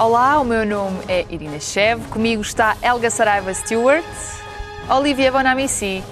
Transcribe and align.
Olá, 0.00 0.40
o 0.40 0.44
meu 0.46 0.64
nome 0.64 0.98
é 1.08 1.26
Irina 1.28 1.60
Chev, 1.60 2.08
comigo 2.08 2.40
está 2.40 2.74
Elga 2.80 3.10
Saraiva 3.10 3.52
Stewart, 3.52 4.02
Olivia 4.88 5.30
Bonamici 5.30 6.02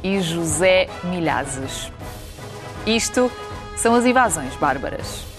e 0.00 0.20
José 0.20 0.88
Milhazes. 1.02 1.90
Isto 2.86 3.28
são 3.76 3.96
as 3.96 4.06
invasões 4.06 4.54
bárbaras. 4.54 5.31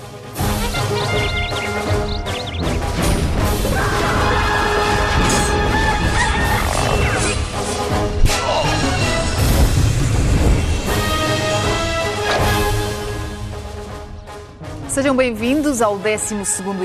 Sejam 14.94 15.16
bem-vindos 15.16 15.82
ao 15.82 15.98
12 15.98 16.36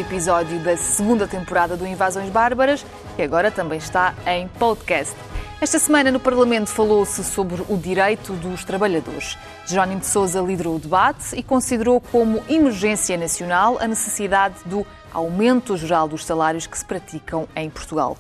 episódio 0.00 0.58
da 0.60 0.78
segunda 0.78 1.28
temporada 1.28 1.76
do 1.76 1.86
Invasões 1.86 2.30
Bárbaras, 2.30 2.82
que 3.14 3.20
agora 3.20 3.50
também 3.50 3.76
está 3.76 4.14
em 4.26 4.48
podcast. 4.48 5.14
Esta 5.60 5.78
semana 5.78 6.10
no 6.10 6.18
Parlamento 6.18 6.70
falou-se 6.70 7.22
sobre 7.22 7.62
o 7.68 7.76
direito 7.76 8.32
dos 8.32 8.64
trabalhadores. 8.64 9.36
Jerónimo 9.66 10.00
de 10.00 10.06
Sousa 10.06 10.40
liderou 10.40 10.76
o 10.76 10.78
debate 10.78 11.36
e 11.36 11.42
considerou 11.42 12.00
como 12.00 12.42
emergência 12.48 13.14
nacional 13.18 13.76
a 13.78 13.86
necessidade 13.86 14.54
do 14.64 14.86
aumento 15.12 15.76
geral 15.76 16.08
dos 16.08 16.24
salários 16.24 16.66
que 16.66 16.78
se 16.78 16.86
praticam 16.86 17.46
em 17.54 17.68
Portugal. 17.68 18.16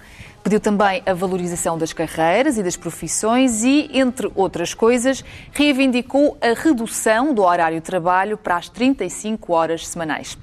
Pediu 0.48 0.60
também 0.60 1.02
a 1.04 1.12
valorização 1.12 1.76
das 1.76 1.92
carreiras 1.92 2.56
e 2.56 2.62
das 2.62 2.74
profissões 2.74 3.64
e, 3.64 3.90
entre 3.92 4.32
outras 4.34 4.72
coisas, 4.72 5.22
reivindicou 5.52 6.38
a 6.40 6.58
redução 6.58 7.34
do 7.34 7.42
horário 7.42 7.78
de 7.78 7.84
trabalho 7.84 8.38
para 8.38 8.56
as 8.56 8.66
35 8.70 9.52
horas 9.52 9.86
semanais. 9.86 10.38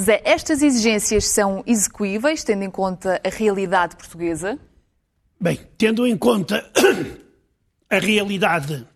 Zé, 0.00 0.22
estas 0.24 0.62
exigências 0.62 1.24
são 1.24 1.64
execuíveis, 1.66 2.44
tendo 2.44 2.62
em 2.62 2.70
conta 2.70 3.20
a 3.24 3.28
realidade 3.28 3.96
portuguesa? 3.96 4.56
Bem, 5.40 5.58
tendo 5.76 6.06
em 6.06 6.16
conta 6.16 6.64
a 7.90 7.98
realidade 7.98 8.86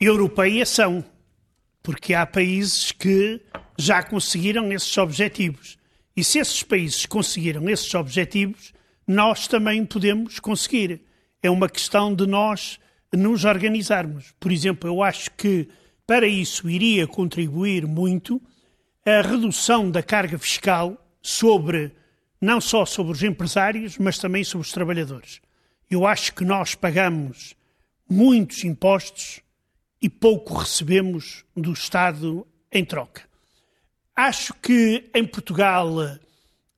europeia, 0.00 0.66
são. 0.66 1.04
Porque 1.84 2.14
há 2.14 2.26
países 2.26 2.90
que 2.90 3.40
já 3.78 4.02
conseguiram 4.02 4.72
esses 4.72 4.98
objetivos. 4.98 5.78
E 6.16 6.24
se 6.24 6.40
esses 6.40 6.64
países 6.64 7.06
conseguiram 7.06 7.70
esses 7.70 7.94
objetivos, 7.94 8.72
nós 9.10 9.48
também 9.48 9.84
podemos 9.84 10.38
conseguir. 10.38 11.02
É 11.42 11.50
uma 11.50 11.68
questão 11.68 12.14
de 12.14 12.26
nós 12.26 12.78
nos 13.12 13.44
organizarmos. 13.44 14.32
Por 14.38 14.52
exemplo, 14.52 14.88
eu 14.88 15.02
acho 15.02 15.32
que 15.32 15.68
para 16.06 16.28
isso 16.28 16.70
iria 16.70 17.08
contribuir 17.08 17.86
muito 17.88 18.40
a 19.04 19.20
redução 19.20 19.90
da 19.90 20.00
carga 20.00 20.38
fiscal 20.38 20.96
sobre 21.20 21.92
não 22.40 22.60
só 22.60 22.86
sobre 22.86 23.12
os 23.12 23.22
empresários, 23.22 23.98
mas 23.98 24.16
também 24.16 24.44
sobre 24.44 24.66
os 24.66 24.72
trabalhadores. 24.72 25.40
Eu 25.90 26.06
acho 26.06 26.32
que 26.32 26.44
nós 26.44 26.76
pagamos 26.76 27.56
muitos 28.08 28.62
impostos 28.64 29.40
e 30.00 30.08
pouco 30.08 30.54
recebemos 30.54 31.44
do 31.56 31.72
Estado 31.72 32.46
em 32.72 32.84
troca. 32.84 33.22
Acho 34.14 34.54
que 34.54 35.10
em 35.12 35.26
Portugal 35.26 35.88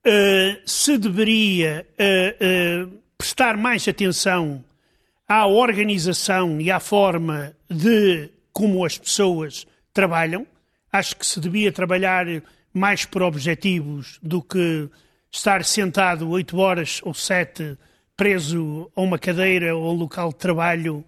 uh, 0.06 0.61
se 0.64 0.98
deveria 0.98 1.86
uh, 1.92 2.86
uh, 2.86 3.03
prestar 3.17 3.56
mais 3.56 3.86
atenção 3.86 4.64
à 5.28 5.47
organização 5.47 6.61
e 6.61 6.70
à 6.70 6.81
forma 6.81 7.56
de 7.70 8.28
como 8.53 8.84
as 8.84 8.98
pessoas 8.98 9.67
trabalham. 9.92 10.47
Acho 10.92 11.17
que 11.17 11.27
se 11.27 11.41
devia 11.41 11.72
trabalhar 11.72 12.27
mais 12.72 13.05
por 13.05 13.22
objetivos 13.22 14.19
do 14.22 14.42
que 14.42 14.89
estar 15.31 15.64
sentado 15.64 16.28
oito 16.28 16.59
horas 16.59 17.00
ou 17.03 17.14
sete 17.14 17.78
preso 18.14 18.91
a 18.94 19.00
uma 19.00 19.19
cadeira 19.19 19.75
ou 19.75 19.89
a 19.89 19.92
um 19.92 19.97
local 19.97 20.28
de 20.28 20.37
trabalho. 20.37 21.03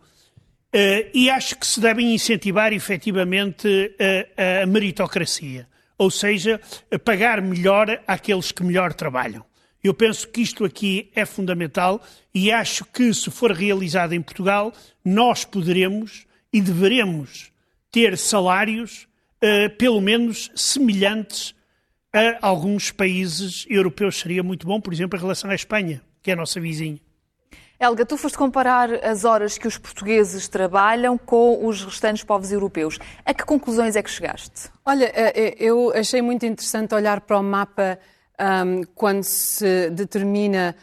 e 1.13 1.29
acho 1.29 1.57
que 1.59 1.67
se 1.67 1.81
devem 1.81 2.15
incentivar 2.15 2.73
efetivamente 2.73 3.95
a, 4.39 4.63
a 4.63 4.67
meritocracia 4.67 5.69
ou 5.97 6.11
seja, 6.11 6.61
pagar 7.05 7.41
melhor 7.41 8.03
àqueles 8.07 8.53
que 8.53 8.63
melhor 8.63 8.93
trabalham. 8.93 9.45
Eu 9.83 9.93
penso 9.93 10.27
que 10.29 10.41
isto 10.41 10.65
aqui 10.65 11.11
é 11.15 11.27
fundamental 11.27 12.03
e 12.35 12.51
acho 12.51 12.87
que, 12.87 13.13
se 13.13 13.31
for 13.31 13.53
realizado 13.53 14.15
em 14.15 14.23
Portugal, 14.23 14.73
nós 15.05 15.45
poderemos 15.45 16.27
e 16.51 16.61
deveremos 16.61 17.53
ter 17.91 18.17
salários, 18.17 19.07
uh, 19.43 19.69
pelo 19.77 20.01
menos, 20.01 20.51
semelhantes 20.55 21.55
a 22.13 22.39
alguns 22.47 22.91
países 22.91 23.67
europeus. 23.69 24.19
Seria 24.19 24.43
muito 24.43 24.67
bom, 24.67 24.81
por 24.81 24.93
exemplo, 24.93 25.19
em 25.19 25.21
relação 25.21 25.51
à 25.51 25.55
Espanha, 25.55 26.01
que 26.23 26.31
é 26.31 26.35
a 26.35 26.37
nossa 26.37 26.59
vizinha. 26.59 26.99
Helga, 27.85 28.07
tu 28.07 28.17
foste 28.17 28.39
comparar 28.39 29.05
as 29.05 29.27
horas 29.27 29.59
que 29.59 29.69
os 29.69 29.77
portugueses 29.77 30.49
trabalham 30.49 31.19
com 31.19 31.67
os 31.67 31.85
restantes 31.85 32.25
povos 32.25 32.51
europeus. 32.51 32.99
A 33.27 33.35
que 33.35 33.45
conclusões 33.45 33.95
é 33.95 34.03
que 34.03 34.11
chegaste? 34.11 34.71
Olha, 34.87 35.05
eh, 35.15 35.33
eh, 35.37 35.55
eu 35.59 35.93
achei 35.95 36.23
muito 36.23 36.47
interessante 36.47 36.95
olhar 36.95 37.21
para 37.21 37.39
o 37.39 37.43
mapa 37.43 37.99
um, 38.41 38.85
quando 38.95 39.23
se 39.23 39.91
determina 39.91 40.75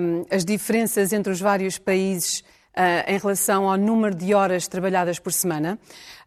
um, 0.00 0.24
as 0.28 0.44
diferenças 0.44 1.12
entre 1.12 1.32
os 1.32 1.40
vários 1.40 1.78
países 1.78 2.40
uh, 2.40 3.06
em 3.06 3.16
relação 3.16 3.70
ao 3.70 3.78
número 3.78 4.16
de 4.16 4.34
horas 4.34 4.66
trabalhadas 4.66 5.20
por 5.20 5.32
semana. 5.32 5.78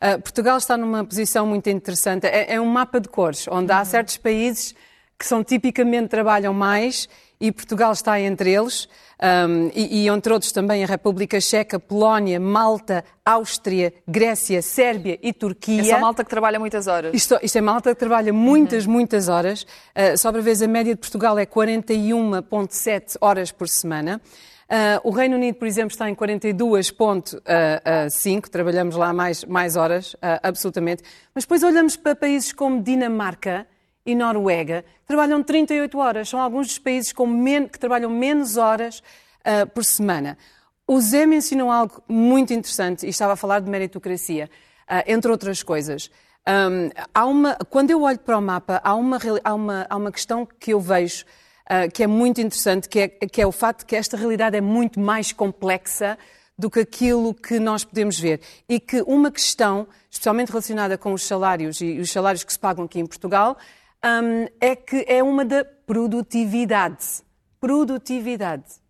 Uh, 0.01 0.21
Portugal 0.21 0.57
está 0.57 0.77
numa 0.77 1.03
posição 1.03 1.45
muito 1.45 1.69
interessante. 1.69 2.27
É, 2.27 2.53
é 2.53 2.61
um 2.61 2.65
mapa 2.65 3.01
de 3.01 3.09
cores, 3.09 3.45
onde 3.51 3.73
há 3.73 3.79
uhum. 3.79 3.85
certos 3.85 4.15
países 4.15 4.73
que 5.19 5.25
são 5.25 5.43
tipicamente 5.43 6.07
trabalham 6.07 6.53
mais 6.53 7.09
e 7.39 7.51
Portugal 7.51 7.91
está 7.91 8.19
entre 8.19 8.51
eles, 8.51 8.87
um, 9.21 9.69
e, 9.73 10.03
e, 10.03 10.07
entre 10.07 10.33
outros 10.33 10.51
também 10.51 10.83
a 10.83 10.87
República 10.87 11.39
Checa, 11.39 11.79
Polónia, 11.79 12.39
Malta, 12.39 13.03
Áustria, 13.23 13.93
Grécia, 14.07 14.61
Sérvia 14.61 15.17
e 15.21 15.31
Turquia. 15.31 15.81
É 15.81 15.85
só 15.85 15.99
Malta 15.99 16.23
que 16.23 16.29
trabalha 16.29 16.59
muitas 16.59 16.87
horas. 16.87 17.13
Isto, 17.13 17.39
isto 17.41 17.57
é 17.57 17.61
Malta 17.61 17.93
que 17.93 17.99
trabalha 17.99 18.33
muitas, 18.33 18.85
uhum. 18.85 18.91
muitas 18.91 19.29
horas. 19.29 19.63
Uh, 19.63 20.17
só 20.17 20.31
para 20.31 20.41
ver, 20.41 20.61
a 20.61 20.67
média 20.67 20.93
de 20.93 20.99
Portugal 20.99 21.39
é 21.39 21.45
41,7 21.45 23.17
horas 23.21 23.51
por 23.51 23.69
semana. 23.69 24.21
Uh, 24.63 24.97
o 25.03 25.11
Reino 25.11 25.35
Unido, 25.35 25.55
por 25.55 25.67
exemplo, 25.67 25.91
está 25.91 26.09
em 26.09 26.15
42,5, 26.15 28.49
trabalhamos 28.49 28.95
lá 28.95 29.11
mais, 29.13 29.45
mais 29.45 29.75
horas, 29.75 30.15
uh, 30.15 30.39
absolutamente. 30.41 31.03
Mas 31.33 31.43
depois 31.43 31.61
olhamos 31.63 31.95
para 31.95 32.15
países 32.15 32.51
como 32.51 32.81
Dinamarca, 32.81 33.67
e 34.05 34.15
Noruega 34.15 34.83
trabalham 35.05 35.41
38 35.41 35.97
horas. 35.97 36.29
São 36.29 36.39
alguns 36.39 36.67
dos 36.67 36.79
países 36.79 37.13
que 37.13 37.79
trabalham 37.79 38.09
menos 38.09 38.57
horas 38.57 38.99
uh, 38.99 39.67
por 39.67 39.83
semana. 39.83 40.37
O 40.85 40.99
Zé 40.99 41.25
mencionou 41.25 41.71
algo 41.71 42.03
muito 42.07 42.53
interessante 42.53 43.05
e 43.05 43.09
estava 43.09 43.33
a 43.33 43.35
falar 43.35 43.59
de 43.59 43.69
meritocracia, 43.69 44.49
uh, 44.89 45.03
entre 45.07 45.31
outras 45.31 45.63
coisas. 45.63 46.11
Um, 46.47 46.89
há 47.13 47.25
uma, 47.25 47.55
quando 47.69 47.91
eu 47.91 48.01
olho 48.01 48.19
para 48.19 48.37
o 48.37 48.41
mapa, 48.41 48.81
há 48.83 48.93
uma, 48.93 49.17
há 49.43 49.53
uma, 49.53 49.87
há 49.89 49.95
uma 49.95 50.11
questão 50.11 50.45
que 50.45 50.73
eu 50.73 50.79
vejo 50.79 51.23
uh, 51.71 51.89
que 51.91 52.03
é 52.03 52.07
muito 52.07 52.41
interessante, 52.41 52.89
que 52.89 52.99
é, 52.99 53.07
que 53.07 53.41
é 53.41 53.47
o 53.47 53.51
facto 53.51 53.79
de 53.79 53.85
que 53.85 53.95
esta 53.95 54.17
realidade 54.17 54.57
é 54.57 54.61
muito 54.61 54.99
mais 54.99 55.31
complexa 55.31 56.17
do 56.57 56.69
que 56.69 56.81
aquilo 56.81 57.33
que 57.33 57.59
nós 57.59 57.83
podemos 57.83 58.19
ver. 58.19 58.41
E 58.67 58.79
que 58.79 59.01
uma 59.03 59.31
questão, 59.31 59.87
especialmente 60.09 60.49
relacionada 60.49 60.97
com 60.97 61.13
os 61.13 61.23
salários 61.23 61.81
e 61.81 61.99
os 61.99 62.11
salários 62.11 62.43
que 62.43 62.51
se 62.51 62.59
pagam 62.59 62.85
aqui 62.85 62.99
em 62.99 63.05
Portugal, 63.05 63.57
um, 64.03 64.47
é 64.59 64.75
que 64.75 65.05
é 65.07 65.23
uma 65.23 65.45
da 65.45 65.63
produtividade. 65.63 67.23
Produtividade. 67.59 68.83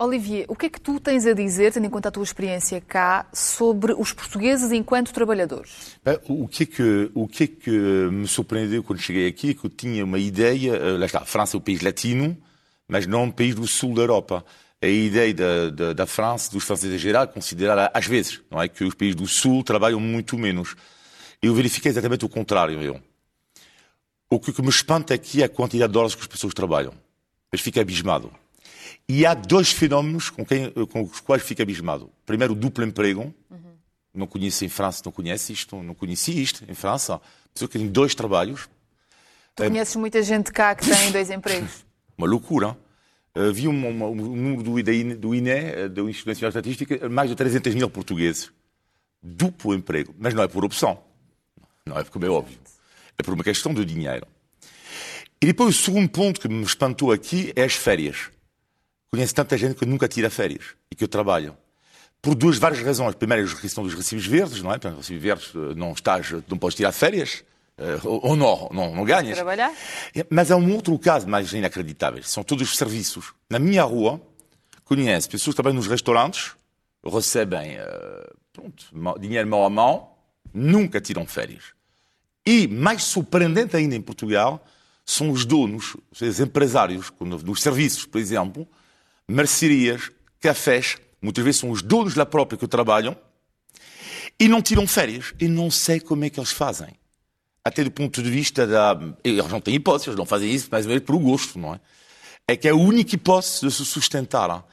Olivier, 0.00 0.44
o 0.46 0.54
que 0.54 0.66
é 0.66 0.68
que 0.68 0.80
tu 0.80 1.00
tens 1.00 1.26
a 1.26 1.32
dizer, 1.32 1.72
tendo 1.72 1.86
em 1.86 1.90
conta 1.90 2.08
a 2.08 2.12
tua 2.12 2.22
experiência 2.22 2.80
cá, 2.80 3.28
sobre 3.32 3.92
os 3.92 4.12
portugueses 4.12 4.70
enquanto 4.70 5.12
trabalhadores? 5.12 5.98
Bem, 6.04 6.16
o, 6.28 6.46
que 6.46 6.62
é 6.62 6.66
que, 6.66 7.10
o 7.14 7.26
que 7.26 7.44
é 7.44 7.46
que 7.48 7.70
me 7.70 8.28
surpreendeu 8.28 8.84
quando 8.84 9.00
cheguei 9.00 9.26
aqui 9.26 9.50
é 9.50 9.54
que 9.54 9.64
eu 9.64 9.70
tinha 9.70 10.04
uma 10.04 10.18
ideia, 10.18 10.76
eh, 10.76 10.98
lá 10.98 11.06
está, 11.06 11.18
a 11.18 11.24
França 11.24 11.56
é 11.56 11.58
um 11.58 11.60
país 11.60 11.82
latino, 11.82 12.36
mas 12.86 13.08
não 13.08 13.24
um 13.24 13.30
país 13.30 13.56
do 13.56 13.66
sul 13.66 13.92
da 13.92 14.02
Europa. 14.02 14.44
A 14.80 14.86
ideia 14.86 15.34
da, 15.34 15.70
da, 15.70 15.92
da 15.92 16.06
França, 16.06 16.52
dos 16.52 16.62
franceses 16.62 16.94
em 16.94 16.98
geral, 16.98 17.26
considerar 17.26 17.90
às 17.92 18.06
vezes, 18.06 18.40
não 18.48 18.62
é, 18.62 18.68
que 18.68 18.84
os 18.84 18.94
países 18.94 19.16
do 19.16 19.26
sul 19.26 19.64
trabalham 19.64 19.98
muito 19.98 20.38
menos. 20.38 20.76
Eu 21.42 21.52
verifiquei 21.54 21.90
exatamente 21.90 22.24
o 22.24 22.28
contrário, 22.28 22.80
eu. 22.80 23.00
O 24.30 24.38
que 24.38 24.60
me 24.60 24.68
espanta 24.68 25.14
aqui 25.14 25.40
é 25.40 25.46
a 25.46 25.48
quantidade 25.48 25.90
de 25.90 25.98
horas 25.98 26.14
que 26.14 26.20
as 26.20 26.26
pessoas 26.26 26.52
trabalham. 26.52 26.92
Mas 27.50 27.62
fico 27.62 27.80
abismado. 27.80 28.30
E 29.08 29.24
há 29.24 29.32
dois 29.32 29.72
fenómenos 29.72 30.28
com, 30.28 30.44
quem, 30.44 30.70
com 30.70 31.02
os 31.02 31.20
quais 31.20 31.42
fico 31.42 31.62
abismado. 31.62 32.10
Primeiro, 32.26 32.52
o 32.52 32.56
duplo 32.56 32.84
emprego. 32.84 33.34
Uhum. 33.50 33.58
Não 34.12 34.26
conheço 34.26 34.66
em 34.66 34.68
França, 34.68 35.00
não 35.04 35.12
conhece 35.12 35.52
isto, 35.52 35.82
não 35.82 35.94
conheci 35.94 36.42
isto 36.42 36.62
em 36.68 36.74
França. 36.74 37.18
Pessoa 37.54 37.70
que 37.70 37.78
tem 37.78 37.88
dois 37.88 38.14
trabalhos. 38.14 38.68
Tu 39.54 39.62
é... 39.62 39.68
conheces 39.68 39.96
muita 39.96 40.22
gente 40.22 40.52
cá 40.52 40.74
que 40.74 40.84
tem 40.84 41.10
dois 41.10 41.30
empregos. 41.30 41.86
Uma 42.18 42.26
loucura. 42.26 42.76
Uh, 43.34 43.52
vi 43.52 43.66
um, 43.68 43.86
um, 43.86 44.04
um, 44.04 44.14
número 44.14 44.62
do, 44.62 44.78
INE, 44.78 45.14
do 45.14 45.34
INE, 45.34 45.88
do 45.88 46.10
Instituto 46.10 46.28
Nacional 46.28 46.50
de 46.50 46.70
Estatística, 46.70 47.08
mais 47.08 47.30
de 47.30 47.36
300 47.36 47.74
mil 47.74 47.88
portugueses. 47.88 48.50
Duplo 49.22 49.74
emprego. 49.74 50.14
Mas 50.18 50.34
não 50.34 50.42
é 50.42 50.48
por 50.48 50.64
opção. 50.64 50.98
Não 51.86 51.96
é 51.96 52.04
porque 52.04 52.26
é 52.26 52.28
óbvio 52.28 52.58
é 53.18 53.22
por 53.22 53.34
uma 53.34 53.42
questão 53.42 53.74
de 53.74 53.84
dinheiro. 53.84 54.26
E 55.40 55.46
depois 55.46 55.76
o 55.76 55.82
segundo 55.82 56.08
ponto 56.08 56.40
que 56.40 56.48
me 56.48 56.62
espantou 56.64 57.12
aqui 57.12 57.52
é 57.54 57.64
as 57.64 57.74
férias. 57.74 58.30
Conheço 59.10 59.34
tanta 59.34 59.56
gente 59.56 59.74
que 59.74 59.86
nunca 59.86 60.06
tira 60.06 60.28
férias 60.30 60.74
e 60.90 60.94
que 60.94 61.04
eu 61.04 61.08
trabalho. 61.08 61.56
Por 62.20 62.34
duas 62.34 62.58
várias 62.58 62.82
razões. 62.82 63.14
Primeiro, 63.14 63.48
a 63.48 63.54
questão 63.54 63.84
dos 63.84 63.94
recibos 63.94 64.26
verdes, 64.26 64.62
não 64.62 64.70
é? 64.70 64.74
Portanto, 64.74 64.98
recibos 64.98 65.22
verdes, 65.22 65.52
eh, 65.54 65.74
não 65.76 65.92
estás, 65.92 66.30
não 66.48 66.58
podes 66.58 66.76
tirar 66.76 66.92
férias. 66.92 67.44
Eh, 67.78 68.00
ou 68.04 68.36
não, 68.36 68.68
não, 68.72 68.94
não 68.94 69.04
ganhas. 69.04 69.36
Trabalhar? 69.36 69.72
Mas 70.28 70.50
há 70.50 70.56
um 70.56 70.74
outro 70.74 70.98
caso 70.98 71.28
mais 71.28 71.52
inacreditável. 71.52 72.22
São 72.24 72.42
todos 72.42 72.70
os 72.70 72.76
serviços. 72.76 73.32
Na 73.48 73.58
minha 73.58 73.84
rua, 73.84 74.20
conheço 74.84 75.30
pessoas 75.30 75.54
que 75.54 75.56
trabalham 75.56 75.76
nos 75.76 75.86
restaurantes, 75.86 76.52
recebem 77.04 77.78
uh, 77.78 78.36
pronto, 78.52 79.20
dinheiro 79.20 79.48
mão 79.48 79.64
a 79.64 79.70
mão, 79.70 80.10
nunca 80.52 81.00
tiram 81.00 81.24
férias. 81.24 81.77
E, 82.48 82.66
mais 82.66 83.04
surpreendente 83.04 83.76
ainda 83.76 83.94
em 83.94 84.00
Portugal, 84.00 84.64
são 85.04 85.30
os 85.30 85.44
donos, 85.44 85.98
os 86.10 86.40
empresários 86.40 87.12
dos 87.44 87.60
serviços, 87.60 88.06
por 88.06 88.18
exemplo, 88.18 88.66
mercearias, 89.28 90.10
cafés, 90.40 90.96
muitas 91.20 91.44
vezes 91.44 91.60
são 91.60 91.70
os 91.70 91.82
donos 91.82 92.14
da 92.14 92.24
própria 92.24 92.58
que 92.58 92.66
trabalham 92.66 93.14
e 94.40 94.48
não 94.48 94.62
tiram 94.62 94.86
férias. 94.86 95.34
E 95.38 95.46
não 95.46 95.70
sei 95.70 96.00
como 96.00 96.24
é 96.24 96.30
que 96.30 96.40
eles 96.40 96.50
fazem. 96.50 96.88
Até 97.62 97.84
do 97.84 97.90
ponto 97.90 98.22
de 98.22 98.30
vista 98.30 98.66
da. 98.66 98.98
Eles 99.22 99.46
não 99.48 99.60
têm 99.60 99.74
hipótese, 99.74 100.08
eles 100.08 100.18
não 100.18 100.24
fazem 100.24 100.50
isso 100.50 100.68
mais 100.72 100.86
ou 100.86 100.88
menos 100.88 101.04
por 101.04 101.18
gosto, 101.18 101.58
não 101.58 101.74
é? 101.74 101.80
É 102.48 102.56
que 102.56 102.66
é 102.66 102.70
a 102.70 102.74
única 102.74 103.14
hipótese 103.14 103.66
de 103.66 103.70
se 103.70 103.84
sustentar. 103.84 104.66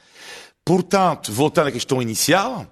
Portanto, 0.64 1.30
voltando 1.30 1.66
à 1.66 1.72
questão 1.72 2.00
inicial, 2.00 2.66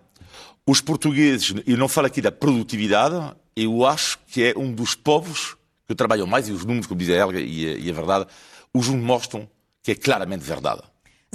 os 0.66 0.81
portugueses, 0.81 1.55
eu 1.66 1.76
não 1.76 1.88
falo 1.88 2.06
aqui 2.06 2.20
da 2.20 2.32
produtividade, 2.32 3.37
eu 3.55 3.84
acho 3.84 4.19
que 4.26 4.44
é 4.44 4.55
um 4.58 4.72
dos 4.72 4.94
povos 4.94 5.56
que 5.87 5.94
trabalham 5.94 6.26
mais, 6.26 6.49
e 6.49 6.52
os 6.52 6.64
números, 6.64 6.87
como 6.87 6.99
diz 6.99 7.11
a 7.11 7.12
Helga, 7.12 7.40
e 7.40 7.69
a, 7.69 7.78
e 7.78 7.90
a 7.90 7.93
verdade, 7.93 8.26
os 8.72 8.88
mostram 8.88 9.49
que 9.82 9.93
é 9.93 9.94
claramente 9.94 10.43
verdade. 10.43 10.82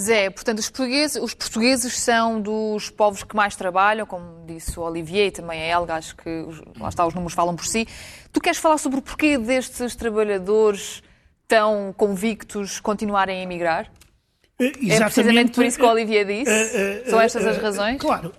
Zé, 0.00 0.30
portanto, 0.30 0.58
os 0.58 0.70
portugueses, 0.70 1.22
os 1.22 1.34
portugueses 1.34 1.98
são 1.98 2.40
dos 2.40 2.88
povos 2.88 3.22
que 3.22 3.36
mais 3.36 3.54
trabalham, 3.54 4.06
como 4.06 4.46
disse 4.46 4.78
o 4.80 4.82
Olivier 4.82 5.26
e 5.26 5.30
também 5.30 5.60
a 5.62 5.66
Helga, 5.66 5.94
acho 5.94 6.16
que 6.16 6.46
lá 6.78 6.88
está, 6.88 7.06
os 7.06 7.14
números 7.14 7.34
falam 7.34 7.54
por 7.54 7.66
si. 7.66 7.86
Tu 8.32 8.40
queres 8.40 8.58
falar 8.58 8.78
sobre 8.78 8.98
o 8.98 9.02
porquê 9.02 9.36
destes 9.36 9.94
trabalhadores 9.94 11.02
tão 11.46 11.94
convictos 11.96 12.80
continuarem 12.80 13.40
a 13.40 13.42
emigrar? 13.42 13.92
Exatamente. 14.60 14.92
É 14.92 15.04
precisamente 15.04 15.52
por 15.52 15.64
isso 15.64 15.78
que 15.78 15.84
o 15.84 15.88
Olivier 15.88 16.26
disse? 16.26 16.50
Uh, 16.50 17.10
São 17.10 17.20
estas 17.20 17.46
as 17.46 17.56
razões? 17.56 18.00
Claro. 18.00 18.32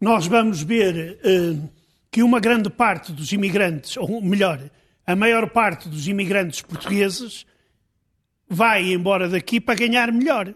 nós 0.00 0.26
vamos 0.26 0.62
ver 0.62 1.18
que 2.10 2.22
uma 2.22 2.40
grande 2.40 2.70
parte 2.70 3.12
dos 3.12 3.32
imigrantes, 3.32 3.96
ou 3.96 4.20
melhor, 4.20 4.60
a 5.06 5.16
maior 5.16 5.48
parte 5.48 5.88
dos 5.88 6.06
imigrantes 6.06 6.60
portugueses 6.60 7.46
vai 8.48 8.92
embora 8.92 9.28
daqui 9.28 9.60
para 9.60 9.74
ganhar 9.74 10.12
melhor. 10.12 10.54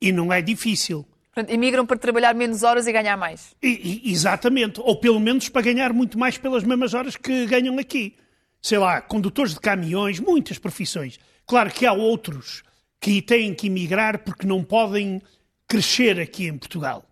E 0.00 0.12
não 0.12 0.32
é 0.32 0.40
difícil. 0.40 1.06
Portanto, 1.34 1.54
imigram 1.54 1.86
para 1.86 1.96
trabalhar 1.96 2.34
menos 2.34 2.62
horas 2.62 2.86
e 2.86 2.92
ganhar 2.92 3.16
mais. 3.16 3.54
E, 3.62 4.02
e, 4.04 4.12
exatamente. 4.12 4.80
Ou 4.80 4.96
pelo 4.96 5.20
menos 5.20 5.48
para 5.48 5.62
ganhar 5.62 5.92
muito 5.92 6.18
mais 6.18 6.36
pelas 6.36 6.64
mesmas 6.64 6.94
horas 6.94 7.16
que 7.16 7.46
ganham 7.46 7.78
aqui. 7.78 8.16
Sei 8.60 8.78
lá, 8.78 9.00
condutores 9.00 9.54
de 9.54 9.60
caminhões, 9.60 10.18
muitas 10.20 10.58
profissões. 10.58 11.18
Claro 11.46 11.70
que 11.70 11.86
há 11.86 11.92
outros 11.92 12.62
que 13.00 13.22
têm 13.22 13.54
que 13.54 13.66
emigrar 13.68 14.22
porque 14.22 14.46
não 14.46 14.62
podem 14.62 15.22
crescer 15.66 16.20
aqui 16.20 16.46
em 16.46 16.58
Portugal. 16.58 17.04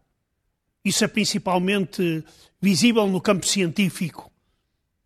Isso 0.85 1.05
é 1.05 1.09
principalmente 1.09 2.25
visível 2.61 3.07
no 3.07 3.21
campo 3.21 3.47
científico, 3.47 4.31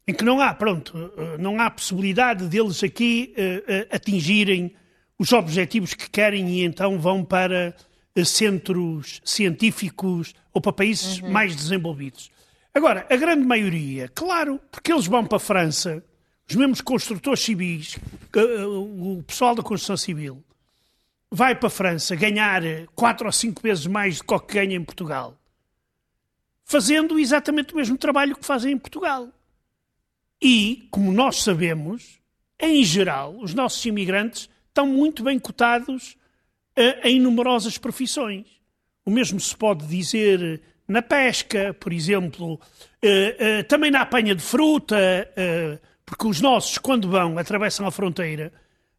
em 0.06 0.14
que 0.14 0.24
não 0.24 0.40
há, 0.40 0.52
pronto, 0.54 1.12
não 1.38 1.60
há 1.60 1.70
possibilidade 1.70 2.48
deles 2.48 2.82
aqui 2.82 3.34
uh, 3.36 3.72
uh, 3.72 3.94
atingirem 3.94 4.74
os 5.18 5.32
objetivos 5.32 5.94
que 5.94 6.10
querem 6.10 6.48
e 6.50 6.64
então 6.64 6.98
vão 6.98 7.24
para 7.24 7.76
centros 8.24 9.20
científicos 9.24 10.34
ou 10.52 10.60
para 10.60 10.72
países 10.72 11.20
uhum. 11.20 11.30
mais 11.30 11.54
desenvolvidos. 11.54 12.30
Agora, 12.74 13.06
a 13.08 13.16
grande 13.16 13.44
maioria, 13.46 14.08
claro, 14.08 14.58
porque 14.70 14.92
eles 14.92 15.06
vão 15.06 15.24
para 15.24 15.36
a 15.36 15.40
França, 15.40 16.02
os 16.48 16.56
mesmos 16.56 16.80
construtores 16.80 17.40
civis, 17.40 17.98
o 18.34 19.22
pessoal 19.22 19.54
da 19.54 19.62
construção 19.62 19.96
civil, 19.96 20.42
vai 21.34 21.54
para 21.54 21.66
a 21.66 21.70
França 21.70 22.14
ganhar 22.14 22.62
quatro 22.94 23.26
ou 23.26 23.32
cinco 23.32 23.62
vezes 23.62 23.86
mais 23.86 24.20
do 24.20 24.40
que 24.40 24.54
ganha 24.54 24.76
em 24.76 24.84
Portugal 24.84 25.36
fazendo 26.72 27.18
exatamente 27.18 27.74
o 27.74 27.76
mesmo 27.76 27.98
trabalho 27.98 28.34
que 28.34 28.46
fazem 28.46 28.72
em 28.72 28.78
Portugal. 28.78 29.28
E, 30.40 30.88
como 30.90 31.12
nós 31.12 31.42
sabemos, 31.42 32.18
em 32.58 32.82
geral, 32.82 33.36
os 33.40 33.52
nossos 33.52 33.84
imigrantes 33.84 34.48
estão 34.68 34.86
muito 34.86 35.22
bem 35.22 35.38
cotados 35.38 36.16
uh, 36.78 37.06
em 37.06 37.20
numerosas 37.20 37.76
profissões. 37.76 38.46
O 39.04 39.10
mesmo 39.10 39.38
se 39.38 39.54
pode 39.54 39.86
dizer 39.86 40.62
na 40.88 41.02
pesca, 41.02 41.74
por 41.74 41.92
exemplo, 41.92 42.54
uh, 42.54 42.58
uh, 42.58 43.64
também 43.68 43.90
na 43.90 44.00
apanha 44.00 44.34
de 44.34 44.42
fruta, 44.42 44.96
porque 46.06 46.26
os 46.26 46.40
nossos, 46.40 46.78
quando 46.78 47.10
vão, 47.10 47.36
atravessam 47.36 47.86
a 47.86 47.90
fronteira, 47.90 48.50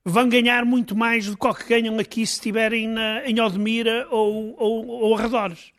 vão 0.06 0.28
ganhar 0.28 0.66
muito 0.66 0.96
mais 0.96 1.28
do 1.28 1.38
que 1.38 1.48
o 1.48 1.54
que 1.54 1.70
ganham 1.70 1.98
aqui 1.98 2.26
se 2.26 2.34
estiverem 2.34 2.88
na, 2.88 3.26
em 3.26 3.40
Odmira 3.40 4.08
ou, 4.10 4.56
ou, 4.60 4.88
ou 4.88 5.16
arredores. 5.16 5.72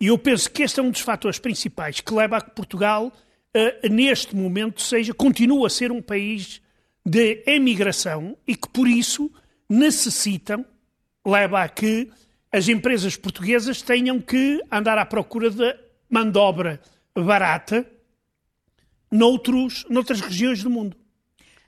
E 0.00 0.06
eu 0.06 0.18
penso 0.18 0.50
que 0.50 0.62
este 0.62 0.80
é 0.80 0.82
um 0.82 0.90
dos 0.90 1.00
fatores 1.00 1.38
principais 1.38 2.00
que 2.00 2.14
leva 2.14 2.36
a 2.36 2.40
que 2.40 2.50
Portugal, 2.50 3.06
uh, 3.08 3.88
neste 3.88 4.34
momento, 4.34 4.82
seja, 4.82 5.12
continua 5.12 5.66
a 5.66 5.70
ser 5.70 5.90
um 5.90 6.02
país 6.02 6.60
de 7.04 7.42
emigração 7.46 8.36
e 8.46 8.54
que, 8.54 8.68
por 8.68 8.86
isso, 8.86 9.30
necessitam, 9.68 10.64
leva 11.26 11.62
a 11.62 11.68
que 11.68 12.10
as 12.50 12.68
empresas 12.68 13.16
portuguesas 13.16 13.82
tenham 13.82 14.20
que 14.20 14.62
andar 14.70 14.98
à 14.98 15.04
procura 15.04 15.50
de 15.50 15.76
mão 16.08 16.30
de 16.30 16.38
obra 16.38 16.80
barata 17.14 17.86
noutros, 19.10 19.84
noutras 19.88 20.20
regiões 20.20 20.62
do 20.62 20.70
mundo. 20.70 20.96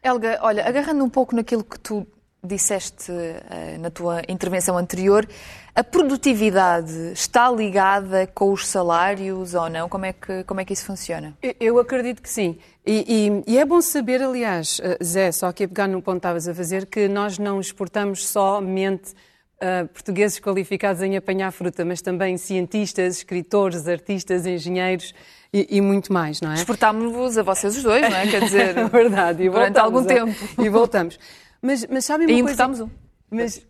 Helga, 0.02 0.38
olha, 0.42 0.66
agarrando 0.66 1.04
um 1.04 1.10
pouco 1.10 1.36
naquilo 1.36 1.62
que 1.62 1.78
tu 1.78 2.06
disseste 2.42 3.12
uh, 3.12 3.78
na 3.78 3.90
tua 3.90 4.22
intervenção 4.28 4.78
anterior, 4.78 5.28
a 5.74 5.84
produtividade 5.84 7.12
está 7.12 7.50
ligada 7.50 8.26
com 8.26 8.50
os 8.50 8.66
salários 8.66 9.54
ou 9.54 9.68
não? 9.68 9.90
Como 9.90 10.06
é 10.06 10.14
que, 10.14 10.42
como 10.44 10.58
é 10.58 10.64
que 10.64 10.72
isso 10.72 10.86
funciona? 10.86 11.36
Eu 11.60 11.78
acredito 11.78 12.22
que 12.22 12.30
sim. 12.30 12.58
E, 12.84 13.42
e, 13.46 13.52
e 13.52 13.58
é 13.58 13.64
bom 13.64 13.82
saber, 13.82 14.22
aliás, 14.22 14.80
eh, 14.82 14.96
Zé, 15.04 15.30
só 15.32 15.52
que 15.52 15.64
a 15.64 15.68
pegar 15.68 15.86
no 15.86 16.00
ponto 16.00 16.14
que 16.14 16.18
estavas 16.18 16.48
a 16.48 16.54
fazer, 16.54 16.86
que 16.86 17.06
nós 17.06 17.38
não 17.38 17.60
exportamos 17.60 18.26
somente 18.26 19.12
uh, 19.60 19.86
portugueses 19.88 20.40
qualificados 20.40 21.02
em 21.02 21.18
apanhar 21.18 21.52
fruta, 21.52 21.84
mas 21.84 22.00
também 22.00 22.38
cientistas, 22.38 23.18
escritores, 23.18 23.86
artistas, 23.86 24.46
engenheiros. 24.46 25.14
E, 25.52 25.78
e, 25.78 25.80
muito 25.80 26.12
mais, 26.12 26.40
não 26.40 26.52
é? 26.52 26.54
Exportámos-vos 26.54 27.36
a 27.36 27.42
vocês 27.42 27.76
os 27.76 27.82
dois, 27.82 28.08
não 28.08 28.16
é? 28.16 28.26
Quer 28.26 28.44
dizer, 28.44 28.78
é 28.78 28.84
verdade, 28.88 29.42
e 29.42 29.50
durante 29.50 29.78
algum 29.78 30.04
tempo. 30.04 30.32
E 30.62 30.68
voltamos. 30.68 31.18
Mas, 31.60 31.84
mas 31.86 32.04
sabem 32.04 32.26
uma 32.26 32.38
e 32.38 32.42
coisa... 32.42 32.84
um. 32.84 32.90
Mas 33.30 33.64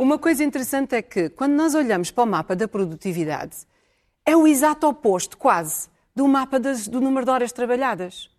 uma 0.00 0.18
coisa 0.18 0.42
interessante 0.42 0.94
é 0.94 1.02
que, 1.02 1.28
quando 1.28 1.52
nós 1.52 1.74
olhamos 1.74 2.10
para 2.10 2.24
o 2.24 2.26
mapa 2.26 2.56
da 2.56 2.66
produtividade, 2.66 3.56
é 4.24 4.36
o 4.36 4.46
exato 4.46 4.86
oposto, 4.86 5.36
quase, 5.36 5.88
do 6.14 6.26
mapa 6.26 6.58
das, 6.58 6.88
do 6.88 7.00
número 7.00 7.24
de 7.24 7.30
horas 7.30 7.52
trabalhadas. 7.52 8.30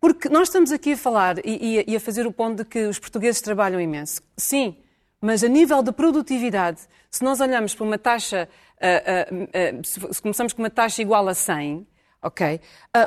Porque 0.00 0.28
nós 0.28 0.48
estamos 0.48 0.72
aqui 0.72 0.92
a 0.92 0.96
falar 0.96 1.38
e, 1.44 1.84
e, 1.86 1.96
a 1.96 2.00
fazer 2.00 2.26
o 2.26 2.32
ponto 2.32 2.58
de 2.58 2.64
que 2.64 2.86
os 2.86 2.98
portugueses 2.98 3.40
trabalham 3.40 3.80
imenso. 3.80 4.22
Sim, 4.36 4.76
mas 5.20 5.42
a 5.42 5.48
nível 5.48 5.82
de 5.82 5.92
produtividade, 5.92 6.80
se 7.10 7.24
nós 7.24 7.40
olhamos 7.40 7.74
para 7.74 7.84
uma 7.84 7.98
taxa, 7.98 8.48
uh, 8.80 9.34
uh, 9.34 9.78
uh, 9.78 9.84
se 9.84 10.22
começamos 10.22 10.52
com 10.52 10.62
uma 10.62 10.70
taxa 10.70 11.02
igual 11.02 11.28
a 11.28 11.34
100, 11.34 11.86
ok? 12.22 12.60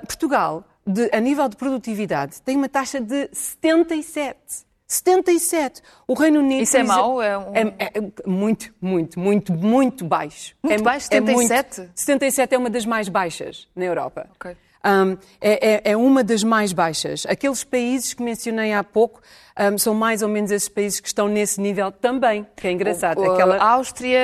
Portugal, 0.05 0.65
de, 0.85 1.09
a 1.13 1.19
nível 1.19 1.47
de 1.49 1.55
produtividade, 1.55 2.41
tem 2.41 2.55
uma 2.55 2.69
taxa 2.69 2.99
de 2.99 3.29
77. 3.31 4.67
77. 4.87 5.83
O 6.07 6.15
Reino 6.15 6.39
Unido. 6.39 6.63
Isso 6.63 6.75
é 6.75 6.83
mau? 6.83 7.21
É, 7.21 7.37
um... 7.37 7.53
é, 7.53 7.61
é, 7.61 7.91
muito, 8.25 8.73
muito, 8.81 9.19
muito, 9.19 9.53
muito 9.53 10.05
baixo. 10.05 10.55
Muito 10.63 10.79
é, 10.79 10.83
baixo? 10.83 11.07
77? 11.07 11.81
É 11.81 11.83
muito, 11.83 11.99
77 11.99 12.55
é 12.55 12.57
uma 12.57 12.69
das 12.71 12.85
mais 12.85 13.07
baixas 13.07 13.67
na 13.75 13.85
Europa. 13.85 14.27
Okay. 14.35 14.57
Um, 14.85 15.17
é, 15.41 15.73
é, 15.73 15.91
é, 15.91 15.97
uma 15.97 16.23
das 16.23 16.43
mais 16.43 16.71
baixas. 16.71 17.25
Aqueles 17.27 17.63
países 17.63 18.13
que 18.13 18.23
mencionei 18.23 18.71
há 18.71 18.83
pouco 18.83 19.21
um, 19.59 19.77
são 19.77 19.93
mais 19.93 20.21
ou 20.21 20.29
menos 20.29 20.51
esses 20.51 20.69
países 20.69 21.01
que 21.01 21.07
estão 21.07 21.27
nesse 21.27 21.59
nível 21.59 21.91
também, 21.91 22.45
que 22.55 22.67
é 22.67 22.71
engraçado. 22.71 23.19
O, 23.19 23.31
Aquela, 23.31 23.57
Áustria... 23.57 24.19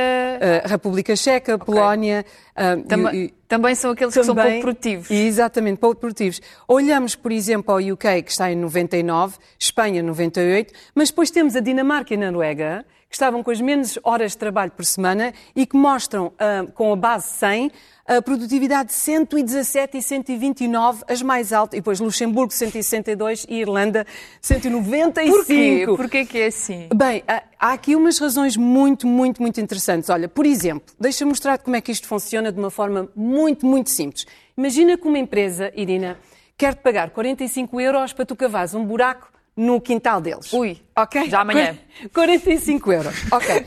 Uh, 0.66 0.68
República 0.68 1.16
Checa, 1.16 1.56
okay. 1.56 1.66
Polónia... 1.66 2.26
Um, 2.58 2.84
também... 2.84 3.34
Também 3.48 3.76
são 3.76 3.92
aqueles 3.92 4.14
que 4.14 4.24
são 4.24 4.36
pouco 4.36 4.60
produtivos. 4.62 5.12
Exatamente, 5.12 5.78
pouco 5.78 6.00
produtivos. 6.00 6.42
Olhamos, 6.68 7.16
por 7.16 7.32
exemplo, 7.32 7.74
ao 7.74 7.80
UK, 7.80 8.24
que 8.24 8.32
está 8.32 8.52
em 8.52 8.56
99, 8.56 9.38
Espanha 9.60 10.02
98, 10.02 10.74
mas 10.94 11.10
depois 11.10 11.30
temos 11.30 11.56
a 11.56 11.60
Dinamarca 11.60 12.14
e 12.14 12.18
a 12.18 12.32
Noruega, 12.32 12.86
que 13.08 13.16
estavam 13.16 13.44
com 13.44 13.52
as 13.52 13.62
menos 13.62 14.00
horas 14.04 14.32
de 14.32 14.38
trabalho 14.38 14.72
por 14.72 14.84
semana 14.84 15.34
e 15.56 15.66
que 15.66 15.78
mostram, 15.78 16.28
uh, 16.28 16.72
com 16.74 16.92
a 16.92 16.96
base 16.96 17.28
100, 17.28 17.72
a 18.08 18.22
produtividade 18.22 18.90
de 18.90 18.96
117 18.96 19.98
e 19.98 20.02
129, 20.02 21.04
as 21.08 21.22
mais 21.22 21.52
altas, 21.52 21.78
e 21.78 21.82
depois 21.82 22.00
Luxemburgo 22.00 22.54
162 22.54 23.46
e 23.50 23.62
Irlanda 23.62 24.06
195. 24.42 25.36
Porquê? 25.36 25.86
Porquê 25.98 26.26
que 26.26 26.40
é 26.40 26.48
assim? 26.48 26.88
Bem, 26.94 27.24
há 27.60 27.74
aqui 27.74 27.96
umas 27.96 28.20
razões 28.20 28.58
muito, 28.58 29.08
muito, 29.08 29.42
muito 29.42 29.60
interessantes. 29.60 30.10
Olha, 30.10 30.28
por 30.28 30.46
exemplo, 30.46 30.94
deixa-me 31.00 31.30
mostrar 31.30 31.58
como 31.58 31.76
é 31.76 31.82
que 31.82 31.92
isto 31.92 32.08
funciona 32.08 32.52
de 32.52 32.60
uma 32.60 32.70
forma 32.70 33.10
muito, 33.16 33.66
muito 33.66 33.90
simples. 33.90 34.26
Imagina 34.58 34.98
que 34.98 35.08
uma 35.08 35.20
empresa, 35.20 35.72
Irina, 35.76 36.18
quer-te 36.58 36.82
pagar 36.82 37.10
45 37.10 37.80
euros 37.82 38.14
para 38.14 38.26
tu 38.26 38.36
cavares 38.36 38.74
um 38.74 38.86
buraco 38.86 39.32
no 39.56 39.80
quintal 39.80 40.20
deles. 40.20 40.52
Ui, 40.54 40.78
ok. 40.96 41.30
Já 41.30 41.42
amanhã. 41.42 41.78
45 42.14 42.92
euros, 42.92 43.16
ok. 43.32 43.66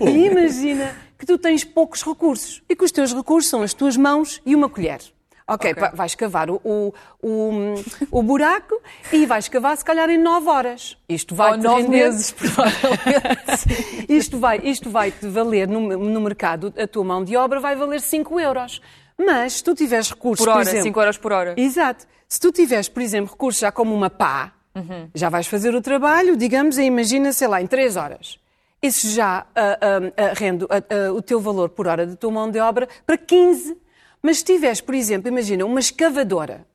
e 0.12 0.26
imagina 0.26 0.96
que 1.18 1.26
tu 1.26 1.38
tens 1.38 1.64
poucos 1.64 2.02
recursos 2.02 2.62
e 2.68 2.76
que 2.76 2.84
os 2.84 2.92
teus 2.92 3.12
recursos 3.12 3.50
são 3.50 3.62
as 3.62 3.74
tuas 3.74 3.96
mãos 3.96 4.40
e 4.44 4.54
uma 4.54 4.68
colher. 4.68 5.00
Ok, 5.48 5.72
okay. 5.72 5.88
vais 5.94 6.14
cavar 6.14 6.50
o, 6.50 6.60
o, 6.62 6.92
o, 7.22 7.74
o, 8.10 8.22
buraco 8.22 8.78
e 9.10 9.24
vais 9.24 9.48
cavar 9.48 9.74
se 9.78 9.84
calhar 9.84 10.10
em 10.10 10.18
9 10.18 10.46
horas. 10.46 10.98
Isto 11.08 11.34
vai 11.34 11.52
Ou 11.52 11.56
9 11.56 11.88
meses, 11.88 12.30
provavelmente. 12.32 14.04
isto 14.12 14.38
vai, 14.38 14.60
isto 14.62 14.90
vai 14.90 15.10
te 15.10 15.26
valer 15.26 15.66
no, 15.66 15.80
no 15.80 16.20
mercado, 16.20 16.72
a 16.78 16.86
tua 16.86 17.02
mão 17.02 17.24
de 17.24 17.34
obra 17.34 17.60
vai 17.60 17.74
valer 17.74 18.02
5 18.02 18.38
euros. 18.38 18.82
Mas 19.16 19.54
se 19.54 19.64
tu 19.64 19.74
tiveres 19.74 20.10
recursos, 20.10 20.44
por 20.44 20.52
hora, 20.52 20.60
por 20.60 20.68
exemplo, 20.68 20.84
5 20.84 21.00
euros 21.00 21.18
por 21.18 21.32
hora. 21.32 21.54
Exato. 21.56 22.06
Se 22.28 22.38
tu 22.38 22.52
tiveres, 22.52 22.88
por 22.90 23.02
exemplo, 23.02 23.32
recursos 23.32 23.58
já 23.58 23.72
como 23.72 23.94
uma 23.94 24.10
pá, 24.10 24.52
uhum. 24.74 25.08
já 25.14 25.30
vais 25.30 25.46
fazer 25.46 25.74
o 25.74 25.80
trabalho, 25.80 26.36
digamos, 26.36 26.76
e 26.76 26.82
imagina, 26.82 27.32
sei 27.32 27.48
lá, 27.48 27.62
em 27.62 27.66
3 27.66 27.96
horas. 27.96 28.38
Isso 28.82 29.08
já 29.08 29.46
uh, 29.56 30.06
uh, 30.06 30.34
rende 30.34 30.64
uh, 30.64 31.14
o 31.16 31.22
teu 31.22 31.40
valor 31.40 31.70
por 31.70 31.88
hora 31.88 32.06
de 32.06 32.16
tua 32.16 32.30
mão 32.30 32.50
de 32.50 32.60
obra 32.60 32.86
para 33.06 33.16
15 33.16 33.87
mas 34.22 34.38
se 34.38 34.44
tiveres, 34.44 34.80
por 34.80 34.94
exemplo, 34.94 35.28
imagina 35.28 35.64
uma 35.64 35.80
escavadora, 35.80 36.66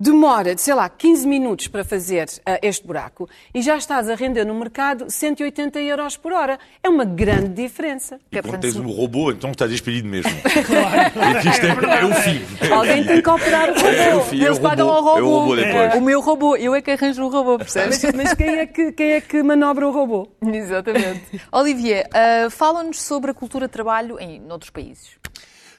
demora, 0.00 0.56
sei 0.56 0.74
lá, 0.74 0.88
15 0.88 1.26
minutos 1.26 1.66
para 1.66 1.82
fazer 1.82 2.26
uh, 2.26 2.58
este 2.62 2.86
buraco 2.86 3.28
e 3.52 3.60
já 3.60 3.76
estás 3.76 4.08
a 4.08 4.14
render 4.14 4.44
no 4.44 4.54
mercado 4.54 5.10
180 5.10 5.80
euros 5.80 6.16
por 6.16 6.32
hora. 6.32 6.58
É 6.82 6.88
uma 6.88 7.04
grande 7.04 7.48
diferença. 7.48 8.20
E 8.30 8.40
quando 8.40 8.60
tens 8.60 8.76
um 8.76 8.88
robô, 8.88 9.32
então 9.32 9.50
estás 9.50 9.70
despedido 9.70 10.06
mesmo. 10.06 10.30
claro. 10.66 11.48
Isto 11.48 11.66
é, 11.66 12.00
é, 12.00 12.04
o 12.04 12.14
fim. 12.14 12.72
Alguém 12.72 13.04
tem 13.04 13.20
que 13.20 13.28
operar 13.28 13.70
o 13.70 13.74
robô. 13.74 13.88
É 13.88 14.14
o 14.14 14.20
fim, 14.22 14.36
Eles 14.36 14.56
é 14.56 14.60
o 14.60 14.62
pagam 14.62 14.88
ao 14.88 15.02
robô. 15.02 15.18
É 15.18 15.22
o 15.22 15.30
robô 15.30 15.56
depois. 15.56 15.94
O 15.94 16.00
meu 16.00 16.20
robô, 16.20 16.56
eu 16.56 16.74
é 16.74 16.80
que 16.80 16.92
arranjo 16.92 17.24
o 17.24 17.28
robô, 17.28 17.58
percebes? 17.58 18.00
Mas, 18.02 18.14
mas 18.14 18.34
quem, 18.34 18.48
é 18.50 18.66
que, 18.66 18.92
quem 18.92 19.12
é 19.12 19.20
que 19.20 19.42
manobra 19.42 19.88
o 19.88 19.90
robô? 19.90 20.28
Exatamente. 20.46 21.40
Olivier, 21.50 22.06
uh, 22.06 22.50
fala-nos 22.50 23.02
sobre 23.02 23.32
a 23.32 23.34
cultura 23.34 23.66
de 23.66 23.72
trabalho 23.72 24.18
em 24.20 24.40
outros 24.50 24.70
países. 24.70 25.18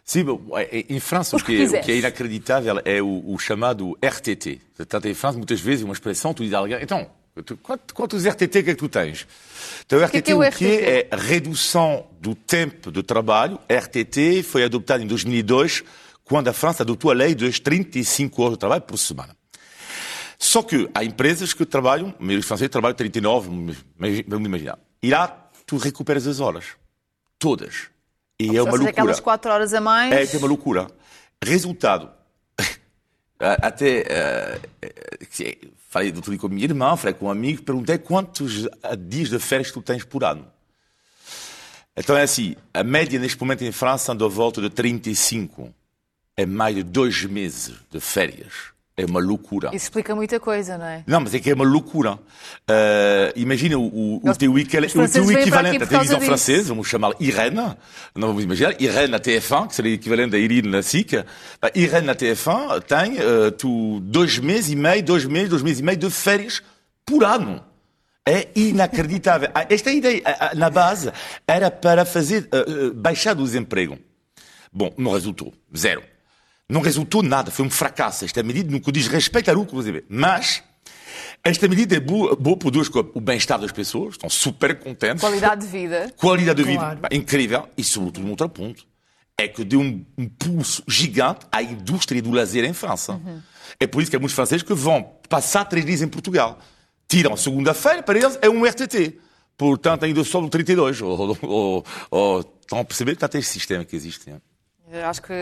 Sim, 0.10 0.25
é, 0.56 0.86
em 0.89 1.00
França, 1.00 1.38
o 1.38 1.44
que, 1.44 1.62
é, 1.62 1.66
o 1.66 1.84
que, 1.84 1.92
é, 1.92 1.98
inacreditável 1.98 2.82
é 2.84 3.00
o, 3.00 3.24
o, 3.28 3.38
chamado 3.38 3.96
RTT. 4.04 4.60
Portanto, 4.75 5.08
em 5.08 5.13
França, 5.13 5.38
muitas 5.38 5.60
vezes, 5.60 5.86
uma 5.86 5.94
expressão, 5.94 6.34
tu 6.34 6.42
dizes 6.42 6.56
a 6.56 6.58
alguém, 6.58 6.80
então, 6.82 7.08
quantos 7.94 8.25
RTT 8.25 8.48
que 8.48 8.58
é 8.58 8.63
que 8.63 8.75
tu 8.75 8.89
tens? 8.89 9.28
Então, 9.86 10.00
o 10.00 10.04
RTT, 10.04 10.22
que 10.24 10.32
é, 10.32 10.36
o, 10.36 10.51
que 10.51 10.66
é, 10.66 11.08
é 11.12 11.16
redução 11.16 12.08
do 12.20 12.34
tempo 12.34 12.92
de 12.92 13.04
trabalho. 13.04 13.60
RTT 13.72 14.42
foi 14.42 14.63
adoptado 14.63 15.04
em 15.04 15.06
2002, 15.06 15.84
quando 16.24 16.48
a 16.48 16.54
França 16.54 16.82
adotou 16.82 17.12
a 17.12 17.13
lei 17.13 17.36
dos 17.36 17.60
35 17.60 18.42
horas 18.42 18.54
de 18.56 18.60
trabalho 18.62 18.82
por 18.82 18.98
semana. 18.98 19.38
Só 20.39 20.63
que 20.63 20.89
há 20.92 21.04
empresas 21.04 21.54
que 21.54 21.68
trabalham, 21.68 22.16
os 22.20 22.46
franceses 22.48 22.72
trabalham 22.72 22.96
39, 22.96 23.48
vamos 24.28 24.48
imaginar. 24.48 24.80
E 25.04 25.12
lá, 25.12 25.51
tu 25.68 25.78
recuperas 25.78 26.25
as 26.25 26.39
horas. 26.39 26.66
Todas. 27.38 27.92
E 28.39 28.55
é 28.55 28.62
uma 28.62 28.72
loucura. 28.72 28.89
aquelas 28.89 29.19
4 29.19 29.51
horas 29.51 29.74
a 29.74 29.81
mais. 29.81 30.13
É, 30.13 30.36
é 30.36 30.38
uma 30.38 30.48
loucura. 30.48 30.88
Resultado. 31.43 32.10
Até. 33.38 34.62
Uh, 34.62 35.69
falei 35.89 36.12
do 36.12 36.38
com 36.38 36.48
a 36.48 36.50
minha 36.50 36.63
irmã, 36.63 36.96
falei 36.96 37.13
com 37.13 37.25
um 37.25 37.31
amigo, 37.31 37.63
perguntei 37.63 37.98
quantos 37.98 38.67
dias 39.08 39.29
de 39.29 39.39
férias 39.39 39.72
tu 39.72 39.81
tens 39.81 40.05
por 40.05 40.24
ano. 40.24 40.48
Então 41.98 42.15
é 42.15 42.22
assim: 42.22 42.55
a 42.74 42.84
média 42.84 43.19
neste 43.19 43.39
momento 43.39 43.63
em 43.63 43.72
França 43.72 44.13
anda 44.13 44.25
à 44.25 44.29
volta 44.29 44.62
de 44.62 44.69
35. 44.69 45.74
É 46.38 46.46
mais 46.46 46.74
de 46.74 46.84
dois 46.84 47.25
meses 47.25 47.75
de 47.91 48.00
férias. 48.00 48.72
É 49.00 49.06
uma 49.06 49.22
loucura. 49.22 49.70
Isso 49.70 49.86
explica 49.86 50.13
muita 50.13 50.41
coisa, 50.41 50.77
não 50.77 50.86
é? 50.86 51.06
Não, 51.08 51.22
mas 51.22 51.34
é 51.34 51.39
que 51.39 51.50
é 51.50 51.53
uma 51.53 51.63
loucura. 51.63 52.15
Uh, 52.15 52.20
imagina 53.34 53.77
o, 53.77 54.18
o, 54.18 54.36
teu, 54.36 54.51
o 54.51 55.08
teu 55.08 55.32
equivalente 55.32 55.84
à 55.84 55.88
televisão 55.88 56.20
francesa, 56.20 56.68
vamos 56.68 56.89
chamar 56.89 57.13
Irene, 57.18 57.77
não 58.13 58.27
vamos 58.27 58.44
imaginar, 58.44 58.75
Irene 58.77 59.08
na 59.08 59.18
TF1, 59.18 59.70
que 59.70 59.75
seria 59.75 59.91
o 59.94 59.96
equivalente 59.96 60.32
da 60.32 60.38
Irene 60.38 60.68
na 60.68 60.82
SIC. 60.82 61.13
Irene 61.74 62.08
na 62.08 62.13
TF1 62.13 62.84
tem 62.84 63.13
uh, 63.13 63.51
tu, 63.51 64.01
dois 64.01 64.38
meses 64.38 64.70
e 64.70 64.75
meio, 64.75 65.01
dois 65.01 65.24
meses, 65.24 65.50
dois 65.50 65.62
meses 65.62 65.79
e 65.79 65.84
meio 65.84 65.98
de 65.98 66.10
férias 66.10 66.62
por 67.06 67.24
ano. 67.24 67.63
É 68.25 68.50
inacreditável. 68.53 69.50
Ah, 69.56 69.65
esta 69.70 69.91
ideia, 69.91 70.22
na 70.58 70.70
base, 70.70 71.10
era 71.48 71.72
para 71.72 72.03
fazer 72.03 72.50
uh, 72.53 72.94
baixar 72.94 73.32
o 73.39 73.44
desemprego. 73.46 73.98
Bom, 74.74 74.94
não 74.98 75.13
resultou. 75.13 75.53
Zero. 75.75 76.03
Não 76.69 76.81
resultou 76.81 77.23
nada, 77.23 77.49
foi 77.49 77.65
um 77.65 77.69
fracasso. 77.69 78.25
Esta 78.25 78.43
medida 78.43 78.71
no 78.71 78.79
que 78.79 78.91
diz 78.91 79.07
respeito 79.07 79.49
à 79.49 79.53
lucro, 79.53 79.77
mas 80.07 80.61
esta 81.43 81.67
medida 81.67 81.95
é 81.95 81.99
boa, 81.99 82.35
boa 82.35 82.57
por 82.57 82.69
duas 82.69 82.88
coisas. 82.88 83.11
O 83.15 83.21
bem-estar 83.21 83.59
das 83.59 83.71
pessoas, 83.71 84.13
estão 84.13 84.29
super 84.29 84.77
contentes. 84.77 85.21
Qualidade 85.21 85.61
de 85.61 85.67
vida. 85.67 86.13
Qualidade 86.15 86.63
de 86.63 86.73
claro. 86.75 86.95
vida, 86.95 87.09
incrível. 87.11 87.67
E 87.77 87.83
sobretudo 87.83 88.25
um 88.25 88.29
outro 88.31 88.49
ponto. 88.49 88.88
É 89.38 89.47
que 89.47 89.63
deu 89.63 89.79
um, 89.79 90.05
um 90.17 90.27
pulso 90.27 90.83
gigante 90.85 91.45
à 91.49 91.63
indústria 91.63 92.21
do 92.21 92.29
lazer 92.29 92.65
em 92.65 92.73
França. 92.73 93.13
Uhum. 93.13 93.41
É 93.79 93.88
por 93.88 94.01
isso 94.01 94.11
que 94.11 94.17
há 94.17 94.19
muitos 94.19 94.35
franceses 94.35 94.63
que 94.63 94.73
vão 94.73 95.01
passar 95.29 95.63
três 95.63 95.85
dias 95.85 96.01
em 96.01 96.09
Portugal. 96.09 96.59
Tiram 97.07 97.38
segunda-feira, 97.38 98.03
para 98.03 98.19
eles 98.19 98.38
é 98.41 98.49
um 98.49 98.65
RTT. 98.65 99.17
Portanto, 99.57 100.03
ainda 100.03 100.23
só 100.25 100.41
do 100.41 100.49
32. 100.49 101.01
Ou, 101.01 101.38
ou, 101.41 101.85
ou, 102.11 102.39
estão 102.61 102.79
a 102.79 102.83
perceber 102.83 103.15
que 103.15 103.25
está 103.25 103.39
este 103.39 103.51
sistema 103.51 103.85
que 103.85 103.95
existe. 103.95 104.29
Né? 104.29 104.41
Acho 104.91 105.22
que 105.22 105.34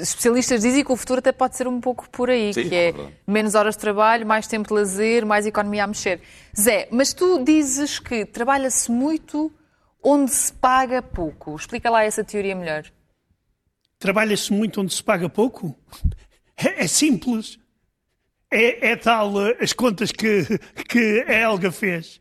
especialistas 0.00 0.62
dizem 0.62 0.84
que 0.84 0.90
o 0.90 0.96
futuro 0.96 1.20
até 1.20 1.30
pode 1.30 1.56
ser 1.56 1.68
um 1.68 1.80
pouco 1.80 2.10
por 2.10 2.28
aí, 2.28 2.52
Sim, 2.52 2.68
que 2.68 2.74
é 2.74 2.94
menos 3.24 3.54
horas 3.54 3.76
de 3.76 3.80
trabalho, 3.80 4.26
mais 4.26 4.48
tempo 4.48 4.68
de 4.68 4.74
lazer, 4.74 5.24
mais 5.24 5.46
economia 5.46 5.84
a 5.84 5.86
mexer. 5.86 6.20
Zé, 6.58 6.88
mas 6.90 7.12
tu 7.12 7.44
dizes 7.44 8.00
que 8.00 8.24
trabalha-se 8.24 8.90
muito 8.90 9.52
onde 10.02 10.32
se 10.32 10.52
paga 10.52 11.00
pouco. 11.00 11.54
Explica 11.54 11.88
lá 11.88 12.02
essa 12.02 12.24
teoria 12.24 12.56
melhor. 12.56 12.84
Trabalha-se 13.98 14.52
muito 14.52 14.80
onde 14.80 14.92
se 14.92 15.02
paga 15.02 15.28
pouco? 15.28 15.76
É, 16.62 16.84
é 16.84 16.86
simples. 16.86 17.58
É, 18.50 18.90
é, 18.90 18.96
tal 18.96 19.40
eh, 19.46 19.56
as 19.62 19.72
contas 19.72 20.12
que, 20.12 20.44
que 20.90 21.24
a 21.26 21.32
Helga 21.32 21.72
fez. 21.72 22.20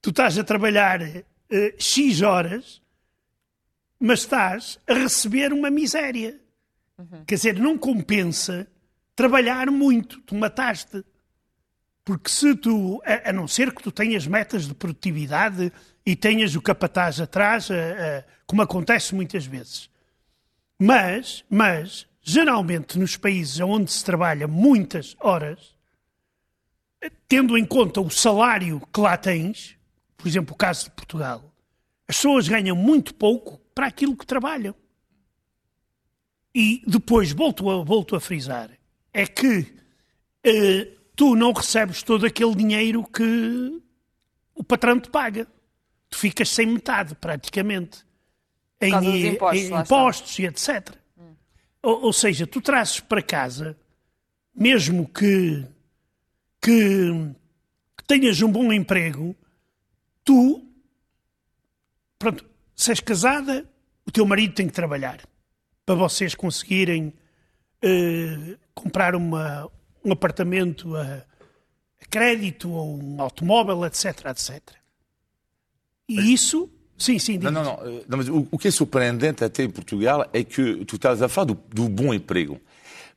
Tu 0.00 0.10
estás 0.10 0.38
a 0.38 0.44
trabalhar 0.44 1.02
uh, 1.02 1.24
X 1.76 2.22
horas 2.22 2.80
mas 4.00 4.20
estás 4.20 4.78
a 4.88 4.94
receber 4.94 5.52
uma 5.52 5.70
miséria. 5.70 6.40
Uhum. 6.98 7.24
Quer 7.26 7.34
dizer, 7.34 7.58
não 7.58 7.76
compensa 7.76 8.66
trabalhar 9.14 9.70
muito, 9.70 10.20
tu 10.22 10.34
mataste. 10.34 11.04
Porque 12.02 12.30
se 12.30 12.56
tu, 12.56 13.02
a, 13.04 13.28
a, 13.28 13.32
não 13.32 13.46
ser 13.46 13.74
que 13.74 13.82
tu 13.82 13.92
tenhas 13.92 14.26
metas 14.26 14.66
de 14.66 14.74
produtividade 14.74 15.70
e 16.04 16.16
tenhas 16.16 16.56
o 16.56 16.62
capataz 16.62 17.20
atrás, 17.20 17.70
a, 17.70 17.74
a, 17.74 18.24
como 18.46 18.62
acontece 18.62 19.14
muitas 19.14 19.44
vezes. 19.44 19.90
Mas, 20.78 21.44
mas, 21.50 22.06
geralmente 22.22 22.98
nos 22.98 23.18
países 23.18 23.60
onde 23.60 23.92
se 23.92 24.02
trabalha 24.02 24.48
muitas 24.48 25.14
horas, 25.20 25.76
tendo 27.28 27.56
em 27.56 27.66
conta 27.66 28.00
o 28.00 28.10
salário 28.10 28.80
que 28.92 29.00
lá 29.00 29.16
tens, 29.18 29.76
por 30.16 30.26
exemplo, 30.26 30.54
o 30.54 30.56
caso 30.56 30.84
de 30.84 30.90
Portugal, 30.92 31.50
as 32.10 32.16
pessoas 32.16 32.48
ganham 32.48 32.74
muito 32.74 33.14
pouco 33.14 33.58
para 33.72 33.86
aquilo 33.86 34.16
que 34.16 34.26
trabalham. 34.26 34.74
E 36.52 36.82
depois, 36.84 37.30
volto 37.30 37.70
a, 37.70 37.84
volto 37.84 38.16
a 38.16 38.20
frisar, 38.20 38.68
é 39.14 39.28
que 39.28 39.72
eh, 40.42 40.88
tu 41.14 41.36
não 41.36 41.52
recebes 41.52 42.02
todo 42.02 42.26
aquele 42.26 42.56
dinheiro 42.56 43.04
que 43.04 43.80
o 44.52 44.64
patrão 44.64 44.98
te 44.98 45.08
paga. 45.08 45.46
Tu 46.08 46.18
ficas 46.18 46.48
sem 46.48 46.66
metade, 46.66 47.14
praticamente. 47.14 48.04
Em, 48.80 49.28
impostos, 49.28 49.62
em 49.62 49.80
impostos 49.80 50.38
e 50.40 50.46
etc. 50.46 50.90
Hum. 51.16 51.34
Ou, 51.80 52.06
ou, 52.06 52.12
seja, 52.12 52.44
tu 52.44 52.60
trazes 52.60 52.98
para 52.98 53.22
casa, 53.22 53.78
mesmo 54.52 55.06
que, 55.06 55.64
que, 56.60 57.12
que 57.96 58.04
tenhas 58.04 58.42
um 58.42 58.50
bom 58.50 58.72
emprego, 58.72 59.36
tu 60.24 60.69
pronto, 62.20 62.44
se 62.76 62.90
és 62.90 63.00
casada, 63.00 63.64
o 64.06 64.12
teu 64.12 64.24
marido 64.26 64.54
tem 64.54 64.66
que 64.66 64.72
trabalhar 64.72 65.20
para 65.84 65.94
vocês 65.94 66.34
conseguirem 66.34 67.12
uh, 67.82 68.58
comprar 68.74 69.16
uma, 69.16 69.68
um 70.04 70.12
apartamento 70.12 70.94
a, 70.94 71.02
a, 71.02 72.06
crédito 72.08 72.70
ou 72.70 73.02
um 73.02 73.20
automóvel, 73.20 73.84
etc, 73.86 74.26
etc. 74.26 74.60
E 76.08 76.16
mas, 76.16 76.24
isso, 76.26 76.70
sim, 76.96 77.18
sim. 77.18 77.38
Não, 77.38 77.50
não, 77.50 77.64
não, 77.64 77.72
eh, 77.72 78.04
não. 78.06 78.18
mas 78.18 78.28
o, 78.28 78.46
o, 78.50 78.58
que 78.58 78.68
é 78.68 78.70
surpreendente 78.70 79.42
até 79.42 79.64
em 79.64 79.70
Portugal 79.70 80.28
é 80.32 80.44
que 80.44 80.84
tu 80.84 80.96
estás 80.96 81.22
a 81.22 81.28
falar 81.28 81.46
do, 81.46 81.54
do 81.54 81.88
bom 81.88 82.12
emprego. 82.12 82.60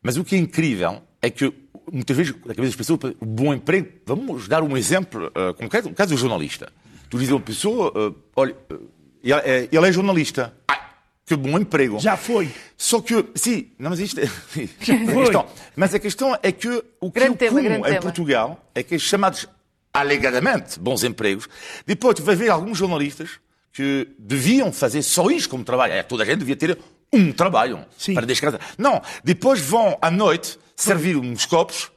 Mas 0.02 0.16
o 0.16 0.24
que 0.24 0.36
é 0.36 0.38
incrível 0.38 1.02
é 1.22 1.30
que 1.30 1.54
muitas 1.92 2.16
vezes, 2.16 2.34
na 2.46 2.56
cabeça 2.56 2.64
das 2.64 2.76
pessoas, 2.76 3.16
o 3.20 3.26
bom 3.26 3.54
emprego. 3.54 3.90
Vamos 4.06 4.48
dar 4.48 4.64
um 4.64 4.78
exemplo 4.78 5.28
uh, 5.28 5.54
concreto, 5.54 5.90
no 5.90 5.96
caso 5.96 6.16
do 6.16 6.18
jornalista. 6.18 6.72
Tu 7.14 7.20
dizes 7.20 7.32
a 7.32 7.36
uma 7.36 7.42
pessoa, 7.44 7.94
uh, 7.96 8.16
olha, 8.36 8.56
uh, 8.72 8.90
ele, 9.24 9.70
ele, 9.72 9.88
é 9.88 9.92
jornalista. 9.92 10.52
Ah, 10.68 10.80
que 11.24 11.36
bom 11.36 11.60
emprego. 11.60 12.00
Já 12.00 12.18
foi. 12.18 12.50
Só 12.76 13.02
que, 13.02 13.24
sim, 13.36 13.68
não, 13.78 13.92
mas 13.92 14.00
isto 14.00 14.20
é. 14.20 14.24
a 14.26 15.22
questão, 15.22 15.48
mas 15.76 15.94
a 15.94 16.00
questão 16.00 16.40
é 16.42 16.52
que 16.52 16.84
o 17.00 17.12
que 17.12 17.20
grande 17.20 17.46
é 17.46 17.50
comum 17.50 17.60
em 17.62 17.84
tema. 17.84 18.02
Portugal 18.02 18.68
é 18.74 18.82
que 18.82 18.96
os 18.96 19.04
chamados 19.04 19.48
alegadamente 19.94 20.80
bons 20.80 21.04
empregos, 21.04 21.48
depois 21.86 22.16
tu 22.16 22.24
vais 22.24 22.40
ver 22.40 22.50
alguns 22.50 22.80
jornalistas 22.80 23.30
que 23.72 24.08
deviam 24.18 24.74
fazer 24.74 25.04
só 25.04 25.30
isso 25.30 25.48
como 25.48 25.64
trabalho. 25.64 25.94
É, 25.94 26.02
toda 26.02 26.24
a 26.24 26.26
gente 26.26 26.40
devia 26.40 26.56
ter 26.56 26.80
um 27.14 27.32
trabalho 27.32 27.86
Sim. 27.96 28.16
para 28.16 28.26
descansar. 28.26 28.60
Não, 28.76 29.00
depois 29.24 29.62
vão 29.62 30.00
à 30.02 30.10
noite 30.10 30.58
servir 30.76 31.16
uns 31.16 31.46
copos, 31.46 31.92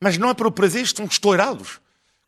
mas 0.00 0.16
não 0.16 0.30
é 0.30 0.32
para 0.32 0.48
o 0.48 0.50
prazer, 0.50 0.84
estão 0.84 1.04
estourados. 1.04 1.83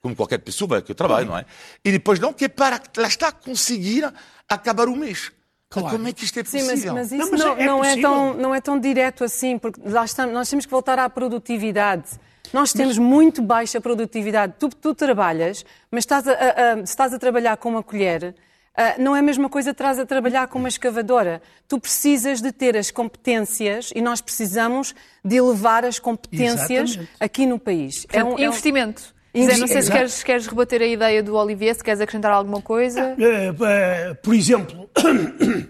Como 0.07 0.15
qualquer 0.17 0.39
pessoa 0.39 0.81
que 0.81 0.93
eu 0.93 0.95
trabalho, 0.95 1.27
não 1.27 1.37
é? 1.37 1.45
E 1.85 1.91
depois 1.91 2.21
não, 2.21 2.33
que 2.33 2.45
é 2.45 2.49
para, 2.49 2.81
lá 2.97 3.09
está, 3.09 3.33
conseguir 3.33 4.09
acabar 4.49 4.89
o 4.89 4.95
mês. 4.95 5.33
Claro. 5.69 5.91
Como 5.91 6.07
é 6.07 6.13
que 6.13 6.25
isto 6.25 6.39
é 6.39 6.45
possível? 6.45 6.77
Sim, 6.77 6.87
mas, 6.91 7.11
mas 7.11 7.13
isso 7.13 7.19
não, 7.19 7.31
mas 7.31 7.41
não, 7.41 7.57
é, 7.57 7.67
não 7.67 7.85
é, 7.85 8.01
tão, 8.01 8.35
não 8.35 8.55
é 8.55 8.61
tão 8.61 8.79
direto 8.79 9.25
assim, 9.25 9.59
porque 9.59 9.81
lá 9.85 10.05
está, 10.05 10.25
nós 10.25 10.49
temos 10.49 10.65
que 10.65 10.71
voltar 10.71 10.97
à 10.99 11.11
produtividade. 11.11 12.05
Nós 12.53 12.73
temos 12.73 12.97
mas... 12.97 13.07
muito 13.07 13.43
baixa 13.43 13.81
produtividade. 13.81 14.55
Tu, 14.61 14.69
tu 14.69 14.95
trabalhas, 14.95 15.65
mas 15.91 16.03
estás 16.03 16.29
a, 16.29 16.33
a, 16.33 16.73
a, 16.75 16.81
estás 16.81 17.13
a 17.13 17.19
trabalhar 17.19 17.57
com 17.57 17.71
uma 17.71 17.83
colher, 17.83 18.37
Uh, 18.77 19.01
não 19.01 19.17
é 19.17 19.21
a 19.21 19.23
mesma 19.23 19.49
coisa 19.49 19.71
estás 19.71 19.99
a 19.99 20.05
trabalhar 20.05 20.49
com 20.49 20.59
uma 20.59 20.69
escavadora. 20.69 21.41
Tu 21.67 21.81
precisas 21.81 22.43
de 22.43 22.53
ter 22.53 22.77
as 22.77 22.91
competências 22.91 23.91
e 23.95 24.03
nós 24.03 24.21
precisamos 24.21 24.95
de 25.25 25.37
elevar 25.37 25.83
as 25.83 25.99
competências 25.99 26.91
Exatamente. 26.91 27.11
aqui 27.19 27.47
no 27.47 27.59
país. 27.59 28.05
Portanto, 28.05 28.39
é 28.39 28.45
um, 28.45 28.51
investimento. 28.51 29.16
É. 29.43 29.47
Zé, 29.47 29.57
não 29.59 29.67
sei 29.67 29.83
se 29.83 29.91
queres, 29.91 30.23
queres, 30.23 30.47
rebater 30.47 30.83
a 30.83 30.87
ideia 30.87 31.23
do 31.23 31.35
Olivier, 31.35 31.75
se 31.75 31.85
queres 31.85 32.01
acrescentar 32.01 32.33
alguma 32.33 32.63
coisa. 32.63 33.15
Uh, 33.15 33.53
uh, 33.53 34.15
por 34.23 34.35
exemplo, 34.35 34.91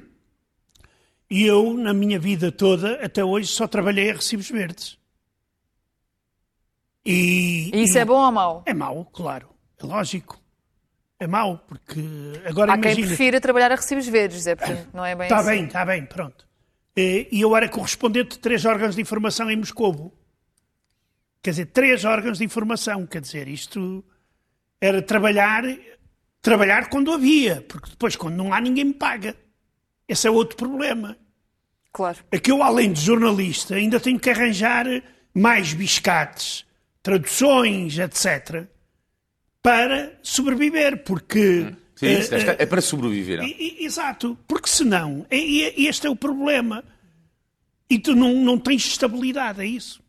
eu, 1.30 1.74
na 1.74 1.92
minha 1.92 2.18
vida 2.18 2.52
toda, 2.52 3.04
até 3.04 3.24
hoje, 3.24 3.48
só 3.48 3.66
trabalhei 3.66 4.10
a 4.10 4.14
recibos 4.14 4.48
verdes. 4.48 4.98
E, 7.04 7.70
e 7.74 7.82
isso 7.84 7.98
e... 7.98 8.00
é 8.00 8.04
bom 8.04 8.24
ou 8.24 8.32
mau? 8.32 8.62
É 8.66 8.74
mau, 8.74 9.04
claro. 9.12 9.48
É 9.82 9.86
lógico 9.86 10.40
é 11.18 11.26
mau, 11.26 11.58
porque 11.66 12.00
agora 12.44 12.72
Há 12.72 12.76
imagina... 12.76 12.96
quem 12.96 13.06
prefira 13.06 13.40
trabalhar 13.40 13.72
a 13.72 13.76
recibos 13.76 14.06
verdes, 14.06 14.46
é 14.46 14.54
porque 14.54 14.76
não 14.92 15.04
é 15.04 15.14
bem 15.14 15.24
Está 15.24 15.38
assim. 15.38 15.48
bem, 15.48 15.64
está 15.64 15.84
bem, 15.84 16.04
pronto. 16.04 16.46
E 16.96 17.28
eu 17.32 17.54
era 17.54 17.68
correspondente 17.68 18.30
de 18.30 18.38
três 18.38 18.64
órgãos 18.64 18.94
de 18.94 19.02
informação 19.02 19.50
em 19.50 19.56
Moscou. 19.56 20.14
Quer 21.42 21.50
dizer, 21.50 21.66
três 21.66 22.04
órgãos 22.04 22.38
de 22.38 22.44
informação, 22.44 23.06
quer 23.06 23.20
dizer, 23.20 23.48
isto 23.48 24.04
era 24.80 25.00
trabalhar, 25.00 25.62
trabalhar 26.42 26.88
quando 26.88 27.12
havia, 27.12 27.64
porque 27.68 27.90
depois 27.90 28.16
quando 28.16 28.36
não 28.36 28.52
há 28.52 28.60
ninguém 28.60 28.84
me 28.84 28.94
paga. 28.94 29.36
Esse 30.08 30.26
é 30.26 30.30
outro 30.30 30.56
problema. 30.56 31.16
Claro. 31.92 32.18
É 32.30 32.38
que 32.38 32.50
eu, 32.50 32.62
além 32.62 32.92
de 32.92 33.00
jornalista, 33.00 33.74
ainda 33.74 33.98
tenho 34.00 34.18
que 34.18 34.30
arranjar 34.30 34.86
mais 35.32 35.72
biscates, 35.72 36.64
traduções, 37.02 37.98
etc 37.98 38.68
para 39.66 40.16
sobreviver, 40.22 41.02
porque. 41.02 41.74
Sim, 41.96 42.06
é, 42.06 42.62
é 42.62 42.66
para 42.66 42.80
sobreviver. 42.80 43.40
Não? 43.40 43.48
Exato, 43.80 44.38
porque 44.46 44.68
senão, 44.68 45.26
e 45.28 45.88
este 45.88 46.06
é 46.06 46.10
o 46.10 46.14
problema. 46.14 46.84
E 47.90 47.98
tu 47.98 48.14
não, 48.14 48.32
não 48.44 48.58
tens 48.58 48.86
estabilidade, 48.86 49.60
é 49.60 49.66
isso. 49.66 50.00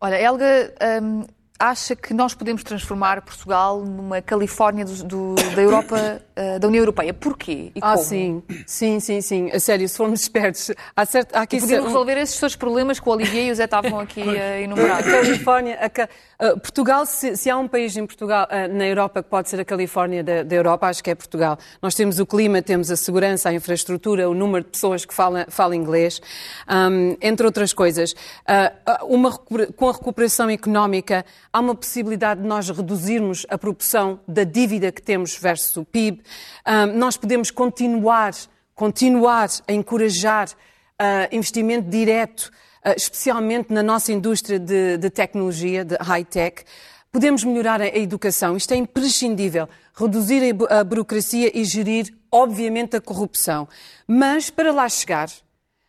Olha, 0.00 0.16
Helga, 0.16 0.72
hum, 1.00 1.26
acha 1.58 1.96
que 1.96 2.14
nós 2.14 2.34
podemos 2.34 2.62
transformar 2.62 3.20
Portugal 3.22 3.84
numa 3.84 4.22
Califórnia 4.22 4.84
do, 4.84 5.02
do, 5.02 5.34
da 5.34 5.60
Europa, 5.60 6.22
uh, 6.36 6.58
da 6.60 6.68
União 6.68 6.82
Europeia. 6.82 7.12
Porquê? 7.12 7.72
E 7.74 7.80
ah, 7.80 7.94
como? 7.94 8.04
sim. 8.04 8.42
Sim, 8.64 9.00
sim, 9.00 9.20
sim. 9.20 9.50
A 9.50 9.58
sério, 9.58 9.88
se 9.88 9.96
formos 9.96 10.20
espertos. 10.20 10.70
Há 10.94 11.04
certo, 11.04 11.34
há 11.34 11.42
aqui 11.42 11.58
podemos 11.58 11.86
resolver 11.86 12.16
esses 12.18 12.36
seus 12.36 12.54
problemas 12.54 13.00
que 13.00 13.08
o 13.08 13.12
Olivier 13.12 13.48
e 13.48 13.50
o 13.50 13.54
Zé 13.56 13.64
estavam 13.64 13.98
aqui 13.98 14.22
a 14.22 14.60
enumerar. 14.60 15.00
A 15.00 15.02
Califórnia, 15.02 15.78
a, 15.80 16.46
uh, 16.46 16.60
Portugal, 16.60 17.04
se, 17.04 17.36
se, 17.36 17.50
há 17.50 17.58
um 17.58 17.66
país 17.66 17.96
em 17.96 18.06
Portugal, 18.06 18.46
uh, 18.46 18.72
na 18.72 18.86
Europa 18.86 19.22
que 19.22 19.28
pode 19.28 19.48
ser 19.48 19.58
a 19.58 19.64
Califórnia 19.64 20.22
da, 20.22 20.44
da, 20.44 20.54
Europa, 20.54 20.86
acho 20.86 21.02
que 21.02 21.10
é 21.10 21.14
Portugal. 21.16 21.58
Nós 21.82 21.94
temos 21.96 22.20
o 22.20 22.26
clima, 22.26 22.62
temos 22.62 22.88
a 22.88 22.96
segurança, 22.96 23.48
a 23.48 23.52
infraestrutura, 23.52 24.30
o 24.30 24.34
número 24.34 24.64
de 24.64 24.70
pessoas 24.70 25.04
que 25.04 25.12
falam, 25.12 25.44
falam 25.48 25.74
inglês, 25.74 26.20
um, 26.68 27.16
entre 27.20 27.44
outras 27.44 27.72
coisas. 27.72 28.14
uma, 29.08 29.36
com 29.36 29.88
a 29.88 29.92
recuperação 29.92 30.48
económica, 30.50 31.24
há 31.58 31.60
uma 31.60 31.74
possibilidade 31.74 32.40
de 32.40 32.46
nós 32.46 32.70
reduzirmos 32.70 33.44
a 33.48 33.58
proporção 33.58 34.20
da 34.28 34.44
dívida 34.44 34.92
que 34.92 35.02
temos 35.02 35.36
versus 35.36 35.76
o 35.76 35.84
PIB. 35.84 36.22
nós 36.94 37.16
podemos 37.16 37.50
continuar, 37.50 38.32
continuar 38.76 39.48
a 39.66 39.72
encorajar 39.72 40.48
uh, 40.50 41.34
investimento 41.34 41.90
direto, 41.90 42.52
uh, 42.86 42.94
especialmente 42.96 43.72
na 43.72 43.82
nossa 43.82 44.12
indústria 44.12 44.56
de, 44.56 44.98
de 44.98 45.10
tecnologia, 45.10 45.84
de 45.84 45.96
high-tech. 45.96 46.62
Podemos 47.10 47.42
melhorar 47.42 47.80
a 47.80 47.88
educação, 47.88 48.56
isto 48.56 48.72
é 48.72 48.76
imprescindível. 48.76 49.68
Reduzir 49.94 50.54
a 50.70 50.84
burocracia 50.84 51.50
e 51.52 51.64
gerir, 51.64 52.14
obviamente, 52.30 52.94
a 52.94 53.00
corrupção. 53.00 53.66
Mas, 54.06 54.48
para 54.48 54.70
lá 54.72 54.88
chegar, 54.88 55.28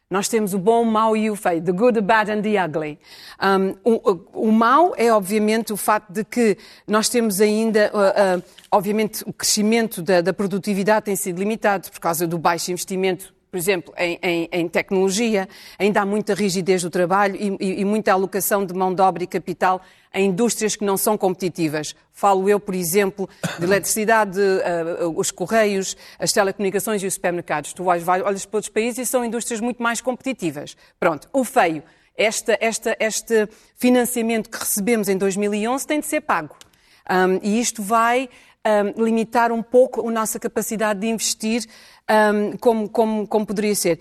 nós 0.10 0.28
temos 0.28 0.56
o 0.56 0.58
bom, 0.58 0.82
o 0.82 0.86
mau 0.86 1.15
e 1.15 1.30
o 1.30 1.36
feio, 1.36 1.62
the 1.62 1.72
good, 1.72 1.93
the 1.93 2.02
bad 2.02 2.32
and 2.32 2.41
the 2.41 2.63
ugly. 2.63 2.98
Um, 3.39 3.76
o, 3.84 4.48
o 4.48 4.52
mau 4.52 4.95
é, 4.98 5.13
obviamente, 5.13 5.72
o 5.72 5.78
facto 5.78 6.12
de 6.12 6.24
que 6.24 6.58
nós 6.88 7.10
temos 7.10 7.39
ainda, 7.39 7.91
uh, 7.93 8.39
uh, 8.39 8.43
obviamente, 8.72 9.24
o 9.28 9.32
crescimento 9.32 10.02
da, 10.02 10.22
da, 10.22 10.34
produtividade 10.34 11.06
tem 11.06 11.15
sido 11.15 11.38
limitado 11.38 11.91
por 11.91 12.00
causa 12.00 12.26
do 12.26 12.39
baixo 12.39 12.72
investimento, 12.72 13.32
por 13.52 13.58
exemplo, 13.58 13.93
em, 13.98 14.17
em, 14.24 14.50
em 14.52 14.67
tecnologia, 14.67 15.48
ainda 15.78 16.02
há 16.02 16.06
muita 16.08 16.34
rigidez 16.34 16.82
do 16.82 16.89
trabalho 16.89 17.36
e, 17.36 17.56
e, 17.60 17.82
e 17.82 17.86
muita 17.86 18.12
alocação 18.12 18.65
de 18.65 18.74
mão 18.74 18.91
de 18.93 19.04
obra 19.04 19.24
e 19.24 19.28
capital 19.28 19.80
em 20.13 20.30
indústrias 20.30 20.76
que 20.76 20.84
não 20.84 20.98
são 20.98 21.17
competitivas. 21.17 21.95
Falo 22.12 22.50
eu, 22.50 22.60
por 22.60 22.74
exemplo, 22.74 23.30
de 23.58 23.65
eletricidade, 23.65 24.39
uh, 24.39 25.13
os 25.15 25.32
correios, 25.32 25.95
as 26.17 26.32
telecomunicações 26.32 27.04
e 27.04 27.08
os 27.08 27.13
supermercados. 27.13 27.74
Tu 27.74 27.84
olhas 27.86 28.04
para 28.45 28.58
outros 28.58 28.69
países 28.69 29.00
e 29.00 29.06
são 29.06 29.24
indústrias 29.24 29.60
muito 29.60 29.82
mais 29.82 30.02
competitivas. 30.02 30.76
Pronto, 31.00 31.30
o 31.32 31.43
feio. 31.43 31.84
Esta, 32.17 32.58
esta, 32.60 32.98
este 33.00 33.48
financiamento 33.78 34.50
que 34.50 34.58
recebemos 34.58 35.08
em 35.08 35.17
2011 35.17 35.88
tem 35.88 36.00
de 36.02 36.06
ser 36.06 36.22
pago. 36.22 36.56
Um, 37.10 37.39
e 37.41 37.62
isto 37.62 37.82
vai 37.82 38.28
um, 38.67 39.04
limitar 39.04 39.52
um 39.52 39.63
pouco 39.63 40.06
a 40.06 40.12
nossa 40.12 40.38
capacidade 40.38 41.00
de 41.00 41.08
investir 41.08 41.63
um, 42.10 42.58
como, 42.58 42.89
como, 42.89 43.28
como 43.28 43.45
poderia 43.45 43.74
ser. 43.74 44.00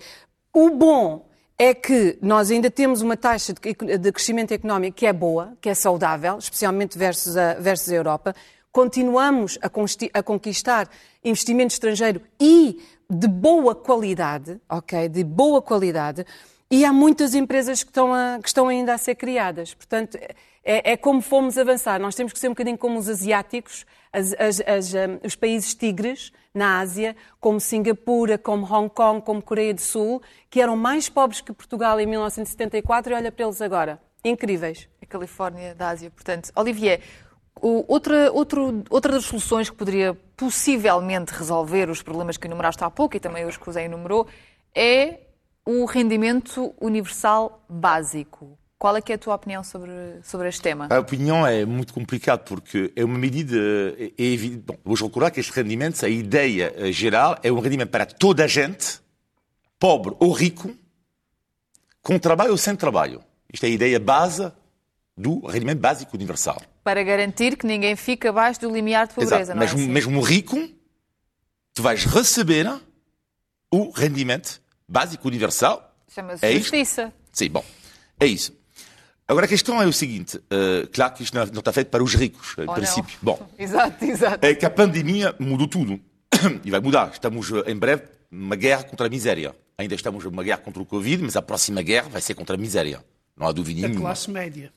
O 0.53 0.71
bom 0.71 1.28
é 1.61 1.73
que 1.73 2.17
nós 2.21 2.49
ainda 2.49 2.71
temos 2.71 3.01
uma 3.01 3.17
taxa 3.17 3.53
de 3.53 4.11
crescimento 4.13 4.53
económico 4.53 4.95
que 4.95 5.05
é 5.05 5.11
boa, 5.11 5.57
que 5.59 5.67
é 5.67 5.73
saudável, 5.73 6.37
especialmente 6.37 6.97
versus 6.97 7.35
a, 7.35 7.55
versus 7.55 7.91
a 7.91 7.95
Europa. 7.95 8.33
Continuamos 8.71 9.59
a 9.61 10.23
conquistar 10.23 10.89
investimento 11.21 11.73
estrangeiro 11.73 12.21
e 12.39 12.81
de 13.09 13.27
boa 13.27 13.75
qualidade, 13.75 14.57
ok? 14.69 15.09
De 15.09 15.21
boa 15.21 15.61
qualidade. 15.61 16.25
E 16.71 16.85
há 16.85 16.93
muitas 16.93 17.35
empresas 17.35 17.83
que 17.83 17.89
estão, 17.89 18.13
a, 18.13 18.39
que 18.41 18.47
estão 18.47 18.69
ainda 18.69 18.93
a 18.93 18.97
ser 18.97 19.15
criadas. 19.15 19.73
Portanto, 19.73 20.17
é, 20.63 20.91
é, 20.91 20.97
como 20.97 21.21
fomos 21.21 21.57
avançar. 21.57 21.99
Nós 21.99 22.15
temos 22.15 22.33
que 22.33 22.39
ser 22.39 22.47
um 22.47 22.51
bocadinho 22.51 22.77
como 22.77 22.99
os 22.99 23.07
asiáticos, 23.09 23.85
as, 24.11 24.33
as, 24.33 24.61
as, 24.61 24.93
um, 24.93 25.19
os 25.23 25.35
países 25.35 25.73
tigres 25.73 26.31
na 26.53 26.79
Ásia, 26.79 27.15
como 27.39 27.59
Singapura, 27.59 28.37
como 28.37 28.65
Hong 28.65 28.89
Kong, 28.89 29.21
como 29.21 29.41
Coreia 29.41 29.73
do 29.73 29.81
Sul, 29.81 30.21
que 30.49 30.61
eram 30.61 30.75
mais 30.75 31.07
pobres 31.07 31.41
que 31.41 31.53
Portugal 31.53 31.99
em 31.99 32.05
1974 32.05 33.13
e 33.13 33.15
olha 33.15 33.31
para 33.31 33.45
eles 33.45 33.61
agora. 33.61 33.99
Incríveis. 34.23 34.89
A 35.01 35.05
Califórnia 35.05 35.73
da 35.73 35.89
Ásia, 35.89 36.09
portanto. 36.09 36.51
Olivier, 36.55 37.01
outra, 37.61 38.31
outro, 38.31 38.83
outra 38.89 39.13
das 39.13 39.25
soluções 39.25 39.69
que 39.69 39.75
poderia 39.75 40.13
possivelmente 40.35 41.33
resolver 41.33 41.89
os 41.89 42.01
problemas 42.01 42.37
que 42.37 42.47
enumeraste 42.47 42.83
há 42.83 42.89
pouco 42.89 43.15
e 43.15 43.19
também 43.19 43.45
os 43.45 43.57
que 43.57 43.69
o 43.69 43.71
Zé 43.71 43.85
enumerou 43.85 44.27
é 44.75 45.19
o 45.65 45.85
rendimento 45.85 46.73
universal 46.81 47.63
básico. 47.69 48.58
Qual 48.79 48.95
é, 48.95 49.01
é 49.09 49.13
a 49.13 49.17
tua 49.17 49.35
opinião 49.35 49.61
sobre, 49.61 49.91
sobre 50.23 50.47
este 50.47 50.61
tema? 50.61 50.87
A 50.89 50.99
opinião 50.99 51.45
é 51.45 51.65
muito 51.65 51.93
complicada 51.93 52.41
porque 52.41 52.93
é 52.95 53.03
uma 53.03 53.17
medida 53.17 53.57
é, 53.99 54.13
é 54.17 54.23
evidente. 54.23 54.63
Bom, 54.65 54.77
vou 54.85 54.95
recordar 54.95 55.31
que 55.31 55.41
este 55.41 55.51
rendimento, 55.51 56.03
a 56.05 56.07
ideia 56.07 56.73
geral, 56.93 57.37
é 57.43 57.51
um 57.51 57.59
rendimento 57.59 57.89
para 57.89 58.05
toda 58.05 58.45
a 58.45 58.47
gente, 58.47 59.01
pobre 59.77 60.15
ou 60.17 60.31
rico, 60.31 60.73
com 62.01 62.17
trabalho 62.17 62.51
ou 62.51 62.57
sem 62.57 62.73
trabalho. 62.73 63.21
Isto 63.51 63.65
é 63.65 63.67
a 63.67 63.71
ideia 63.71 63.99
base 63.99 64.49
do 65.17 65.45
rendimento 65.45 65.79
básico 65.79 66.15
universal. 66.15 66.61
Para 66.81 67.03
garantir 67.03 67.57
que 67.57 67.67
ninguém 67.67 67.97
fica 67.97 68.29
abaixo 68.29 68.61
do 68.61 68.71
limiar 68.71 69.07
de 69.07 69.13
pobreza, 69.13 69.41
Exato. 69.41 69.57
não 69.57 69.63
é 69.63 69.65
Mesmo, 69.65 69.79
assim? 69.81 69.89
mesmo 69.89 70.21
rico, 70.21 70.57
tu 71.73 71.83
vais 71.83 72.05
receber 72.05 72.79
o 73.69 73.89
rendimento 73.91 74.61
básico 74.87 75.27
universal. 75.27 75.93
Chama-se 76.07 76.45
É 76.45 76.51
isto? 76.53 76.61
justiça. 76.61 77.13
Sim, 77.33 77.49
bom, 77.49 77.65
é 78.17 78.25
isso. 78.25 78.57
Agora 79.29 79.45
a 79.45 79.49
questão 79.49 79.81
é 79.81 79.85
o 79.85 79.93
seguinte, 79.93 80.41
eh, 80.49 80.87
claro 80.91 81.13
que 81.13 81.23
isto 81.23 81.35
não 81.35 81.45
não 81.45 81.59
está 81.59 81.71
feito 81.71 81.87
para 81.89 82.03
os 82.03 82.15
ricos, 82.15 82.55
em 82.57 82.67
Ou 82.67 82.73
princípio. 82.73 83.15
não. 83.21 83.33
Bom, 83.35 83.49
Exato, 83.57 84.03
exato. 84.03 84.45
é 84.45 84.53
que 84.55 84.65
a 84.65 84.69
pandemia 84.69 85.33
mudou 85.39 85.67
tudo. 85.67 85.99
E 86.65 86.71
vai 86.71 86.79
mudar. 86.79 87.11
Estamos 87.13 87.51
eh, 87.51 87.71
em 87.71 87.75
breve 87.75 88.03
numa 88.31 88.55
guerra 88.55 88.83
contra 88.83 89.05
a 89.07 89.09
miséria. 89.09 89.55
Ainda 89.77 89.95
estamos 89.95 90.23
numa 90.25 90.43
guerra 90.43 90.57
contra 90.59 90.81
o 90.81 90.85
Covid, 90.85 91.23
mas 91.23 91.35
a 91.35 91.41
próxima 91.41 91.81
guerra 91.81 92.09
vai 92.09 92.21
ser 92.21 92.33
contra 92.33 92.55
a 92.55 92.57
miséria. 92.59 93.03
Não 93.37 93.47
há 93.47 93.51
dúvida 93.51 93.81
Da 93.81 93.87
nenhuma. 93.87 94.07
classe 94.07 94.29
média. 94.31 94.73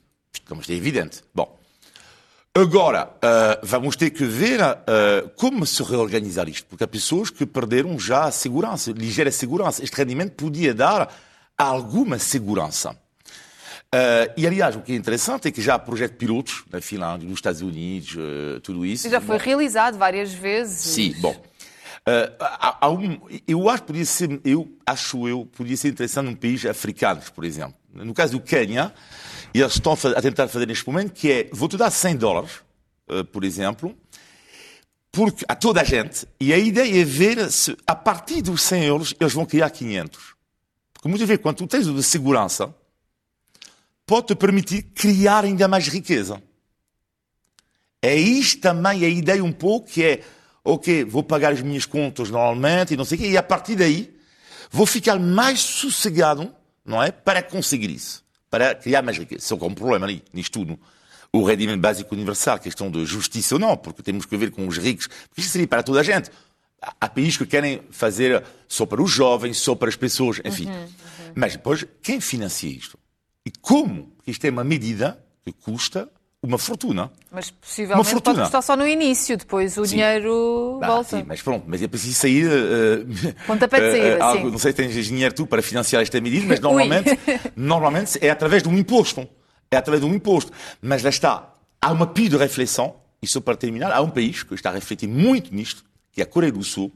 Como 0.47 0.61
isto 0.61 0.71
é 0.71 0.75
evidente. 0.75 1.21
Bom. 1.33 1.59
Agora, 2.55 3.11
eh, 3.21 3.59
vamos 3.63 3.95
ter 3.95 4.11
que 4.11 4.23
ver 4.25 4.59
eh, 4.61 5.29
como 5.35 5.65
se 5.65 5.81
reorganizar 5.81 6.47
isto, 6.47 6.67
porque 6.67 6.83
há 6.83 6.87
pessoas 6.87 7.31
que 7.31 7.45
perderam 7.47 7.97
já 7.97 8.25
a 8.25 8.31
segurança, 8.31 8.91
ligeira 8.91 9.31
segurança. 9.31 9.83
Este 9.83 9.95
rendimento 9.97 10.33
podia 10.33 10.71
dar 10.73 11.11
alguma 11.57 12.19
segurança. 12.19 12.95
Eh, 13.95 14.33
e, 14.37 14.47
aliás, 14.47 14.75
o 14.75 14.81
que 14.81 14.91
é 14.91 14.95
interessante 14.95 15.47
é 15.47 15.51
que 15.51 15.61
já 15.61 15.75
há 15.75 15.79
projetos 15.79 16.17
pilotos 16.17 16.63
na 16.71 16.81
Finlândia, 16.81 17.29
nos 17.29 17.37
Estados 17.37 17.61
Unidos, 17.61 18.15
eh, 18.17 18.59
tudo 18.63 18.83
isso. 18.83 19.07
Já 19.07 19.21
foi 19.21 19.37
realizado 19.37 19.99
várias 19.99 20.33
vezes. 20.33 20.79
Sim, 20.81 21.13
bom. 21.19 21.35
Eh, 22.07 22.33
há- 22.39 22.77
há 22.81 22.89
um- 22.89 23.19
eu 23.47 23.69
acho 23.69 23.83
que 23.83 23.87
podia 23.87 24.05
ser, 24.05 24.41
eu 24.43 24.67
acho 24.85 25.27
eu, 25.27 25.45
podia 25.45 25.77
ser 25.77 25.89
interessante 25.89 26.25
num 26.25 26.35
país 26.35 26.65
africano, 26.65 27.21
por 27.35 27.45
exemplo. 27.45 27.75
No 27.93 28.15
caso 28.15 28.33
do 28.33 28.39
Quênia, 28.41 28.91
eles 29.53 29.73
estão 29.73 29.93
a 29.93 30.21
tentar 30.23 30.47
fazer 30.47 30.65
neste 30.67 30.87
momento 30.87 31.11
que 31.13 31.31
é, 31.31 31.49
vou-te 31.53 31.77
dar 31.77 31.91
100 31.91 32.15
dólares, 32.15 32.49
por 33.31 33.43
exemplo, 33.43 33.95
porque, 35.11 35.45
a 35.47 35.53
toda 35.55 35.81
a 35.81 35.83
gente, 35.83 36.25
e 36.39 36.51
a 36.51 36.57
ideia 36.57 36.99
é 37.01 37.05
ver 37.05 37.51
se, 37.51 37.77
a 37.85 37.95
partir 37.95 38.41
dos 38.41 38.63
100 38.63 38.83
euros, 38.85 39.13
eles 39.19 39.31
vão 39.33 39.45
criar 39.45 39.69
500. 39.69 40.33
Porque 40.95 41.07
muitas 41.07 41.27
vezes, 41.27 41.43
quando 41.43 41.57
tu 41.57 41.67
tens 41.67 41.85
o 41.87 41.93
de 41.93 42.01
segurança, 42.01 42.73
pode 44.13 44.27
te 44.27 44.35
permitir 44.35 44.83
criar 44.93 45.43
ainda 45.43 45.67
mais 45.67 45.87
riqueza. 45.87 46.39
É 47.99 48.15
isto 48.15 48.61
também 48.61 49.03
a 49.03 49.09
ideia 49.09 49.43
um 49.43 49.51
pouco 49.51 49.87
que 49.87 50.03
é, 50.03 50.23
ok, 50.63 51.03
vou 51.03 51.23
pagar 51.23 51.51
as 51.51 51.61
minhas 51.61 51.87
contas 51.87 52.29
normalmente 52.29 52.93
e 52.93 52.97
não 52.97 53.05
sei 53.05 53.17
o 53.17 53.21
quê, 53.21 53.27
e 53.31 53.37
a 53.37 53.41
partir 53.41 53.75
daí 53.75 54.15
vou 54.69 54.85
ficar 54.85 55.17
mais 55.17 55.61
sossegado, 55.61 56.53
não 56.85 57.01
é? 57.01 57.11
Para 57.11 57.41
conseguir 57.41 57.89
isso. 57.89 58.23
Para 58.51 58.75
criar 58.75 59.01
mais 59.01 59.17
riqueza. 59.17 59.47
Só 59.47 59.57
que 59.57 59.63
há 59.63 59.67
um 59.67 59.73
problema 59.73 60.05
ali, 60.05 60.21
nisto 60.31 60.59
tudo. 60.59 60.79
O 61.31 61.43
rendimento 61.43 61.81
básico 61.81 62.13
universal, 62.13 62.59
questão 62.59 62.91
de 62.91 63.03
justiça 63.07 63.55
ou 63.55 63.59
não, 63.59 63.75
porque 63.75 64.03
temos 64.03 64.27
que 64.27 64.37
ver 64.37 64.51
com 64.51 64.67
os 64.67 64.77
ricos, 64.77 65.07
porque 65.07 65.41
isto 65.41 65.49
seria 65.53 65.67
para 65.67 65.81
toda 65.81 66.01
a 66.01 66.03
gente. 66.03 66.29
Há- 66.79 67.09
países 67.09 67.35
que 67.37 67.47
querem 67.47 67.81
fazer 67.89 68.43
só 68.67 68.85
para 68.85 69.01
os 69.01 69.09
jovens, 69.09 69.57
só 69.57 69.73
para 69.73 69.89
as 69.89 69.95
pessoas, 69.95 70.39
enfim. 70.45 70.69
Mas 71.33 71.53
depois, 71.53 71.83
quem 72.03 72.21
financia 72.21 72.69
isto? 72.69 72.99
E 73.45 73.51
como? 73.61 74.05
Porque 74.15 74.31
isto 74.31 74.45
é 74.45 74.49
uma 74.49 74.63
medida 74.63 75.23
que 75.43 75.51
custa 75.51 76.09
uma 76.41 76.57
fortuna. 76.57 77.09
Mas 77.31 77.49
Uma 77.49 77.55
possivelmente 77.61 78.03
pode 78.03 78.11
fortuna. 78.11 78.41
custar 78.43 78.63
só 78.63 78.75
no 78.75 78.85
início, 78.87 79.37
depois 79.37 79.77
o 79.77 79.83
dinheiro 79.87 80.79
Ah, 80.83 80.87
volta. 80.87 81.17
sim, 81.17 81.23
mas 81.25 81.41
pronto, 81.41 81.63
mas 81.67 81.81
é 81.81 81.87
preciso 81.87 82.15
sair. 82.19 82.49
eh, 82.51 83.33
Pontapé 83.47 83.79
de 83.79 83.85
eh, 83.85 83.91
saída, 83.91 84.23
algo- 84.23 84.45
sim. 84.45 84.51
Não 84.51 84.57
sei 84.59 84.71
se 84.71 84.75
tens 84.77 85.05
dinheiro 85.05 85.33
tu 85.33 85.47
para 85.47 85.61
financiar 85.61 86.01
esta 86.01 86.19
medida, 86.19 86.45
mas 86.45 86.59
normalmente, 86.61 87.17
normalmente 87.55 88.17
é 88.21 88.29
através 88.29 88.61
de 88.63 88.69
um 88.69 88.77
imposto. 88.77 89.27
É 89.71 89.77
através 89.77 90.01
de 90.03 90.07
um 90.09 90.13
imposto. 90.13 90.51
Mas 90.81 91.01
lá 91.01 91.09
está. 91.09 91.53
Há 91.81 91.91
uma 91.91 92.07
pia 92.07 92.29
de 92.29 92.37
reflexão, 92.37 92.95
e 93.21 93.27
só 93.27 93.39
para 93.41 93.55
terminar, 93.55 93.91
há 93.91 94.01
um 94.01 94.09
país 94.09 94.43
que 94.43 94.53
está 94.53 94.69
a 94.69 94.73
refletir 94.73 95.07
muito 95.07 95.53
nisto, 95.53 95.83
que 96.11 96.21
é 96.21 96.23
a 96.23 96.27
Coreia 96.27 96.51
do 96.51 96.63
Sul. 96.63 96.91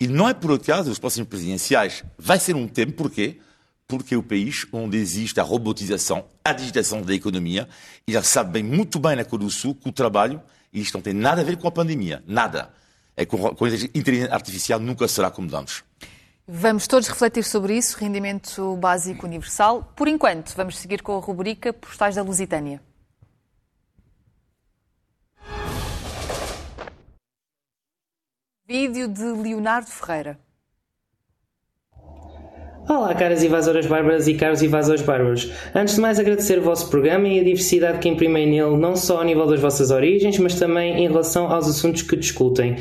E 0.00 0.06
não 0.08 0.28
é 0.28 0.34
por 0.34 0.52
acaso, 0.52 0.90
os 0.90 0.98
próximos 0.98 1.28
presidenciais 1.28 2.02
vai 2.18 2.38
ser 2.38 2.56
um 2.56 2.66
tempo, 2.66 2.92
porquê? 2.94 3.36
Porque 3.36 3.51
é 4.12 4.16
o 4.16 4.22
país 4.22 4.66
onde 4.72 4.96
existe 4.96 5.38
a 5.40 5.42
robotização, 5.42 6.24
a 6.44 6.52
digitação 6.52 7.02
da 7.02 7.14
economia, 7.14 7.68
e 8.06 8.12
já 8.12 8.22
sabe 8.22 8.52
bem, 8.52 8.62
muito 8.62 8.98
bem 8.98 9.16
na 9.16 9.24
Coreia 9.24 9.48
do 9.48 9.52
Sul, 9.52 9.74
que 9.74 9.88
o 9.88 9.92
trabalho, 9.92 10.40
isto 10.72 10.94
não 10.94 11.02
tem 11.02 11.12
nada 11.12 11.40
a 11.40 11.44
ver 11.44 11.56
com 11.56 11.68
a 11.68 11.70
pandemia, 11.70 12.22
nada. 12.26 12.72
É 13.16 13.26
com 13.26 13.54
com 13.54 13.64
a 13.64 13.68
inteligência 13.68 14.32
artificial 14.32 14.80
nunca 14.80 15.06
será 15.06 15.30
como 15.30 15.54
antes. 15.56 15.84
Vamos 16.46 16.86
todos 16.86 17.08
refletir 17.08 17.44
sobre 17.44 17.76
isso, 17.76 17.96
rendimento 17.98 18.76
básico 18.76 19.26
universal. 19.26 19.92
Por 19.94 20.08
enquanto, 20.08 20.54
vamos 20.56 20.78
seguir 20.78 21.02
com 21.02 21.16
a 21.16 21.20
rubrica 21.20 21.72
Postais 21.72 22.16
da 22.16 22.22
Lusitânia. 22.22 22.80
Vídeo 28.66 29.06
de 29.06 29.22
Leonardo 29.22 29.90
Ferreira. 29.90 30.40
Olá, 32.94 33.14
caras 33.14 33.42
invasoras 33.42 33.86
bárbaras 33.86 34.28
e 34.28 34.34
caros 34.34 34.62
invasores 34.62 35.00
bárbaros. 35.00 35.50
Antes 35.74 35.94
de 35.94 36.00
mais, 36.02 36.18
agradecer 36.18 36.58
o 36.58 36.62
vosso 36.62 36.90
programa 36.90 37.26
e 37.26 37.40
a 37.40 37.42
diversidade 37.42 37.98
que 37.98 38.06
imprimem 38.06 38.46
nele, 38.46 38.76
não 38.76 38.94
só 38.94 39.16
ao 39.16 39.24
nível 39.24 39.46
das 39.46 39.58
vossas 39.58 39.90
origens, 39.90 40.38
mas 40.38 40.56
também 40.56 41.02
em 41.02 41.08
relação 41.08 41.50
aos 41.50 41.66
assuntos 41.66 42.02
que 42.02 42.14
discutem. 42.14 42.76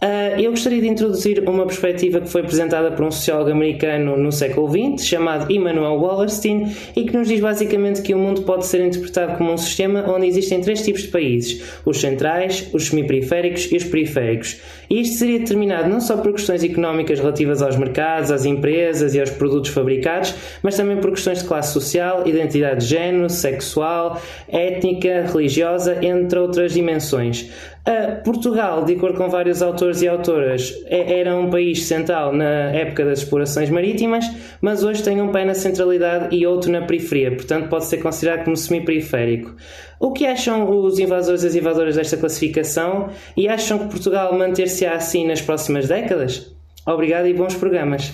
Ah, 0.00 0.38
eu 0.38 0.50
gostaria 0.50 0.80
de 0.82 0.88
introduzir 0.88 1.48
uma 1.48 1.64
perspectiva 1.64 2.20
que 2.20 2.28
foi 2.28 2.42
apresentada 2.42 2.90
por 2.92 3.04
um 3.04 3.10
sociólogo 3.10 3.50
americano 3.50 4.18
no 4.18 4.30
século 4.32 4.68
XX, 4.68 5.06
chamado 5.06 5.50
Immanuel 5.50 5.94
Wallerstein, 5.94 6.74
e 6.94 7.04
que 7.04 7.16
nos 7.16 7.28
diz 7.28 7.40
basicamente 7.40 8.02
que 8.02 8.12
o 8.12 8.18
mundo 8.18 8.42
pode 8.42 8.66
ser 8.66 8.84
interpretado 8.84 9.38
como 9.38 9.52
um 9.52 9.56
sistema 9.56 10.04
onde 10.06 10.26
existem 10.26 10.60
três 10.60 10.82
tipos 10.82 11.02
de 11.02 11.08
países: 11.08 11.62
os 11.86 12.00
centrais, 12.00 12.68
os 12.72 12.88
semiperiféricos 12.88 13.70
e 13.72 13.76
os 13.76 13.84
periféricos. 13.84 14.60
E 14.90 15.00
isto 15.00 15.16
seria 15.16 15.38
determinado 15.38 15.88
não 15.88 16.00
só 16.00 16.16
por 16.16 16.32
questões 16.32 16.62
económicas 16.62 17.18
relativas 17.20 17.62
aos 17.62 17.76
mercados, 17.76 18.30
às 18.30 18.44
empresas 18.44 19.14
e 19.14 19.20
aos 19.20 19.30
produtos 19.30 19.70
fabricados, 19.70 20.34
mas 20.62 20.76
também 20.76 20.98
por 20.98 21.10
questões 21.12 21.38
de 21.38 21.48
classe 21.48 21.72
social, 21.72 22.26
identidade 22.26 22.80
de 22.80 22.86
género, 22.86 23.30
sexual, 23.30 24.20
étnica, 24.48 25.24
religiosa, 25.32 26.04
entre 26.04 26.38
outras 26.38 26.74
dimensões. 26.74 27.48
Uh, 27.86 28.22
Portugal, 28.24 28.82
de 28.82 28.94
acordo 28.94 29.18
com 29.18 29.28
vários 29.28 29.60
autores 29.60 30.00
e 30.00 30.08
autoras, 30.08 30.72
é- 30.86 31.20
era 31.20 31.36
um 31.36 31.50
país 31.50 31.84
central 31.84 32.32
na 32.32 32.70
época 32.70 33.04
das 33.04 33.18
explorações 33.18 33.68
marítimas, 33.68 34.24
mas 34.62 34.82
hoje 34.82 35.02
tem 35.02 35.20
um 35.20 35.30
pé 35.30 35.44
na 35.44 35.52
centralidade 35.52 36.34
e 36.34 36.46
outro 36.46 36.72
na 36.72 36.80
periferia, 36.86 37.30
portanto 37.36 37.68
pode 37.68 37.84
ser 37.84 37.98
considerado 37.98 38.44
como 38.44 38.56
semi-periférico. 38.56 39.54
O 40.00 40.12
que 40.12 40.26
acham 40.26 40.66
os 40.70 40.98
invasores 40.98 41.44
e 41.44 41.48
as 41.48 41.54
invasoras 41.54 41.96
desta 41.96 42.16
classificação 42.16 43.10
e 43.36 43.48
acham 43.48 43.78
que 43.78 43.88
Portugal 43.88 44.32
manter-se-á 44.32 44.94
assim 44.94 45.26
nas 45.26 45.42
próximas 45.42 45.86
décadas? 45.86 46.54
Obrigado 46.86 47.26
e 47.26 47.34
bons 47.34 47.54
programas. 47.54 48.12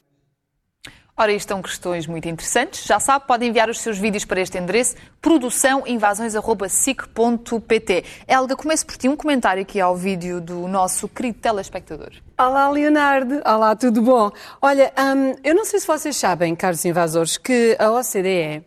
Ora, 1.20 1.32
isto 1.32 1.48
são 1.50 1.60
questões 1.60 2.06
muito 2.06 2.26
interessantes. 2.30 2.86
Já 2.86 2.98
sabe, 2.98 3.26
pode 3.26 3.44
enviar 3.44 3.68
os 3.68 3.78
seus 3.78 3.98
vídeos 3.98 4.24
para 4.24 4.40
este 4.40 4.56
endereço, 4.56 4.96
produçãoinvasões.sic.pt. 5.20 8.04
Helga, 8.26 8.56
começo 8.56 8.86
por 8.86 8.96
ti 8.96 9.06
um 9.06 9.14
comentário 9.14 9.60
aqui 9.60 9.78
ao 9.78 9.94
vídeo 9.94 10.40
do 10.40 10.66
nosso 10.66 11.06
querido 11.06 11.38
telespectador. 11.38 12.08
Olá, 12.38 12.70
Leonardo. 12.70 13.42
Olá, 13.44 13.76
tudo 13.76 14.00
bom? 14.00 14.30
Olha, 14.62 14.90
hum, 14.98 15.36
eu 15.44 15.54
não 15.54 15.66
sei 15.66 15.80
se 15.80 15.86
vocês 15.86 16.16
sabem, 16.16 16.56
caros 16.56 16.86
invasores, 16.86 17.36
que 17.36 17.76
a 17.78 17.90
OCDE 17.90 18.64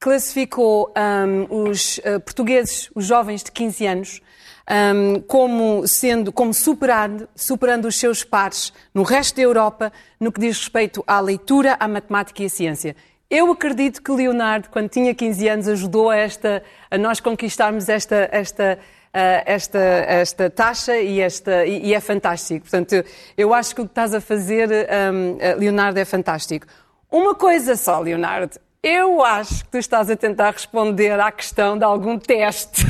classificou 0.00 0.90
hum, 0.96 1.68
os 1.68 2.00
eh, 2.04 2.18
portugueses, 2.20 2.88
os 2.94 3.04
jovens 3.04 3.42
de 3.42 3.52
15 3.52 3.86
anos, 3.86 4.22
hum, 4.70 5.20
como 5.26 5.86
sendo, 5.86 6.32
como 6.32 6.52
superando, 6.52 7.28
superando 7.34 7.86
os 7.86 7.98
seus 7.98 8.24
pares 8.24 8.72
no 8.94 9.02
resto 9.02 9.36
da 9.36 9.42
Europa 9.42 9.92
no 10.18 10.30
que 10.30 10.40
diz 10.40 10.58
respeito 10.58 11.02
à 11.06 11.20
leitura, 11.20 11.76
à 11.78 11.88
matemática 11.88 12.42
e 12.42 12.46
à 12.46 12.48
ciência. 12.48 12.96
Eu 13.30 13.50
acredito 13.50 14.02
que 14.02 14.12
Leonardo, 14.12 14.68
quando 14.68 14.90
tinha 14.90 15.14
15 15.14 15.48
anos, 15.48 15.68
ajudou 15.68 16.10
a, 16.10 16.16
esta, 16.16 16.62
a 16.90 16.98
nós 16.98 17.18
conquistarmos 17.18 17.88
esta, 17.88 18.28
esta, 18.30 18.78
ah, 19.14 19.42
esta, 19.46 19.78
esta 19.78 20.50
taxa 20.50 20.98
e, 20.98 21.18
esta, 21.18 21.64
e, 21.64 21.86
e 21.86 21.94
é 21.94 22.00
fantástico. 22.00 22.60
Portanto, 22.60 23.02
eu, 23.36 23.54
acho 23.54 23.74
que 23.74 23.80
o 23.80 23.84
que 23.84 23.90
estás 23.90 24.12
a 24.12 24.20
fazer, 24.20 24.68
hum, 24.70 25.38
Leonardo, 25.58 25.98
é 25.98 26.04
fantástico. 26.04 26.66
Uma 27.10 27.34
coisa 27.34 27.74
só, 27.74 28.00
Leonardo. 28.00 28.58
Eu 28.82 29.22
acho 29.24 29.64
que 29.64 29.70
tu 29.70 29.78
estás 29.78 30.10
a 30.10 30.16
tentar 30.16 30.50
responder 30.50 31.18
à 31.20 31.30
questão 31.30 31.78
de 31.78 31.84
algum 31.84 32.18
teste. 32.18 32.82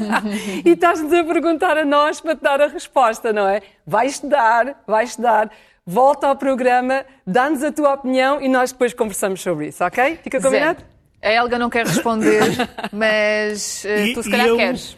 e 0.64 0.70
estás-nos 0.70 1.12
a 1.12 1.22
perguntar 1.24 1.76
a 1.76 1.84
nós 1.84 2.20
para 2.22 2.34
te 2.34 2.42
dar 2.42 2.58
a 2.60 2.68
resposta, 2.68 3.32
não 3.34 3.46
é? 3.46 3.60
Vais 3.86 4.12
estudar, 4.12 4.82
vais 4.86 5.10
estudar. 5.10 5.50
Volta 5.84 6.26
ao 6.28 6.36
programa, 6.36 7.04
dá-nos 7.26 7.62
a 7.62 7.70
tua 7.70 7.92
opinião 7.94 8.40
e 8.40 8.48
nós 8.48 8.72
depois 8.72 8.94
conversamos 8.94 9.40
sobre 9.42 9.68
isso, 9.68 9.84
ok? 9.84 10.18
Fica 10.24 10.40
combinado? 10.40 10.80
Zé, 10.80 11.28
a 11.28 11.32
Helga 11.32 11.58
não 11.58 11.68
quer 11.70 11.86
responder, 11.86 12.42
mas 12.90 13.84
eh, 13.84 14.06
E- 14.06 14.14
tu 14.14 14.22
se 14.22 14.28
e 14.28 14.32
calhar 14.32 14.46
eu- 14.48 14.56
queres. 14.56 14.96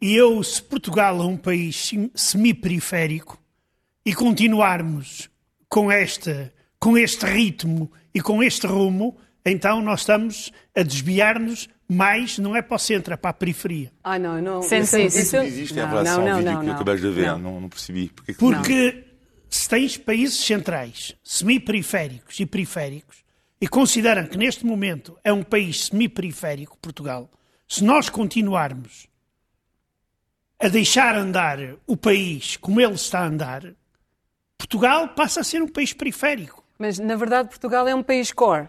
E 0.00 0.14
eu, 0.16 0.42
se 0.44 0.62
Portugal 0.62 1.16
é 1.18 1.24
um 1.24 1.36
país 1.36 1.92
semi-periférico 2.14 3.36
e 4.04 4.14
continuarmos 4.14 5.28
com, 5.68 5.90
esta, 5.90 6.52
com 6.78 6.96
este 6.96 7.24
ritmo 7.26 7.90
e 8.14 8.20
com 8.20 8.42
este 8.42 8.66
rumo, 8.66 9.16
então 9.50 9.80
nós 9.80 10.00
estamos 10.00 10.52
a 10.74 10.82
desviar-nos 10.82 11.68
mais, 11.88 12.38
não 12.38 12.56
é 12.56 12.60
para 12.62 12.74
o 12.74 12.78
centro, 12.78 13.14
é 13.14 13.16
para 13.16 13.30
a 13.30 13.34
periferia. 13.34 13.92
Ah, 14.02 14.18
não, 14.18 14.40
não. 14.42 14.62
Sente-se 14.62 15.02
isso. 15.06 15.18
isso- 15.18 15.36
Existe 15.36 15.78
a 15.80 15.84
não, 15.84 15.88
relação 15.90 16.24
não, 16.24 16.36
vídeo 16.38 16.52
não, 16.52 16.60
que 16.60 16.66
não, 16.66 16.74
acabaste 16.74 17.06
de 17.06 17.12
ver, 17.12 17.26
não. 17.28 17.38
não, 17.38 17.60
não 17.62 17.68
percebi. 17.68 18.08
Porque, 18.08 18.34
Porque 18.34 19.04
se 19.48 19.68
tens 19.68 19.96
países 19.96 20.36
centrais, 20.44 21.14
semi-periféricos 21.22 22.38
e 22.40 22.44
periféricos, 22.46 23.24
e 23.60 23.68
consideram 23.68 24.26
que 24.26 24.36
neste 24.36 24.66
momento 24.66 25.16
é 25.24 25.32
um 25.32 25.42
país 25.42 25.86
semi-periférico, 25.86 26.76
Portugal, 26.78 27.30
se 27.68 27.82
nós 27.84 28.08
continuarmos 28.10 29.06
a 30.58 30.68
deixar 30.68 31.14
andar 31.16 31.58
o 31.86 31.96
país 31.96 32.56
como 32.56 32.80
ele 32.80 32.94
está 32.94 33.20
a 33.20 33.26
andar, 33.26 33.62
Portugal 34.58 35.08
passa 35.10 35.40
a 35.40 35.44
ser 35.44 35.62
um 35.62 35.68
país 35.68 35.92
periférico. 35.92 36.64
Mas, 36.78 36.98
na 36.98 37.14
verdade, 37.16 37.48
Portugal 37.48 37.86
é 37.86 37.94
um 37.94 38.02
país 38.02 38.32
core. 38.32 38.68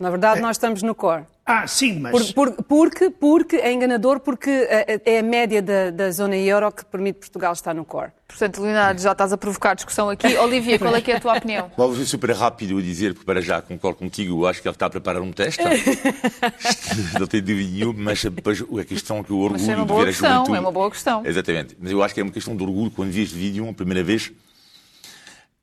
Na 0.00 0.10
verdade, 0.10 0.40
nós 0.40 0.56
estamos 0.56 0.80
no 0.80 0.94
core. 0.94 1.24
Ah, 1.44 1.66
sim, 1.66 1.98
mas. 1.98 2.30
Por- 2.30 2.52
por- 2.52 2.62
porque, 2.64 3.10
porque 3.10 3.56
é 3.56 3.72
enganador, 3.72 4.20
porque 4.20 4.48
é 4.48 5.00
é 5.04 5.18
a 5.18 5.22
média 5.24 5.60
da, 5.60 5.90
da 5.90 6.10
zona 6.12 6.36
euro 6.36 6.70
que 6.70 6.84
permite 6.84 7.18
Portugal 7.18 7.52
estar 7.52 7.74
no 7.74 7.84
core. 7.84 8.12
Portanto, 8.28 8.62
Leonardo, 8.62 9.00
já 9.00 9.10
estás 9.10 9.32
a 9.32 9.36
provocar 9.36 9.74
discussão 9.74 10.08
aqui. 10.08 10.36
Olivia, 10.36 10.78
qual 10.78 10.94
é 10.94 11.00
que 11.00 11.10
é 11.10 11.16
a 11.16 11.20
tua 11.20 11.36
opinião? 11.36 11.68
Bom, 11.76 11.88
vou 11.88 11.96
ser 11.96 12.04
super 12.04 12.30
rápido 12.30 12.78
a 12.78 12.82
dizer, 12.82 13.12
porque 13.14 13.26
para 13.26 13.40
já 13.40 13.60
concordo 13.60 13.98
contigo, 13.98 14.42
eu 14.42 14.46
acho 14.46 14.62
que 14.62 14.68
ele 14.68 14.74
está 14.76 14.86
a 14.86 14.90
preparar 14.90 15.20
um 15.20 15.32
teste. 15.32 15.60
não 17.18 17.26
tenho 17.26 17.42
dúvida 17.42 17.70
nenhuma, 17.72 17.94
mas 17.96 18.22
depois 18.22 18.62
a 18.62 18.84
questão 18.84 19.24
que 19.24 19.32
o 19.32 19.38
orgulho 19.38 19.60
Mas 19.60 19.68
é 19.68 19.74
uma 19.74 19.82
de 19.82 19.88
boa 19.88 20.00
ver 20.04 20.10
a 20.10 20.12
questão, 20.12 20.30
juventude. 20.30 20.56
é 20.56 20.60
uma 20.60 20.70
boa 20.72 20.90
questão. 20.92 21.26
Exatamente. 21.26 21.76
Mas 21.80 21.90
eu 21.90 22.02
acho 22.04 22.14
que 22.14 22.20
é 22.20 22.22
uma 22.22 22.32
questão 22.32 22.54
de 22.54 22.62
orgulho 22.62 22.90
quando 22.92 23.10
vi 23.10 23.22
este 23.22 23.34
vídeo 23.34 23.68
a 23.68 23.72
primeira 23.72 24.04
vez. 24.04 24.30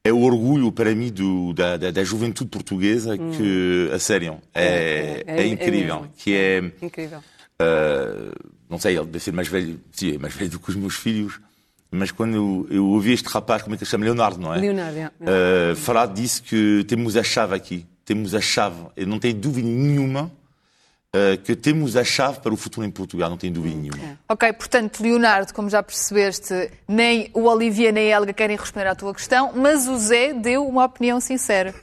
É 0.06 0.14
o 0.14 0.20
orgulho 0.22 0.72
para 0.72 0.94
mim 0.94 1.12
do, 1.12 1.52
da, 1.54 1.78
da, 1.78 1.90
da 1.90 2.04
juventude 2.04 2.50
portuguesa 2.52 3.18
que, 3.18 3.90
a 3.92 3.98
sério, 3.98 4.38
é, 4.54 4.64
É, 4.64 5.24
é, 5.26 5.38
é, 5.40 5.42
é 5.42 5.48
incrível. 5.48 6.02
mesmo. 6.02 6.12
que 6.16 6.36
é. 6.36 6.72
Incrível. 6.80 7.20
Uh, 7.60 8.32
não 8.70 8.78
sei, 8.78 8.96
ele 8.96 9.06
deve 9.08 9.24
ser 9.24 9.34
mais 9.34 9.48
velho, 9.48 9.80
sim, 9.92 10.14
é 10.14 10.18
mais 10.20 10.34
velho 10.36 10.52
do 10.52 10.60
que 10.60 10.70
os 10.70 10.76
meus 10.76 10.96
filhos, 10.96 11.40
mas 11.90 12.12
quando 12.12 12.36
eu, 12.36 12.68
eu 12.70 12.86
ouvi 12.88 13.14
este 13.14 13.28
rapaz, 13.30 13.64
como 13.64 13.74
é 13.74 13.78
que 13.78 13.84
ele 13.84 13.90
chama? 13.90 14.06
Leonardo, 14.06 14.40
não 14.40 14.54
é? 14.54 14.60
Leonardo, 14.60 14.98
é. 15.00 15.08
Uh, 15.08 15.76
falar 15.76 16.06
disso 16.08 16.44
que 16.44 16.86
temos 16.88 17.16
a 17.18 17.24
chave 17.24 17.56
aqui, 17.56 17.86
temos 18.04 18.36
a 18.36 18.42
chave, 18.42 18.76
eu 18.96 19.08
não 19.08 19.18
tenho 19.18 19.34
dúvida 19.36 19.68
nenhuma 19.68 20.24
uh, 20.26 20.32
que 21.44 21.56
temos 21.56 21.96
a 21.96 22.04
chave 22.04 22.40
para 22.40 22.54
o 22.54 22.58
futuro 22.58 22.86
em 22.86 22.92
Portugal, 22.92 23.30
não 23.30 23.38
tenho 23.38 23.54
dúvida 23.54 23.76
nenhuma. 23.76 24.20
Ok, 24.28 24.52
portanto, 24.54 25.02
Leonardo, 25.02 25.54
como 25.54 25.70
já 25.70 25.82
percebeste, 25.82 26.72
nem 26.88 27.30
o 27.34 27.44
Olivia 27.44 27.92
nem 27.92 28.14
a 28.14 28.18
Helga 28.18 28.34
querem 28.34 28.58
responder 28.58 28.88
à 28.88 28.96
tua 28.96 29.14
questão, 29.14 29.52
mas 29.56 29.88
o 29.88 29.98
Zé 29.98 30.34
deu 30.34 30.68
uma 30.68 30.86
opinião 30.86 31.20
sincera. 31.20 31.74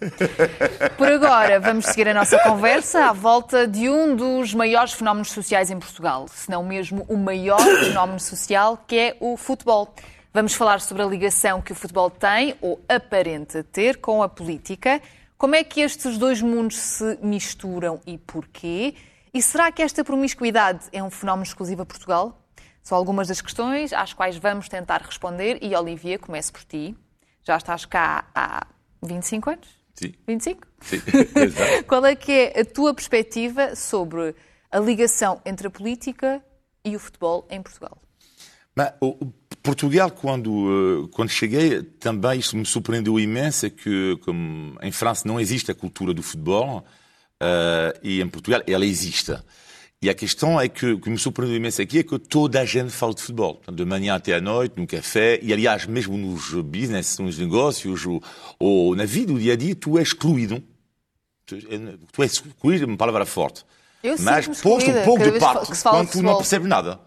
Por 0.98 1.08
agora, 1.10 1.60
vamos 1.60 1.86
seguir 1.86 2.08
a 2.08 2.14
nossa 2.14 2.38
conversa 2.40 3.06
à 3.06 3.12
volta 3.12 3.66
de 3.66 3.88
um 3.88 4.14
dos 4.14 4.54
maiores 4.54 4.92
fenómenos 4.92 5.30
sociais 5.30 5.70
em 5.70 5.78
Portugal, 5.78 6.26
se 6.28 6.50
não 6.50 6.64
mesmo 6.64 7.04
o 7.08 7.16
maior 7.16 7.60
fenómeno 7.84 8.20
social, 8.20 8.82
que 8.86 8.96
é 8.96 9.16
o 9.20 9.36
futebol. 9.36 9.94
Vamos 10.34 10.54
falar 10.54 10.80
sobre 10.80 11.02
a 11.02 11.06
ligação 11.06 11.60
que 11.60 11.72
o 11.72 11.74
futebol 11.74 12.08
tem, 12.08 12.54
ou 12.60 12.80
aparenta 12.88 13.62
ter, 13.62 13.98
com 13.98 14.22
a 14.22 14.28
política. 14.28 15.00
Como 15.36 15.54
é 15.54 15.62
que 15.62 15.80
estes 15.80 16.16
dois 16.16 16.40
mundos 16.40 16.78
se 16.78 17.18
misturam 17.20 18.00
e 18.06 18.16
porquê? 18.16 18.94
E 19.34 19.40
será 19.40 19.72
que 19.72 19.80
esta 19.80 20.04
promiscuidade 20.04 20.84
é 20.92 21.02
um 21.02 21.08
fenómeno 21.08 21.44
exclusivo 21.44 21.80
a 21.82 21.86
Portugal? 21.86 22.38
São 22.82 22.98
algumas 22.98 23.28
das 23.28 23.40
questões 23.40 23.90
às 23.94 24.12
quais 24.12 24.36
vamos 24.36 24.68
tentar 24.68 25.00
responder. 25.00 25.58
E, 25.62 25.74
Olivia, 25.74 26.18
comece 26.18 26.52
por 26.52 26.62
ti. 26.64 26.94
Já 27.42 27.56
estás 27.56 27.86
cá 27.86 28.26
há 28.34 28.66
25 29.02 29.50
anos? 29.50 29.68
Sim. 29.94 30.12
25? 30.26 30.68
Sim, 30.80 30.96
exato. 31.34 31.84
Qual 31.88 32.04
é 32.04 32.14
que 32.14 32.30
é 32.30 32.60
a 32.60 32.64
tua 32.64 32.92
perspectiva 32.92 33.74
sobre 33.74 34.34
a 34.70 34.78
ligação 34.78 35.40
entre 35.46 35.66
a 35.66 35.70
política 35.70 36.44
e 36.84 36.94
o 36.94 36.98
futebol 36.98 37.46
em 37.50 37.62
Portugal? 37.62 37.96
Mas, 38.74 38.92
Portugal, 39.62 40.10
quando, 40.10 41.04
uh, 41.04 41.08
quando 41.08 41.30
cheguei, 41.30 41.82
também 41.82 42.38
isso 42.38 42.54
me 42.54 42.66
surpreendeu 42.66 43.18
imenso, 43.18 43.64
é 43.64 43.70
que 43.70 44.18
como 44.24 44.76
em 44.82 44.92
França 44.92 45.26
não 45.26 45.40
existe 45.40 45.70
a 45.70 45.74
cultura 45.74 46.12
do 46.12 46.22
futebol, 46.22 46.84
uh, 47.42 47.98
e 48.02 48.20
em 48.20 48.28
Portugal 48.28 48.62
ela 48.66 48.86
existe. 48.86 49.36
E 50.00 50.10
a 50.10 50.14
questão 50.14 50.60
é 50.60 50.68
que 50.68 50.86
o 50.86 51.00
que 51.00 51.08
me 51.08 51.18
surpreendeu 51.18 51.56
imenso 51.56 51.80
aqui 51.80 52.00
é 52.00 52.02
que 52.02 52.18
toda 52.18 52.60
a 52.60 52.64
gente 52.64 52.90
fala 52.90 53.14
de 53.14 53.20
futebol. 53.20 53.60
De 53.72 53.84
manhã 53.84 54.16
até 54.16 54.34
à 54.34 54.40
noite, 54.40 54.74
no 54.76 54.86
café, 54.86 55.38
e 55.40 55.52
aliás, 55.52 55.86
mesmo 55.86 56.18
nos 56.18 56.50
business, 56.64 57.18
nos 57.18 57.38
negócios, 57.38 58.04
ou, 58.04 58.20
ou 58.58 58.96
na 58.96 59.04
vida, 59.04 59.32
do 59.32 59.38
dia 59.38 59.52
a 59.52 59.56
dia, 59.56 59.76
tu 59.76 59.96
és 59.98 60.08
excluído. 60.08 60.60
Tu, 61.46 61.56
tu 62.10 62.22
és 62.22 62.32
excluído, 62.32 62.84
é 62.84 62.86
uma 62.88 62.96
palavra 62.96 63.24
forte. 63.24 63.64
Eu 64.02 64.16
Mas 64.18 64.48
posto 64.60 64.90
um 64.90 65.04
pouco 65.04 65.22
de 65.22 65.38
parte 65.38 65.70
quando 65.82 66.10
tu 66.10 66.20
não 66.20 66.36
percebes 66.36 66.68
nada. 66.68 66.98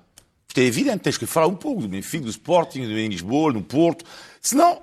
Isto 0.48 0.60
é 0.60 0.64
evidente, 0.64 1.00
tens 1.00 1.18
que 1.18 1.26
falar 1.26 1.48
um 1.48 1.56
pouco 1.56 1.82
do 1.82 1.90
Benfica, 1.90 2.24
do 2.24 2.30
Sporting, 2.30 2.84
do 2.84 2.94
Lisboa, 2.94 3.52
no 3.52 3.62
Porto. 3.62 4.06
Senão, 4.42 4.82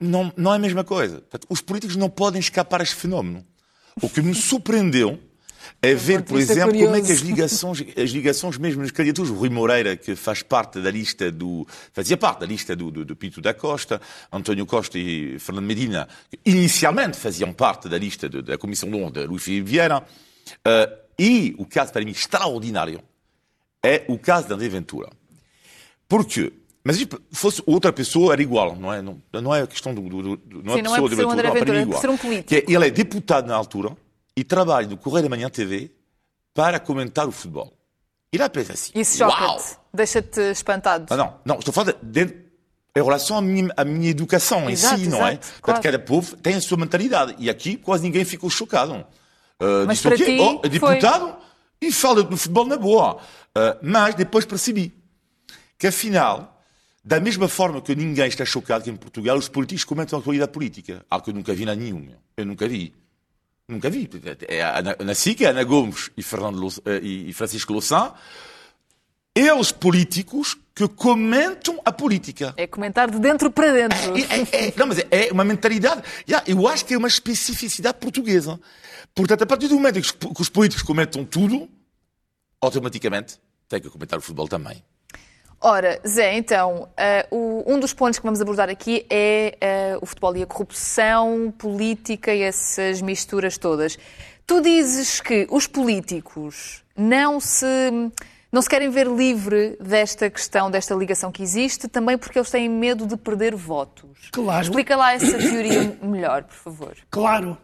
não, 0.00 0.32
não 0.36 0.52
é 0.52 0.56
a 0.56 0.58
mesma 0.58 0.82
coisa. 0.82 1.20
Portanto, 1.20 1.46
os 1.48 1.60
políticos 1.60 1.94
não 1.94 2.10
podem 2.10 2.40
escapar 2.40 2.80
a 2.80 2.82
este 2.82 2.96
fenómeno. 2.96 3.46
O 4.02 4.08
que 4.08 4.20
me 4.22 4.34
surpreendeu 4.34 5.18
é 5.80 5.94
ver, 5.94 6.22
por 6.22 6.38
vista 6.38 6.52
exemplo, 6.54 6.78
como 6.78 6.96
é 6.96 7.00
que 7.00 7.12
as 7.12 7.20
ligações, 7.20 7.84
as 7.96 8.10
ligações 8.10 8.58
mesmo 8.58 8.82
nas 8.82 8.90
candidaturas, 8.90 9.30
o 9.30 9.34
Rui 9.34 9.48
Moreira, 9.48 9.96
que 9.96 10.16
faz 10.16 10.42
parte 10.42 10.80
da 10.80 10.90
lista 10.90 11.30
do, 11.30 11.66
fazia 11.92 12.16
parte 12.16 12.40
da 12.40 12.46
lista 12.46 12.74
do, 12.74 12.90
do, 12.90 13.04
do 13.04 13.14
Pinto 13.16 13.40
da 13.40 13.54
Costa, 13.54 14.00
António 14.32 14.66
Costa 14.66 14.98
e 14.98 15.38
Fernando 15.38 15.66
Medina, 15.66 16.08
que 16.30 16.38
inicialmente 16.50 17.16
faziam 17.16 17.52
parte 17.52 17.88
da 17.88 17.96
lista 17.98 18.28
de- 18.28 18.42
da 18.42 18.58
Comissão 18.58 18.90
de 18.90 19.10
de 19.12 19.26
Luís 19.26 19.42
Filipe 19.42 19.70
Vieira, 19.70 20.04
Eh, 20.64 20.98
e 21.18 21.54
o 21.58 21.66
caso 21.66 21.92
para 21.92 22.02
mim 22.04 22.10
extraordinário 22.12 23.02
é 23.84 24.04
o 24.08 24.18
caso 24.18 24.48
da 24.48 24.54
André 24.54 24.68
Ventura. 24.70 25.10
Porque, 26.08 26.52
mas 26.88 26.96
se 26.96 27.06
fosse 27.32 27.62
outra 27.66 27.92
pessoa 27.92 28.32
era 28.32 28.40
igual, 28.40 28.74
não 28.74 28.90
é? 28.90 29.02
Não, 29.02 29.20
não 29.42 29.54
é 29.54 29.60
a 29.62 29.66
questão 29.66 29.94
do, 29.94 30.00
do, 30.00 30.36
do 30.38 30.62
não 30.62 30.72
Sim, 30.74 30.78
é 30.78 30.80
a 30.80 30.82
não 30.84 30.96
é 30.96 30.96
pessoa 30.96 31.00
por 31.00 31.10
de 31.10 31.16
ser 31.16 31.24
o 31.26 31.30
André 31.30 31.50
Ventura, 31.50 31.78
é 31.78 31.82
igual. 31.82 31.94
por 31.94 32.00
ser 32.00 32.10
um 32.10 32.16
político. 32.16 32.54
É, 32.54 32.72
ele 32.74 32.86
é 32.86 32.90
deputado 32.90 33.46
na 33.46 33.54
altura 33.54 33.94
e 34.34 34.42
trabalha 34.42 34.86
no 34.88 34.96
Correio 34.96 35.24
da 35.24 35.28
Manhã 35.28 35.50
TV 35.50 35.92
para 36.54 36.80
comentar 36.80 37.28
o 37.28 37.30
futebol. 37.30 37.74
E 38.32 38.38
lá 38.38 38.48
pensa 38.48 38.72
assim, 38.72 38.90
Isso 38.94 39.18
choca-te, 39.18 39.76
deixa-te 39.92 40.40
espantado. 40.50 41.06
Ah, 41.10 41.16
não, 41.16 41.34
não, 41.44 41.58
estou 41.58 41.72
a 41.72 41.74
falar 41.74 41.92
de, 42.02 42.24
de- 42.24 42.48
em 42.96 43.02
relação 43.04 43.36
à 43.36 43.42
minha, 43.42 43.70
à 43.76 43.84
minha 43.84 44.08
educação 44.10 44.68
Exato, 44.70 44.94
em 44.96 45.04
si, 45.04 45.08
não 45.10 45.18
é? 45.26 45.32
exato, 45.32 45.46
Portanto, 45.46 45.60
claro. 45.62 45.82
cada 45.82 45.98
povo 45.98 46.36
tem 46.38 46.54
a 46.54 46.60
sua 46.60 46.76
mentalidade. 46.78 47.34
E 47.38 47.48
aqui 47.50 47.76
quase 47.76 48.02
ninguém 48.02 48.24
ficou 48.24 48.50
chocado. 48.50 48.92
Uh, 49.60 49.86
Mas 49.86 49.98
disse, 49.98 50.02
para 50.08 50.14
"Ok, 50.16 50.26
ti 50.26 50.40
oh, 50.40 50.44
é 50.44 50.58
foi- 50.60 50.70
deputado 50.70 51.36
e 51.80 51.92
fala 51.92 52.22
do 52.22 52.36
futebol 52.36 52.64
na 52.66 52.76
boa. 52.76 53.16
Uh, 53.16 53.78
mas 53.82 54.14
depois 54.14 54.44
percebi 54.44 54.92
que, 55.78 55.86
afinal, 55.86 56.57
da 57.08 57.18
mesma 57.18 57.48
forma 57.48 57.80
que 57.80 57.94
ninguém 57.94 58.28
está 58.28 58.44
chocado 58.44 58.84
que 58.84 58.90
em 58.90 58.96
Portugal 58.96 59.38
os 59.38 59.48
políticos 59.48 59.82
comentam 59.82 60.18
a 60.18 60.20
atualidade 60.20 60.52
política. 60.52 61.02
Algo 61.08 61.24
que 61.24 61.30
eu 61.30 61.34
nunca 61.34 61.54
vi 61.54 61.64
na 61.64 61.74
nenhum. 61.74 62.00
meu. 62.00 62.16
Eu 62.36 62.44
nunca 62.44 62.68
vi. 62.68 62.92
Nunca 63.66 63.88
vi. 63.88 64.10
É 64.46 64.62
Na 65.02 65.14
SIC, 65.14 65.40
é 65.40 65.46
Ana 65.46 65.64
Gomes 65.64 66.10
e, 66.18 66.22
Fernando 66.22 66.68
eh, 66.84 67.00
e 67.02 67.32
Francisco 67.32 67.72
Louçã, 67.72 68.12
eles 69.34 69.72
políticos 69.72 70.54
que 70.74 70.86
comentam 70.86 71.80
a 71.82 71.90
política. 71.90 72.52
É 72.58 72.66
comentar 72.66 73.10
de 73.10 73.18
dentro 73.18 73.50
para 73.50 73.72
dentro. 73.72 73.98
É, 74.14 74.56
é- 74.56 74.68
é- 74.68 74.74
não, 74.76 74.88
mas 74.88 74.98
é, 74.98 75.06
é 75.10 75.32
uma 75.32 75.44
mentalidade. 75.44 76.02
Eu 76.46 76.68
acho 76.68 76.84
que 76.84 76.92
é 76.92 76.98
uma 76.98 77.08
especificidade 77.08 77.96
portuguesa. 77.98 78.60
Portanto, 79.14 79.40
a 79.44 79.46
partir 79.46 79.68
do 79.68 79.76
momento 79.76 79.98
os, 79.98 80.10
que 80.10 80.42
os 80.42 80.50
políticos 80.50 80.82
comentam 80.82 81.24
tudo, 81.24 81.70
automaticamente 82.60 83.40
tem 83.66 83.80
que 83.80 83.88
comentar 83.88 84.18
o 84.18 84.22
futebol 84.22 84.46
também. 84.46 84.84
Ora, 85.60 86.00
Zé, 86.06 86.34
então, 86.36 86.88
eh, 86.96 87.26
o- 87.32 87.64
um 87.66 87.80
dos 87.80 87.92
pontos 87.92 88.18
que 88.18 88.24
vamos 88.24 88.40
abordar 88.40 88.68
aqui 88.70 89.04
é 89.10 89.56
eh, 89.60 89.98
o 90.00 90.06
futebol 90.06 90.36
e 90.36 90.42
a 90.42 90.46
corrupção 90.46 91.52
política 91.58 92.32
e 92.32 92.42
essas 92.42 93.02
misturas 93.02 93.58
todas. 93.58 93.98
Tu 94.46 94.60
dizes 94.60 95.20
que 95.20 95.48
os 95.50 95.66
políticos 95.66 96.84
não 96.96 97.40
se, 97.40 97.66
não 98.52 98.62
se 98.62 98.68
querem 98.70 98.88
ver 98.88 99.08
livre 99.08 99.76
desta 99.80 100.30
questão, 100.30 100.70
desta 100.70 100.94
ligação 100.94 101.32
que 101.32 101.42
existe, 101.42 101.88
também 101.88 102.16
porque 102.16 102.38
eles 102.38 102.50
têm 102.50 102.68
medo 102.68 103.04
de 103.04 103.16
perder 103.16 103.56
votos. 103.56 104.28
Claro. 104.30 104.62
Explica 104.62 104.96
lá 104.96 105.12
essa 105.14 105.36
teoria 105.38 105.98
melhor, 106.00 106.44
por 106.44 106.54
favor. 106.54 106.96
Claro. 107.10 107.58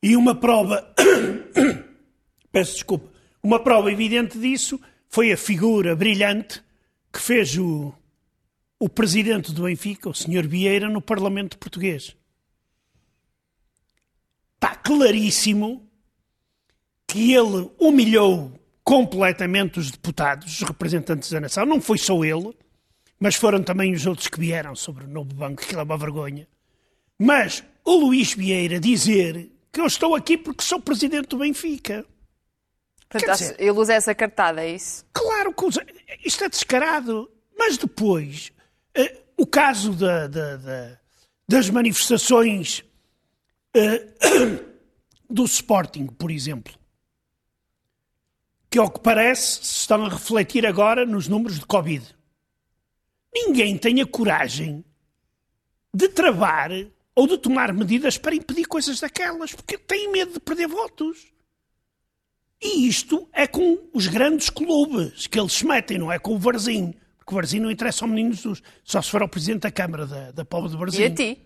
E 0.00 0.16
uma 0.16 0.36
prova. 0.36 0.86
Peço 2.52 2.74
desculpa. 2.74 3.08
Uma 3.42 3.58
prova 3.58 3.90
evidente 3.90 4.38
disso 4.38 4.80
foi 5.10 5.32
a 5.32 5.36
figura 5.36 5.96
brilhante 5.96 6.62
que 7.14 7.20
fez 7.20 7.56
o, 7.56 7.94
o 8.76 8.88
presidente 8.88 9.52
do 9.52 9.62
Benfica, 9.62 10.08
o 10.08 10.14
Sr. 10.14 10.48
Vieira, 10.48 10.88
no 10.88 11.00
Parlamento 11.00 11.56
Português. 11.56 12.16
Está 14.56 14.74
claríssimo 14.74 15.88
que 17.06 17.32
ele 17.32 17.70
humilhou 17.78 18.52
completamente 18.82 19.78
os 19.78 19.92
deputados, 19.92 20.60
os 20.60 20.68
representantes 20.68 21.30
da 21.30 21.40
nação. 21.40 21.64
Não 21.64 21.80
foi 21.80 21.98
só 21.98 22.24
ele, 22.24 22.52
mas 23.20 23.36
foram 23.36 23.62
também 23.62 23.92
os 23.92 24.04
outros 24.06 24.26
que 24.26 24.40
vieram 24.40 24.74
sobre 24.74 25.04
o 25.04 25.08
novo 25.08 25.32
banco, 25.32 25.64
que 25.64 25.74
é 25.74 25.80
uma 25.80 25.96
vergonha. 25.96 26.48
Mas 27.16 27.62
o 27.84 27.94
Luís 27.94 28.34
Vieira 28.34 28.80
dizer 28.80 29.52
que 29.72 29.80
eu 29.80 29.86
estou 29.86 30.16
aqui 30.16 30.36
porque 30.36 30.64
sou 30.64 30.80
presidente 30.80 31.28
do 31.28 31.38
Benfica. 31.38 32.04
Portanto, 33.20 33.38
dizer- 33.38 33.56
ele 33.60 33.70
usa 33.72 33.94
essa 33.94 34.14
cartada, 34.14 34.62
é 34.64 34.70
isso? 34.74 35.04
Claro 35.12 35.52
que 35.52 35.64
usa- 35.64 35.86
isto 36.24 36.44
é 36.44 36.48
descarado. 36.48 37.30
Mas 37.56 37.76
depois, 37.78 38.52
eh, 38.94 39.22
o 39.36 39.46
caso 39.46 39.92
da- 39.92 40.26
da- 40.26 40.56
da- 40.56 40.98
das 41.48 41.70
manifestações 41.70 42.84
eh, 43.74 44.06
do 45.28 45.44
Sporting, 45.44 46.06
por 46.06 46.30
exemplo, 46.30 46.72
que 48.70 48.78
ao 48.78 48.90
que 48.90 49.00
parece 49.00 49.64
se 49.64 49.78
estão 49.80 50.04
a 50.04 50.08
refletir 50.08 50.66
agora 50.66 51.04
nos 51.06 51.28
números 51.28 51.58
de 51.58 51.66
Covid. 51.66 52.04
Ninguém 53.32 53.76
tem 53.78 54.00
a 54.00 54.06
coragem 54.06 54.84
de 55.92 56.08
travar 56.08 56.70
ou 57.14 57.26
de 57.26 57.38
tomar 57.38 57.72
medidas 57.72 58.18
para 58.18 58.34
impedir 58.34 58.64
coisas 58.66 58.98
daquelas, 59.00 59.52
porque 59.54 59.78
tem 59.78 60.10
medo 60.10 60.32
de 60.34 60.40
perder 60.40 60.66
votos. 60.68 61.32
E 62.64 62.88
isto 62.88 63.28
é 63.30 63.46
com 63.46 63.78
os 63.92 64.06
grandes 64.06 64.48
clubes 64.48 65.26
que 65.26 65.38
eles 65.38 65.52
se 65.52 65.66
metem, 65.66 65.98
não 65.98 66.10
é 66.10 66.18
com 66.18 66.34
o 66.34 66.38
Varzim. 66.38 66.94
Porque 67.18 67.32
o 67.32 67.34
Varzim 67.34 67.60
não 67.60 67.70
interessa 67.70 68.06
ao 68.06 68.08
menino 68.08 68.32
Jesus, 68.32 68.62
só 68.82 69.02
se 69.02 69.10
for 69.10 69.20
ao 69.20 69.28
Presidente 69.28 69.60
da 69.60 69.70
Câmara 69.70 70.06
da, 70.06 70.30
da 70.30 70.44
Povo 70.46 70.68
de 70.68 70.76
Varzim. 70.76 71.02
E 71.02 71.04
a 71.04 71.10
ti? 71.10 71.38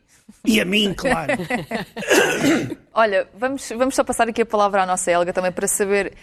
E 0.44 0.61
a 0.61 0.64
mim, 0.64 0.94
claro. 0.94 1.33
Olha, 2.94 3.28
vamos, 3.35 3.68
vamos 3.70 3.94
só 3.96 4.04
passar 4.04 4.28
aqui 4.28 4.42
a 4.42 4.46
palavra 4.46 4.83
à 4.83 4.87
nossa 4.87 5.11
Helga 5.11 5.33
também 5.33 5.50
para 5.50 5.66
saber 5.66 6.14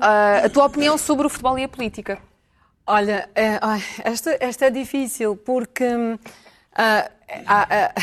ah, 0.00 0.42
a 0.44 0.48
tua 0.48 0.66
opinião 0.66 0.96
sobre 0.96 1.26
o 1.26 1.30
futebol 1.30 1.58
e 1.58 1.64
a 1.64 1.68
política. 1.68 2.18
Olha, 2.86 3.28
é, 3.34 3.58
ai, 3.60 3.82
esta, 4.04 4.36
esta 4.38 4.66
é 4.66 4.70
difícil 4.70 5.36
porque 5.36 5.84
ah, 6.74 7.10
ah, 7.46 7.94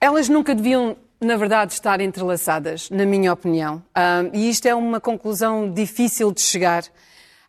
elas 0.00 0.28
nunca 0.28 0.54
deviam, 0.54 0.96
na 1.20 1.36
verdade, 1.36 1.72
estar 1.72 2.00
entrelaçadas, 2.00 2.88
na 2.88 3.04
minha 3.04 3.32
opinião. 3.32 3.82
Ah, 3.94 4.22
e 4.32 4.48
isto 4.48 4.66
é 4.66 4.74
uma 4.74 5.00
conclusão 5.00 5.70
difícil 5.70 6.32
de 6.32 6.40
chegar. 6.40 6.84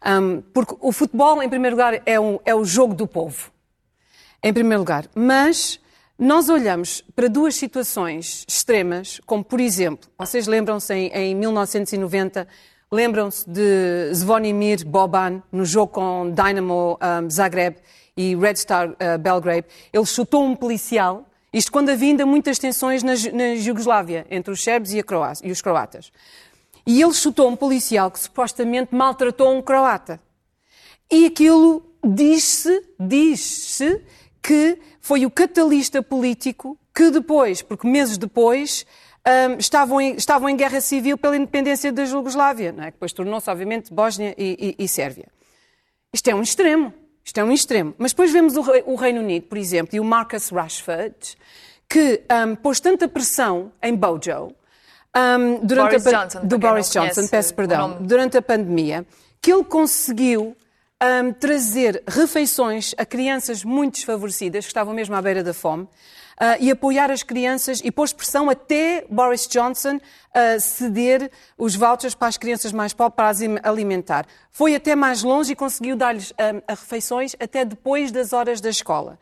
Hum, 0.05 0.41
porque 0.53 0.75
o 0.79 0.91
futebol, 0.91 1.41
em 1.41 1.47
primeiro 1.49 1.75
lugar, 1.75 2.01
é, 2.05 2.19
um, 2.19 2.39
é 2.43 2.53
o 2.53 2.65
jogo 2.65 2.93
do 2.93 3.07
povo. 3.07 3.51
Em 4.43 4.51
primeiro 4.51 4.79
lugar. 4.79 5.05
Mas 5.15 5.79
nós 6.17 6.49
olhamos 6.49 7.03
para 7.15 7.27
duas 7.27 7.55
situações 7.55 8.45
extremas, 8.47 9.19
como 9.25 9.43
por 9.43 9.60
exemplo, 9.60 10.10
vocês 10.17 10.47
lembram-se 10.47 10.93
em, 10.93 11.07
em 11.07 11.36
1990, 11.36 12.47
lembram-se 12.91 13.49
de 13.49 14.13
Zvonimir 14.13 14.86
Boban 14.86 15.41
no 15.51 15.63
jogo 15.65 15.93
com 15.93 16.31
Dynamo 16.31 16.99
um, 17.01 17.29
Zagreb 17.29 17.77
e 18.17 18.36
Red 18.36 18.55
Star 18.57 18.89
uh, 18.89 19.17
Belgrade. 19.19 19.65
Ele 19.93 20.05
chutou 20.05 20.43
um 20.43 20.55
policial, 20.55 21.25
isto 21.53 21.71
quando 21.71 21.89
havia 21.89 22.09
ainda 22.09 22.25
muitas 22.25 22.57
tensões 22.57 23.03
na, 23.03 23.13
na 23.33 23.55
Jugoslávia, 23.55 24.25
entre 24.29 24.53
os 24.53 24.63
sérvios 24.63 24.93
e, 24.93 25.03
e 25.43 25.51
os 25.51 25.61
croatas. 25.61 26.11
E 26.85 27.01
ele 27.01 27.13
chutou 27.13 27.49
um 27.49 27.55
policial 27.55 28.09
que 28.09 28.19
supostamente 28.19 28.95
maltratou 28.95 29.53
um 29.55 29.61
croata. 29.61 30.19
E 31.11 31.25
aquilo 31.25 31.83
diz-se, 32.03 32.81
diz-se 32.99 34.01
que 34.41 34.79
foi 34.99 35.25
o 35.25 35.29
catalista 35.29 36.01
político 36.01 36.77
que 36.95 37.11
depois, 37.11 37.61
porque 37.61 37.87
meses 37.87 38.17
depois, 38.17 38.85
hum, 39.27 39.57
estavam, 39.59 40.01
em, 40.01 40.15
estavam 40.15 40.49
em 40.49 40.55
guerra 40.55 40.81
civil 40.81 41.17
pela 41.17 41.35
independência 41.35 41.91
da 41.91 42.05
Jugoslávia, 42.05 42.73
é? 42.79 42.85
que 42.85 42.91
depois 42.93 43.13
tornou-se, 43.13 43.49
obviamente, 43.49 43.93
Bósnia 43.93 44.33
e, 44.37 44.75
e- 44.79 44.83
e 44.83 44.87
Sérvia. 44.87 45.27
Isto 46.13 46.29
é 46.29 46.35
um 46.35 46.41
extremo. 46.41 46.93
Isto 47.23 47.39
é 47.39 47.43
um 47.43 47.51
extremo. 47.51 47.93
Mas 47.97 48.12
depois 48.12 48.31
vemos 48.31 48.55
o, 48.57 48.62
Re- 48.62 48.84
o 48.86 48.95
Reino 48.95 49.21
Unido, 49.21 49.47
por 49.47 49.57
exemplo, 49.57 49.95
e 49.95 49.99
o 49.99 50.03
Marcus 50.03 50.49
Rashford, 50.49 51.38
que 51.88 52.21
hum, 52.47 52.55
pôs 52.55 52.79
tanta 52.79 53.07
pressão 53.07 53.71
em 53.81 53.95
Bojo 53.95 54.53
hum, 55.15 55.60
durante 55.63 55.89
Boris 55.91 56.07
a 56.07 56.23
Johnson, 56.23 56.39
do 56.47 56.57
Boris 56.57 56.89
Johnson, 56.89 57.27
peço 57.27 57.53
perdão, 57.53 57.97
durante 58.01 58.38
a 58.38 58.41
pandemia, 58.41 59.05
que 59.41 59.51
ele 59.51 59.63
conseguiu 59.63 60.55
hum, 61.03 61.34
trazer 61.34 62.01
refeições 62.07 62.93
a 62.97 63.05
crianças 63.05 63.63
muito 63.63 63.95
desfavorecidas, 63.95 64.65
que 64.65 64.69
estavam 64.71 64.93
mesmo 64.93 65.15
à 65.15 65.21
beira 65.21 65.43
da 65.43 65.53
fome, 65.53 65.88
e 66.60 66.71
apoiar 66.71 67.12
as 67.12 67.23
crianças 67.23 67.82
e 67.84 67.91
pôs 67.91 68.12
pressão 68.13 68.49
até 68.49 69.06
Boris 69.10 69.47
Johnson 69.47 69.99
a 70.34 70.60
ceder 70.60 71.32
os 71.58 71.75
vouchers 71.75 72.15
para 72.15 72.27
as 72.30 72.38
crianças 72.38 72.71
mais 72.71 72.93
pobres 72.93 73.15
para 73.15 73.30
as 73.30 73.41
im- 73.41 73.60
alimentar. 73.63 74.25
Foi 74.51 74.73
até 74.75 74.95
mais 74.95 75.23
longe 75.23 75.51
e 75.51 75.56
conseguiu 75.56 75.95
dar-lhes 75.95 76.34
a 76.67 76.73
refeições 76.73 77.36
até 77.39 77.63
depois 77.63 78.12
das 78.12 78.34
horas 78.34 78.60
da 78.60 78.69
escola. 78.69 79.19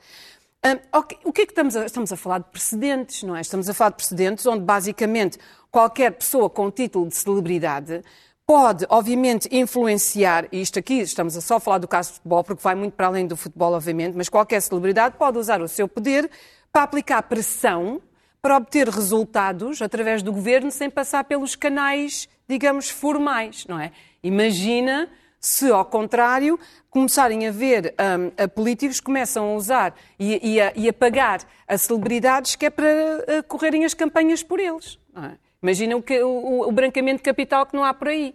Hum, 0.65 0.77
ok, 0.93 1.17
O 1.23 1.31
que 1.31 1.41
é 1.41 1.45
que 1.45 1.51
estamos 1.51 1.75
a, 1.75 1.85
estamos 1.85 2.11
a 2.11 2.17
falar 2.17 2.39
de 2.39 2.45
precedentes, 2.51 3.23
não 3.23 3.35
é? 3.35 3.41
Estamos 3.41 3.69
a 3.69 3.73
falar 3.73 3.91
de 3.91 3.95
precedentes 3.95 4.45
onde, 4.45 4.61
basicamente, 4.61 5.37
qualquer 5.71 6.11
pessoa 6.11 6.49
com 6.49 6.69
título 6.69 7.07
de 7.07 7.15
celebridade 7.15 8.01
pode, 8.45 8.85
obviamente, 8.89 9.47
influenciar, 9.51 10.47
e 10.51 10.59
isto 10.59 10.79
aqui 10.79 11.01
estamos 11.01 11.37
a 11.37 11.41
só 11.41 11.59
falar 11.59 11.77
do 11.77 11.87
caso 11.87 12.09
de 12.09 12.15
futebol, 12.15 12.43
porque 12.43 12.63
vai 12.63 12.75
muito 12.75 12.93
para 12.93 13.05
além 13.07 13.27
do 13.27 13.37
futebol, 13.37 13.73
obviamente, 13.73 14.15
mas 14.17 14.27
qualquer 14.27 14.59
celebridade 14.59 15.15
pode 15.17 15.37
usar 15.37 15.61
o 15.61 15.67
seu 15.67 15.87
poder 15.87 16.29
para 16.71 16.83
aplicar 16.83 17.21
pressão 17.23 18.01
para 18.41 18.55
obter 18.55 18.87
resultados 18.87 19.81
através 19.81 20.23
do 20.23 20.31
governo 20.31 20.71
sem 20.71 20.89
passar 20.89 21.25
pelos 21.25 21.55
canais, 21.55 22.29
digamos, 22.47 22.89
formais, 22.89 23.65
não 23.67 23.77
é? 23.77 23.91
Imagina 24.23 25.09
se, 25.41 25.69
ao 25.71 25.83
contrário, 25.83 26.57
começarem 26.89 27.47
a 27.47 27.51
ver 27.51 27.93
hum, 28.19 28.31
a 28.41 28.47
políticos 28.47 28.99
que 28.99 29.05
começam 29.05 29.49
a 29.49 29.55
usar 29.55 29.93
e, 30.17 30.53
e 30.53 30.61
a, 30.61 30.71
e 30.75 30.87
a 30.87 30.93
pagar 30.93 31.41
a 31.67 31.77
celebridades 31.77 32.55
que 32.55 32.65
é 32.65 32.69
para 32.69 32.87
eh, 32.87 33.41
correrem 33.47 33.83
as 33.85 33.93
campanhas 33.93 34.41
por 34.41 34.59
eles. 34.59 34.97
é? 35.17 35.31
Imagina 35.61 35.97
o, 35.97 36.01
que- 36.01 36.21
o- 36.23 36.67
o 36.67 36.71
branquamento 36.71 37.17
de 37.17 37.23
capital 37.23 37.65
que 37.65 37.75
não 37.75 37.83
há 37.83 37.93
por 37.93 38.07
aí. 38.07 38.33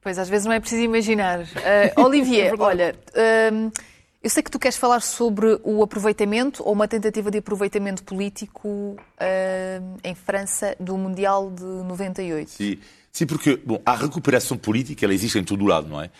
Pois, 0.00 0.18
às 0.18 0.28
vezes 0.28 0.46
não 0.46 0.52
é 0.54 0.60
preciso 0.60 0.82
imaginar. 0.82 1.40
Ah, 1.40 2.00
Olivier, 2.02 2.54
olha, 2.58 2.94
hum, 3.52 3.70
eu 4.28 4.30
sei 4.30 4.42
que 4.42 4.50
tu 4.50 4.58
queres 4.58 4.76
falar 4.76 5.00
sobre 5.00 5.58
o 5.64 5.82
aproveitamento 5.82 6.62
ou 6.62 6.74
uma 6.74 6.86
tentativa 6.86 7.30
de 7.30 7.38
aproveitamento 7.38 8.04
político 8.04 8.68
hum, 8.68 9.96
em 10.04 10.14
França 10.14 10.76
do 10.78 10.98
Mundial 10.98 11.50
de 11.50 11.64
98. 11.64 12.50
Sim, 12.50 12.76
sim, 13.10 13.24
porque 13.26 13.56
bom, 13.56 13.80
a 13.86 13.94
recuperação 13.94 14.58
política 14.58 15.06
ela 15.06 15.14
existe 15.14 15.38
em 15.38 15.44
todo 15.44 15.64
lado, 15.64 15.88
não 15.88 16.02
é? 16.02 16.10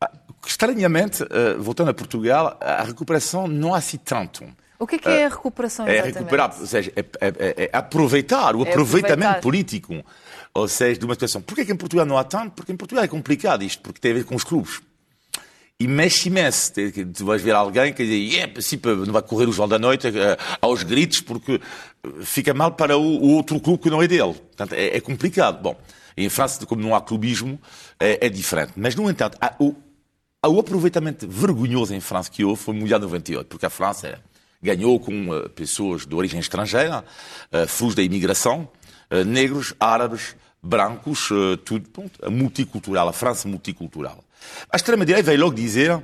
Ah, 0.00 0.08
Estranhamente, 0.46 1.24
eh, 1.24 1.54
voltando 1.58 1.90
a 1.90 1.94
Portugal, 1.94 2.56
a 2.60 2.84
recuperação 2.84 3.48
não 3.48 3.74
há 3.74 3.78
assim 3.78 3.96
tanto. 3.96 4.44
O 4.78 4.86
que 4.86 4.94
é 4.94 4.98
que 5.00 5.08
é 5.08 5.26
a 5.26 5.28
recuperação 5.28 5.88
É 5.88 5.94
exatamente? 5.94 6.18
recuperar, 6.18 6.60
ou 6.60 6.66
seja, 6.68 6.92
é, 6.94 7.00
é- 7.00 7.04
é- 7.20 7.64
é 7.64 7.70
aproveitar 7.76 8.54
o 8.54 8.64
É 8.64 8.68
aproveitamento 8.70 9.24
aproveitar. 9.24 9.40
político, 9.42 10.04
ou 10.54 10.68
seja, 10.68 11.00
de 11.00 11.04
uma 11.04 11.14
situação. 11.14 11.42
Porquê 11.42 11.64
que 11.64 11.72
em 11.72 11.76
Portugal 11.76 12.06
não 12.06 12.16
há 12.16 12.22
tanto? 12.22 12.52
Porque 12.52 12.70
em 12.70 12.76
Portugal 12.76 13.02
é 13.02 13.08
complicado 13.08 13.64
isto, 13.64 13.82
porque 13.82 13.98
tem 13.98 14.12
a 14.12 14.14
ver 14.14 14.24
com 14.24 14.36
os 14.36 14.44
clubes. 14.44 14.80
E 15.78 15.86
mexe 15.86 16.28
imenso. 16.28 16.72
Tu 16.72 17.24
vais 17.24 17.42
ver 17.42 17.54
alguém 17.54 17.92
que 17.92 18.04
diz, 18.04 18.34
yeah, 18.34 18.60
sim, 18.62 18.80
não 19.04 19.12
vai 19.12 19.22
correr 19.22 19.46
o 19.46 19.52
João 19.52 19.68
da 19.68 19.78
Noite 19.78 20.08
eh, 20.08 20.36
aos 20.60 20.82
gritos, 20.82 21.20
porque 21.20 21.60
eh, 22.02 22.08
fica 22.22 22.54
mal 22.54 22.72
para 22.72 22.96
o, 22.96 23.22
outro 23.34 23.60
clube 23.60 23.82
que 23.82 23.90
não 23.90 24.02
é 24.02 24.08
dele. 24.08 24.34
Portanto, 24.34 24.72
é, 24.72 24.96
é 24.96 25.00
complicado. 25.00 25.60
Bom, 25.60 25.76
em 26.16 26.28
França, 26.30 26.64
como 26.64 26.80
não 26.80 26.94
há 26.94 27.00
clubismo, 27.00 27.60
é, 28.00 28.26
é 28.26 28.28
diferente. 28.30 28.72
Mas, 28.76 28.94
no 28.94 29.08
entanto, 29.10 29.36
há 29.38 29.54
o, 29.58 29.74
há 30.42 30.48
o 30.48 30.58
aproveitamento 30.58 31.28
vergonhoso 31.28 31.94
em 31.94 32.00
França 32.00 32.30
que 32.30 32.42
houve 32.42 32.62
foi 32.62 32.74
Mundial 32.74 32.98
98, 32.98 33.46
porque 33.46 33.66
a 33.66 33.70
França 33.70 34.18
ganhou 34.62 34.98
com 34.98 35.34
eh, 35.34 35.48
pessoas 35.50 36.06
de 36.06 36.14
origem 36.14 36.40
estrangeira, 36.40 37.04
uh, 37.52 37.66
frutos 37.68 37.94
da 37.94 38.02
imigração, 38.02 38.68
eh, 39.10 39.24
negros, 39.24 39.74
árabes, 39.78 40.34
brancos, 40.62 41.28
eh, 41.30 41.56
tudo, 41.64 41.88
pronto, 41.90 42.18
a 42.24 42.30
multicultural, 42.30 43.08
a 43.08 43.12
França 43.12 43.46
multicultural. 43.48 44.24
A 44.70 44.76
extrema-direita 44.76 45.26
veio 45.30 45.40
logo 45.40 45.54
dizer 45.54 46.02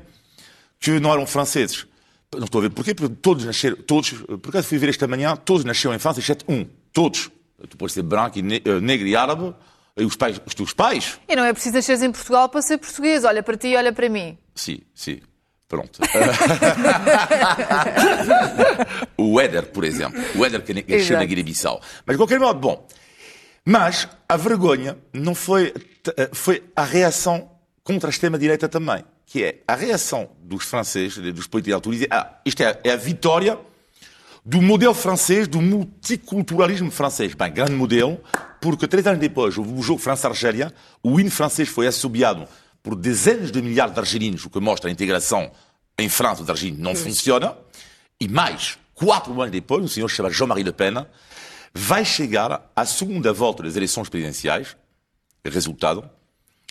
que 0.80 0.98
não 1.00 1.12
eram 1.12 1.26
franceses. 1.26 1.86
Não 2.34 2.44
estou 2.44 2.60
a 2.60 2.62
ver 2.62 2.70
porquê, 2.70 2.94
porque 2.94 3.14
todos 3.20 3.44
nasceram, 3.44 3.76
todos, 3.76 4.10
por 4.12 4.48
acaso 4.48 4.66
fui 4.66 4.78
ver 4.78 4.88
esta 4.88 5.06
manhã, 5.06 5.36
todos 5.36 5.64
nasceram 5.64 5.94
em 5.94 5.98
França, 5.98 6.20
exceto 6.20 6.44
um. 6.48 6.66
Todos. 6.92 7.30
Tu 7.68 7.76
podes 7.76 7.94
ser 7.94 8.02
branco, 8.02 8.38
e 8.38 8.42
ne- 8.42 8.62
eh, 8.64 8.80
negro 8.80 9.06
e 9.06 9.14
árabe, 9.14 9.54
e 9.96 10.04
os, 10.04 10.16
pais, 10.16 10.40
os 10.44 10.54
teus 10.54 10.72
pais, 10.72 11.20
E 11.28 11.36
não 11.36 11.44
é 11.44 11.52
preciso 11.52 11.76
nasceres 11.76 12.02
em 12.02 12.10
Portugal 12.10 12.48
para 12.48 12.62
ser 12.62 12.78
português. 12.78 13.24
Olha 13.24 13.42
para 13.42 13.56
ti 13.56 13.68
e 13.68 13.76
olha 13.76 13.92
para 13.92 14.08
mim. 14.08 14.36
Sim, 14.54 14.80
sim. 14.94 15.20
Pronto. 15.68 16.00
o 19.16 19.40
Éder, 19.40 19.66
por 19.66 19.84
exemplo. 19.84 20.20
O 20.36 20.44
Éder 20.44 20.62
que 20.62 20.72
nasceu 20.74 21.18
na 21.18 21.24
Guiné-Bissau. 21.24 21.80
Mas, 22.06 22.14
de 22.14 22.18
qualquer 22.18 22.40
modo, 22.40 22.58
bom. 22.58 22.86
Mas 23.64 24.08
a 24.28 24.36
vergonha 24.36 24.98
não 25.12 25.34
foi, 25.34 25.72
eh, 26.16 26.30
foi 26.32 26.64
a 26.74 26.84
reação 26.84 27.50
contra 27.84 28.08
a 28.08 28.10
extrema-direita 28.10 28.68
também. 28.68 29.04
Que 29.26 29.44
é 29.44 29.62
a 29.66 29.74
reação 29.74 30.30
dos 30.40 30.64
franceses, 30.64 31.16
dos 31.32 31.46
políticos 31.46 31.92
dizer, 31.92 32.08
ah, 32.10 32.38
isto 32.44 32.62
é, 32.62 32.78
é 32.84 32.92
a 32.92 32.96
vitória 32.96 33.58
do 34.44 34.60
modelo 34.60 34.94
francês, 34.94 35.46
do 35.46 35.60
multiculturalismo 35.60 36.90
francês. 36.90 37.34
Bem, 37.34 37.52
grande 37.52 37.72
modelo, 37.72 38.20
porque 38.60 38.88
três 38.88 39.06
anos 39.06 39.20
depois, 39.20 39.56
o 39.56 39.82
jogo 39.82 40.00
França-Argélia, 40.00 40.74
o 41.02 41.18
hino 41.20 41.30
francês 41.30 41.68
foi 41.68 41.86
assobiado 41.86 42.48
por 42.82 42.96
dezenas 42.96 43.52
de 43.52 43.62
milhares 43.62 43.94
de 43.94 44.00
argelinos, 44.00 44.44
o 44.44 44.50
que 44.50 44.58
mostra 44.58 44.90
a 44.90 44.92
integração 44.92 45.50
em 45.96 46.08
França 46.08 46.40
dos 46.40 46.50
argelinos 46.50 46.80
não 46.80 46.94
funciona. 46.94 47.56
E 48.20 48.26
mais, 48.28 48.78
quatro 48.94 49.32
anos 49.40 49.52
depois, 49.52 49.84
um 49.84 49.88
senhor 49.88 50.08
chamado 50.08 50.32
Jean-Marie 50.32 50.64
Le 50.64 50.72
Pen 50.72 51.06
vai 51.72 52.04
chegar 52.04 52.70
à 52.74 52.84
segunda 52.84 53.32
volta 53.32 53.62
das 53.62 53.76
eleições 53.76 54.08
presidenciais, 54.08 54.76
resultado, 55.44 56.08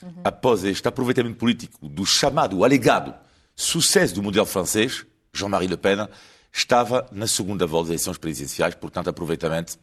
uhum. 0.01 0.21
após 0.23 0.63
este 0.63 0.87
aproveitamento 0.87 1.37
político 1.37 1.87
do 1.87 2.05
chamado 2.05 2.63
alegado 2.63 3.13
sucesso 3.55 4.15
do 4.15 4.23
modelo 4.23 4.45
francês, 4.45 5.05
Jean-Marie 5.33 5.67
Le 5.67 5.77
Pen 5.77 6.07
estava 6.51 7.07
na 7.11 7.27
segunda 7.27 7.65
volta 7.65 7.87
das 7.87 7.89
eleições 7.89 8.17
presidenciais, 8.17 8.75
portanto, 8.75 9.09
aproveitamento 9.09 9.77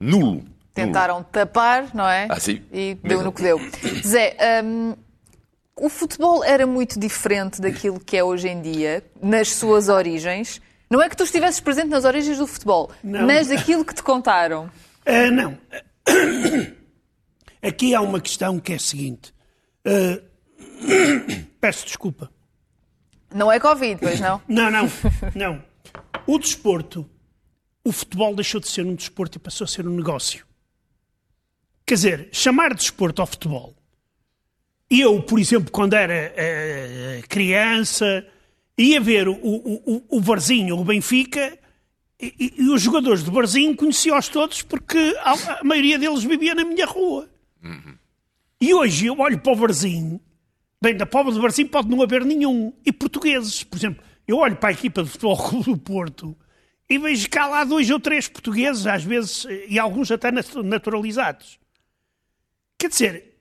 nulo. 0.00 0.44
Tentaram 0.74 1.16
nulo. 1.16 1.28
tapar, 1.30 1.94
não 1.94 2.08
é? 2.08 2.26
Ah, 2.30 2.40
sim. 2.40 2.62
E 2.72 2.94
deu 2.94 3.18
Mesmo. 3.18 3.24
no 3.24 3.32
que 3.32 3.42
deu. 3.42 3.60
Zé, 4.04 4.36
um, 4.64 4.94
o 5.76 5.88
futebol 5.88 6.42
era 6.44 6.66
muito 6.66 6.98
diferente 6.98 7.60
daquilo 7.60 8.00
que 8.00 8.16
é 8.16 8.24
hoje 8.24 8.48
em 8.48 8.60
dia, 8.60 9.04
nas 9.22 9.52
suas 9.52 9.88
origens. 9.88 10.60
Não 10.90 11.00
é 11.00 11.08
que 11.08 11.16
tu 11.16 11.22
estivesses 11.22 11.60
presente 11.60 11.88
nas 11.88 12.04
origens 12.04 12.38
do 12.38 12.46
futebol, 12.46 12.90
não. 13.02 13.26
mas 13.26 13.48
daquilo 13.48 13.84
que 13.84 13.94
te 13.94 14.02
contaram. 14.02 14.70
Uh, 15.06 15.30
não. 15.32 15.58
Aqui 17.62 17.94
há 17.94 18.00
uma 18.00 18.20
questão 18.20 18.58
que 18.58 18.72
é 18.72 18.76
a 18.76 18.78
seguinte. 18.78 19.32
Uh, 19.86 20.22
peço 21.60 21.86
desculpa. 21.86 22.30
Não 23.32 23.50
é 23.50 23.60
Covid, 23.60 24.00
pois 24.00 24.20
não? 24.20 24.42
Não, 24.48 24.70
não, 24.70 24.88
não. 25.34 25.64
O 26.26 26.38
desporto, 26.38 27.08
o 27.84 27.92
futebol 27.92 28.34
deixou 28.34 28.60
de 28.60 28.68
ser 28.68 28.84
um 28.84 28.94
desporto 28.94 29.38
e 29.38 29.40
passou 29.40 29.64
a 29.64 29.68
ser 29.68 29.86
um 29.86 29.94
negócio. 29.94 30.44
Quer 31.86 31.94
dizer, 31.94 32.28
chamar 32.32 32.70
de 32.70 32.80
desporto 32.80 33.20
ao 33.20 33.26
futebol. 33.26 33.74
Eu, 34.88 35.22
por 35.22 35.38
exemplo, 35.38 35.70
quando 35.70 35.94
era 35.94 36.32
uh, 36.32 37.28
criança, 37.28 38.26
ia 38.76 39.00
ver 39.00 39.28
o, 39.28 39.34
o, 39.34 40.04
o 40.08 40.20
Varzinho, 40.20 40.76
o 40.76 40.84
Benfica, 40.84 41.56
e, 42.20 42.54
e, 42.58 42.68
os 42.68 42.82
jogadores 42.82 43.22
do 43.22 43.30
Barzinho 43.30 43.74
conhecia-os 43.74 44.28
todos 44.28 44.62
porque 44.62 44.98
a, 45.20 45.32
a, 45.32 45.64
maioria 45.64 45.98
deles 45.98 46.22
vivia 46.22 46.54
na 46.54 46.64
minha 46.64 46.84
rua. 46.84 47.30
Uhum. 47.62 47.94
E 48.60 48.74
hoje 48.74 49.06
eu 49.06 49.18
olho 49.18 49.40
para 49.40 49.52
o 49.52 49.56
Barzinho, 49.56 50.20
bem, 50.82 50.94
da 50.94 51.06
pobre 51.06 51.32
do 51.32 51.40
Barzinho 51.40 51.68
pode 51.68 51.88
não 51.88 52.02
haver 52.02 52.24
nenhum. 52.24 52.72
E 52.84 52.92
portugueses, 52.92 53.64
por 53.64 53.78
exemplo, 53.78 54.04
eu 54.28 54.36
olho 54.36 54.56
para 54.56 54.68
a 54.68 54.72
equipa 54.72 55.02
de 55.02 55.08
futebol 55.08 55.36
do 55.64 55.78
Porto 55.78 56.36
e 56.88 56.98
vejo 56.98 57.30
cá 57.30 57.46
lá 57.46 57.64
dois 57.64 57.88
ou 57.88 57.98
três 57.98 58.28
portugueses, 58.28 58.86
às 58.86 59.02
vezes, 59.02 59.46
e 59.68 59.78
alguns 59.78 60.10
até 60.10 60.30
naturalizados. 60.30 61.58
Quer 62.78 62.88
dizer, 62.88 63.34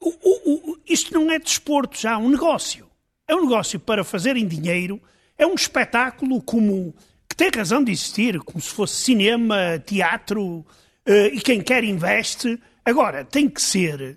o, 0.00 0.08
o, 0.08 0.72
o, 0.72 0.78
isto 0.86 1.12
não 1.12 1.30
é 1.30 1.38
desporto 1.38 1.98
já, 2.00 2.12
é 2.12 2.16
um 2.16 2.28
negócio. 2.28 2.86
É 3.28 3.34
um 3.34 3.42
negócio 3.42 3.80
para 3.80 4.04
fazerem 4.04 4.46
dinheiro, 4.46 5.02
é 5.36 5.46
um 5.46 5.54
espetáculo 5.54 6.40
como 6.40 6.94
que 7.28 7.34
tem 7.34 7.50
razão 7.50 7.82
de 7.82 7.90
existir, 7.90 8.38
como 8.40 8.60
se 8.60 8.70
fosse 8.70 9.02
cinema, 9.02 9.82
teatro, 9.84 10.44
uh, 10.44 11.26
e 11.32 11.40
quem 11.40 11.60
quer 11.60 11.82
investe. 11.82 12.58
Agora, 12.84 13.24
tem 13.24 13.48
que 13.48 13.60
ser, 13.60 14.16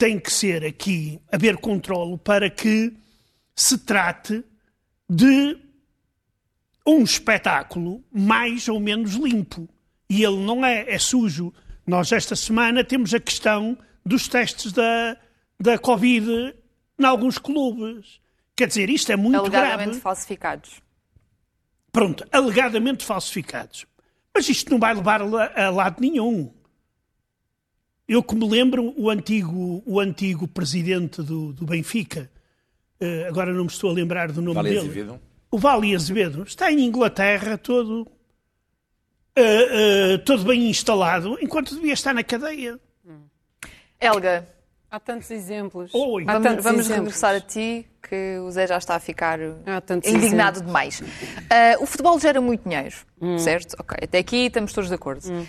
tem 0.00 0.18
que 0.18 0.32
ser 0.32 0.64
aqui 0.64 1.20
haver 1.30 1.58
controle 1.58 2.16
para 2.16 2.48
que 2.48 2.90
se 3.54 3.76
trate 3.76 4.42
de 5.06 5.58
um 6.86 7.02
espetáculo 7.02 8.02
mais 8.10 8.66
ou 8.66 8.80
menos 8.80 9.12
limpo. 9.12 9.68
E 10.08 10.24
ele 10.24 10.38
não 10.38 10.64
é, 10.64 10.90
é 10.90 10.98
sujo. 10.98 11.52
Nós, 11.86 12.12
esta 12.12 12.34
semana, 12.34 12.82
temos 12.82 13.12
a 13.12 13.20
questão 13.20 13.76
dos 14.02 14.26
testes 14.26 14.72
da, 14.72 15.18
da 15.60 15.78
Covid 15.78 16.54
em 16.98 17.04
alguns 17.04 17.36
clubes. 17.36 18.22
Quer 18.56 18.68
dizer, 18.68 18.88
isto 18.88 19.12
é 19.12 19.16
muito 19.16 19.36
alegadamente 19.36 19.84
grave. 19.84 20.00
falsificados. 20.00 20.80
Pronto, 21.92 22.26
alegadamente 22.32 23.04
falsificados. 23.04 23.84
Mas 24.34 24.48
isto 24.48 24.70
não 24.70 24.78
vai 24.78 24.94
levar 24.94 25.20
a 25.20 25.68
lado 25.68 26.00
nenhum. 26.00 26.50
Eu 28.10 28.24
que 28.24 28.34
me 28.34 28.44
lembro, 28.48 28.92
o 28.96 29.08
antigo, 29.08 29.84
o 29.86 30.00
antigo 30.00 30.48
presidente 30.48 31.22
do, 31.22 31.52
do 31.52 31.64
Benfica, 31.64 32.28
uh, 33.00 33.28
agora 33.28 33.54
não 33.54 33.62
me 33.62 33.70
estou 33.70 33.88
a 33.88 33.92
lembrar 33.92 34.32
do 34.32 34.42
nome 34.42 34.56
vale 34.56 34.68
dele. 34.70 34.80
Azevedo. 34.80 35.20
O 35.48 35.56
Vale 35.56 35.94
Azevedo 35.94 36.42
está 36.42 36.72
em 36.72 36.80
Inglaterra 36.80 37.56
todo, 37.56 38.02
uh, 38.02 38.08
uh, 39.38 40.18
todo 40.24 40.42
bem 40.42 40.68
instalado, 40.68 41.38
enquanto 41.40 41.76
devia 41.76 41.92
estar 41.92 42.12
na 42.12 42.24
cadeia. 42.24 42.80
Helga, 44.00 44.44
Há 44.90 44.98
tantos 44.98 45.30
exemplos. 45.30 45.94
Oi. 45.94 46.24
Vamos, 46.24 46.42
tantos 46.42 46.64
vamos 46.64 46.80
exemplos. 46.80 47.14
regressar 47.14 47.36
a 47.36 47.40
ti, 47.40 47.86
que 48.10 48.38
o 48.40 48.50
Zé 48.50 48.66
já 48.66 48.76
está 48.76 48.96
a 48.96 49.00
ficar 49.00 49.38
tantos 49.86 50.10
indignado 50.10 50.58
exemplos. 50.58 50.66
demais. 50.66 51.00
Uh, 51.00 51.82
o 51.82 51.86
futebol 51.86 52.18
gera 52.18 52.40
muito 52.40 52.68
dinheiro, 52.68 52.96
certo? 53.38 53.76
Ok, 53.78 53.96
até 54.02 54.18
aqui 54.18 54.46
estamos 54.46 54.72
todos 54.72 54.88
de 54.90 54.94
acordo. 54.96 55.24
Uh, 55.24 55.44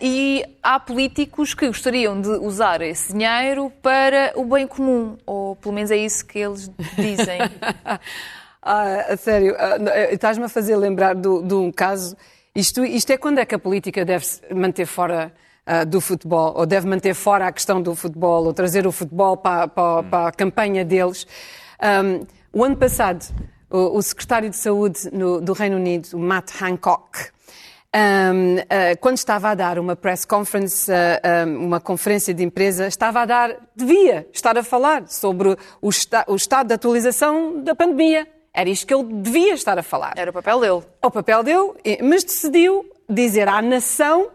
e 0.00 0.44
há 0.62 0.78
políticos 0.78 1.52
que 1.52 1.66
gostariam 1.66 2.20
de 2.20 2.28
usar 2.28 2.80
esse 2.80 3.12
dinheiro 3.12 3.72
para 3.82 4.32
o 4.36 4.44
bem 4.44 4.66
comum, 4.66 5.18
ou 5.26 5.56
pelo 5.56 5.74
menos 5.74 5.90
é 5.90 5.96
isso 5.96 6.24
que 6.24 6.38
eles 6.38 6.70
dizem. 6.96 7.40
Ah, 8.66 9.12
a 9.12 9.16
sério, 9.18 9.54
ah, 9.58 9.76
eh, 9.92 10.14
estás-me 10.14 10.46
a 10.46 10.48
fazer 10.48 10.74
lembrar 10.76 11.14
de 11.14 11.28
um 11.54 11.70
caso. 11.70 12.16
Isto, 12.54 12.82
isto 12.82 13.10
é 13.10 13.18
quando 13.18 13.38
é 13.38 13.44
que 13.44 13.54
a 13.54 13.58
política 13.58 14.06
deve 14.06 14.24
se 14.24 14.40
manter 14.54 14.86
fora 14.86 15.30
ah, 15.66 15.84
do 15.84 16.00
futebol, 16.00 16.54
ou 16.56 16.64
deve 16.64 16.86
manter 16.88 17.12
fora 17.12 17.46
a 17.46 17.52
questão 17.52 17.82
do 17.82 17.94
futebol, 17.94 18.42
ou 18.46 18.54
trazer 18.54 18.86
o 18.86 18.92
futebol 18.92 19.36
para, 19.36 19.68
para- 19.68 20.02
para 20.04 20.28
a 20.28 20.32
campanha 20.32 20.82
deles. 20.82 21.26
Ahm, 21.86 22.24
o 22.50 22.64
ano 22.64 22.76
passado, 22.76 23.22
o, 23.70 23.98
o 23.98 24.02
secretário 24.02 24.48
de 24.48 24.56
Saúde 24.56 25.10
no- 25.12 25.38
do 25.38 25.52
Reino 25.52 25.76
Unido, 25.76 26.08
o 26.14 26.18
Matt 26.18 26.50
Hancock, 26.62 27.18
ahm, 27.92 28.56
ah, 28.70 28.96
quando 28.98 29.18
estava 29.18 29.50
a 29.50 29.54
dar 29.54 29.78
uma 29.78 29.94
press 29.94 30.24
conference, 30.24 30.90
ah, 30.90 31.20
ah, 31.22 31.44
uma 31.46 31.78
conferência 31.80 32.32
de 32.32 32.42
empresa, 32.42 32.86
estava 32.86 33.20
a 33.20 33.26
dar, 33.26 33.56
devia 33.76 34.26
estar 34.32 34.56
a 34.56 34.62
falar 34.64 35.06
sobre 35.08 35.58
o, 35.82 35.88
esta- 35.90 36.24
o 36.26 36.34
estado 36.36 36.68
de 36.68 36.72
atualização 36.74 37.62
da 37.62 37.74
pandemia. 37.74 38.26
Era 38.54 38.70
isto 38.70 38.86
que 38.86 38.94
ele 38.94 39.04
devia 39.20 39.52
estar 39.52 39.78
a 39.78 39.82
falar. 39.82 40.14
Era 40.16 40.30
o 40.30 40.32
papel 40.32 40.60
dele. 40.60 40.82
Ao 41.02 41.10
papel 41.10 41.42
dele, 41.42 41.72
mas 42.02 42.24
decidiu 42.24 42.88
dizer 43.10 43.46
à 43.46 43.60
nação: 43.60 44.28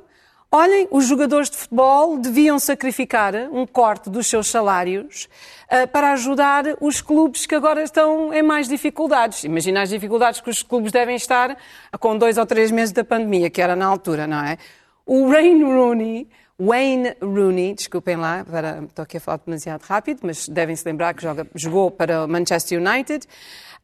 olhem, 0.52 0.88
os 0.92 1.06
jogadores 1.06 1.50
de 1.50 1.58
futebol 1.58 2.18
deviam 2.18 2.58
sacrificar 2.60 3.36
um 3.52 3.66
corte 3.66 4.10
dos 4.10 4.28
seus 4.28 4.48
salários 4.48 5.28
ah, 5.70 5.86
para 5.88 6.14
ajudar 6.14 6.66
os 6.82 7.02
clubes 7.02 7.46
que 7.46 7.54
agora 7.54 7.84
estão 7.84 8.34
em 8.34 8.42
mais 8.42 8.68
dificuldades. 8.68 9.44
Imagina 9.44 9.82
as 9.82 9.90
dificuldades 9.90 10.42
que 10.42 10.50
os 10.50 10.64
clubes 10.64 10.92
devem 10.92 11.16
estar 11.16 11.58
com 12.00 12.18
dois 12.18 12.38
ou 12.38 12.46
três 12.46 12.72
meses 12.72 12.92
da 12.92 13.04
pandemia, 13.04 13.50
que 13.50 13.62
era 13.62 13.76
na 13.76 13.86
altura, 13.86 14.26
não 14.26 14.44
é? 14.44 14.58
O 15.06 15.30
Wayne 15.30 15.64
Rooney. 15.64 16.28
Wayne 16.60 17.16
Rooney, 17.22 17.74
desculpem 17.74 18.18
lá, 18.18 18.44
para, 18.44 18.84
estou 18.84 19.04
aqui 19.04 19.16
a 19.16 19.20
falar 19.22 19.40
demasiado 19.46 19.82
rápido, 19.84 20.20
mas 20.24 20.50
devem 20.50 20.76
se 20.76 20.86
lembrar 20.86 21.14
que 21.14 21.24
joga, 21.24 21.48
jogou 21.56 21.90
para 21.90 22.26
o 22.26 22.28
Manchester 22.28 22.82
United. 22.82 23.26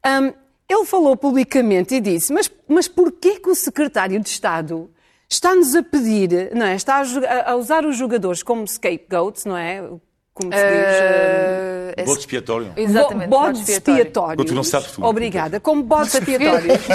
Um, 0.05 0.33
ele 0.67 0.85
falou 0.85 1.15
publicamente 1.15 1.95
e 1.95 2.01
disse: 2.01 2.33
Mas, 2.33 2.51
mas 2.67 2.87
porquê 2.87 3.39
que 3.39 3.49
o 3.49 3.55
secretário 3.55 4.19
de 4.19 4.27
Estado 4.27 4.89
está-nos 5.29 5.75
a 5.75 5.83
pedir, 5.83 6.51
não 6.53 6.65
é? 6.65 6.75
Está 6.75 6.95
a, 6.97 7.01
a- 7.01 7.51
a 7.51 7.55
usar 7.55 7.85
os 7.85 7.95
jogadores 7.97 8.41
como 8.43 8.67
scapegoats, 8.67 9.45
não 9.45 9.57
é? 9.57 9.83
Como 10.33 10.51
se 10.51 10.59
diz? 10.59 10.67
Uh, 10.67 11.93
é- 11.95 12.03
Bode 12.03 12.19
expiatório. 12.19 12.73
Exatamente, 12.75 13.29
Bo- 13.29 13.37
bode 13.39 13.53
bodes 13.59 13.69
expiatório. 13.69 14.53
não 14.53 14.63
sabes 14.65 14.91
tudo. 14.91 15.07
Obrigada. 15.07 15.59
Como 15.61 15.81
bodes 15.81 16.13
expiatórios. 16.13 16.77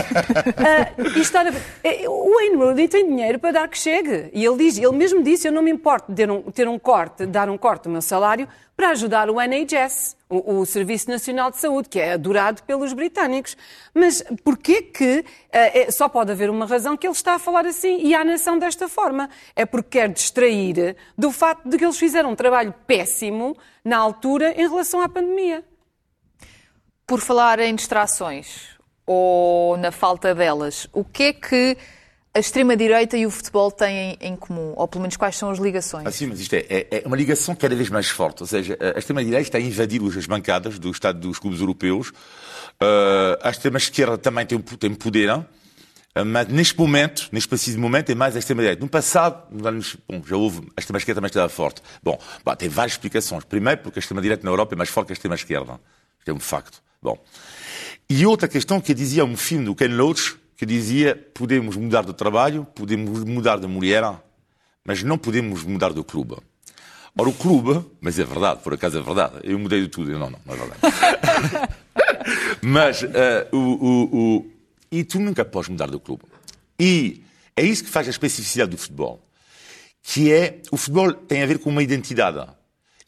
Ah, 0.59 0.93
e 1.17 1.21
estar 1.21 1.47
a- 1.47 1.53
eh, 1.83 2.07
O 2.07 2.35
Wayne 2.35 2.57
Rooney 2.57 2.87
tem 2.87 3.09
dinheiro 3.09 3.39
para 3.39 3.53
dar 3.53 3.69
que 3.69 3.79
chegue. 3.79 4.29
E 4.35 4.45
ele 4.45 4.59
diz, 4.59 4.77
ele 4.77 4.93
mesmo 4.93 5.23
disse, 5.23 5.49
eu 5.49 5.53
não 5.53 5.63
me 5.63 5.71
importo 5.71 6.11
de 6.13 6.17
ter 6.17 6.31
um, 6.31 6.43
ter 6.43 6.69
um 6.69 6.79
corte, 6.79 7.25
dar 7.25 7.49
um 7.49 7.57
corte 7.57 7.85
do 7.85 7.91
meu 7.91 8.03
salário 8.03 8.47
para 8.81 8.93
ajudar 8.93 9.29
o 9.29 9.39
NHS, 9.39 10.17
o, 10.27 10.61
o 10.61 10.65
Serviço 10.65 11.11
Nacional 11.11 11.51
de 11.51 11.59
Saúde, 11.59 11.87
que 11.87 12.01
é 12.01 12.15
adorado 12.15 12.63
pelos 12.63 12.95
britânicos. 12.95 13.55
Mas 13.93 14.25
porquê 14.43 14.81
que 14.81 15.23
eh, 15.53 15.83
é- 15.83 15.91
só 15.91 16.09
pode 16.09 16.33
haver 16.33 16.49
uma 16.49 16.65
razão 16.65 16.97
que 16.97 17.07
ele 17.07 17.13
está 17.13 17.35
a 17.35 17.39
falar 17.39 17.67
assim 17.67 17.99
e 18.01 18.15
à 18.15 18.25
nação 18.25 18.59
desta 18.59 18.89
forma? 18.89 19.29
É 19.55 19.67
porque 19.67 19.99
quer 19.99 20.09
distrair 20.09 20.97
do 21.19 21.31
facto 21.31 21.69
de 21.69 21.77
que 21.77 21.85
eles 21.85 21.99
fizeram 21.99 22.31
um 22.31 22.35
trabalho 22.35 22.75
péssimo 22.87 23.55
na 23.85 23.99
altura 23.99 24.55
em 24.59 24.67
relação 24.67 25.03
à 25.03 25.11
pandemia. 25.11 25.63
Por 27.07 27.21
falar 27.21 27.59
em 27.59 27.75
distrações 27.75 28.79
ou 29.05 29.77
na 29.77 29.93
falta 29.93 30.35
delas, 30.35 30.89
o 30.95 31.05
que 31.05 31.25
é 31.25 31.33
que 31.35 31.77
a 32.33 32.39
extrema-direita 32.39 33.17
e 33.17 33.27
o 33.27 33.31
futebol 33.31 33.71
têm 33.73 34.17
em 34.21 34.37
comum? 34.37 34.73
Ou 34.77 34.87
pelo 34.87 35.03
menos 35.03 35.17
quais 35.17 35.37
são 35.37 35.51
as 35.51 35.59
ligações? 35.59 36.07
Ah, 36.07 36.11
sim, 36.13 36.27
mas 36.27 36.41
isto 36.41 36.55
é, 36.55 36.65
é- 36.69 36.87
é 36.91 37.03
uma 37.05 37.17
ligação 37.17 37.55
cada 37.57 37.75
vez 37.75 37.91
mais 37.91 38.09
forte. 38.09 38.43
Ou 38.43 38.47
seja, 38.47 38.79
a 38.95 38.99
extrema-direita 38.99 39.43
está 39.43 39.59
a 39.59 39.61
invadir 39.61 40.01
as 40.17 40.27
bancadas 40.27 40.79
do 40.79 40.91
Estado 40.91 41.19
dos 41.19 41.39
clubes 41.39 41.61
europeus. 41.61 42.11
Uh, 42.11 43.37
a 43.43 43.51
extrema-esquerda 43.51 44.17
também 44.17 44.47
tem, 44.47 44.59
tem 44.59 44.95
poder. 44.95 45.31
Uh, 45.35 45.45
mas 46.25 46.47
neste 46.49 46.79
momento, 46.79 47.29
neste 47.33 47.49
preciso 47.49 47.79
momento, 47.81 48.11
é 48.11 48.15
mais 48.15 48.37
a 48.37 48.39
extrema-direita. 48.39 48.81
No 48.81 48.89
passado, 48.89 49.43
bom, 49.51 50.23
já 50.25 50.37
houve, 50.37 50.69
a 50.77 50.81
extrema-esquerda 50.81 51.21
também 51.21 51.29
estava 51.29 51.49
forte. 51.49 51.83
Bom, 52.03 52.19
bah, 52.45 52.55
tem 52.55 52.69
várias 52.69 52.93
explicações. 52.93 53.43
Primeiro, 53.45 53.81
porque 53.83 53.99
a 53.99 54.01
extrema-direita 54.01 54.45
na 54.45 54.51
Europa 54.51 54.75
é 54.75 54.77
mais 54.77 54.89
forte 54.89 55.09
que 55.09 55.13
a 55.13 55.15
extrema-esquerda. 55.15 55.81
Isto 56.21 56.31
é 56.31 56.33
um 56.33 56.41
facto. 56.41 56.81
Bom. 57.03 57.19
E 58.09 58.25
outra 58.27 58.47
questão 58.49 58.81
que 58.81 58.93
dizia 58.95 59.25
um 59.25 59.37
filme 59.37 59.65
do 59.65 59.75
Ken 59.75 59.89
Loach, 59.89 60.37
que 60.61 60.67
dizia 60.67 61.17
podemos 61.33 61.75
mudar 61.75 62.05
de 62.05 62.13
trabalho, 62.13 62.67
podemos 62.75 63.25
mudar 63.25 63.59
de 63.59 63.67
mulher, 63.67 64.05
mas 64.85 65.03
não 65.03 65.17
podemos 65.17 65.65
mudar 65.65 65.91
do 65.91 66.05
clube. 66.05 66.37
Ora, 67.17 67.31
o 67.31 67.33
clube, 67.33 67.83
mas 67.99 68.19
é 68.19 68.25
verdade, 68.25 68.61
por 68.63 68.75
acaso 68.75 68.99
é 68.99 69.01
verdade, 69.01 69.37
eu 69.43 69.59
mudei 69.59 69.81
de 69.81 69.89
tudo, 69.89 70.13
não, 70.19 70.29
não, 70.29 70.39
não 70.45 70.55
é 70.55 70.59
verdade. 70.59 71.75
mas, 72.61 73.03
uh, 73.03 73.09
o, 73.53 73.57
o, 73.57 74.37
o, 74.37 74.51
e 74.93 75.03
tu 75.03 75.19
nunca 75.19 75.47
podes 75.47 75.71
mudar 75.71 75.87
do 75.87 75.99
clube. 75.99 76.25
E 76.79 77.23
é 77.57 77.63
isso 77.63 77.83
que 77.83 77.89
faz 77.89 78.07
a 78.07 78.11
especificidade 78.11 78.73
do 78.73 78.77
futebol, 78.77 79.27
que 80.03 80.31
é, 80.31 80.61
o 80.71 80.77
futebol 80.77 81.11
tem 81.11 81.43
a 81.43 81.47
ver 81.47 81.59
com 81.61 81.71
uma 81.71 81.83
identidade. 81.83 82.47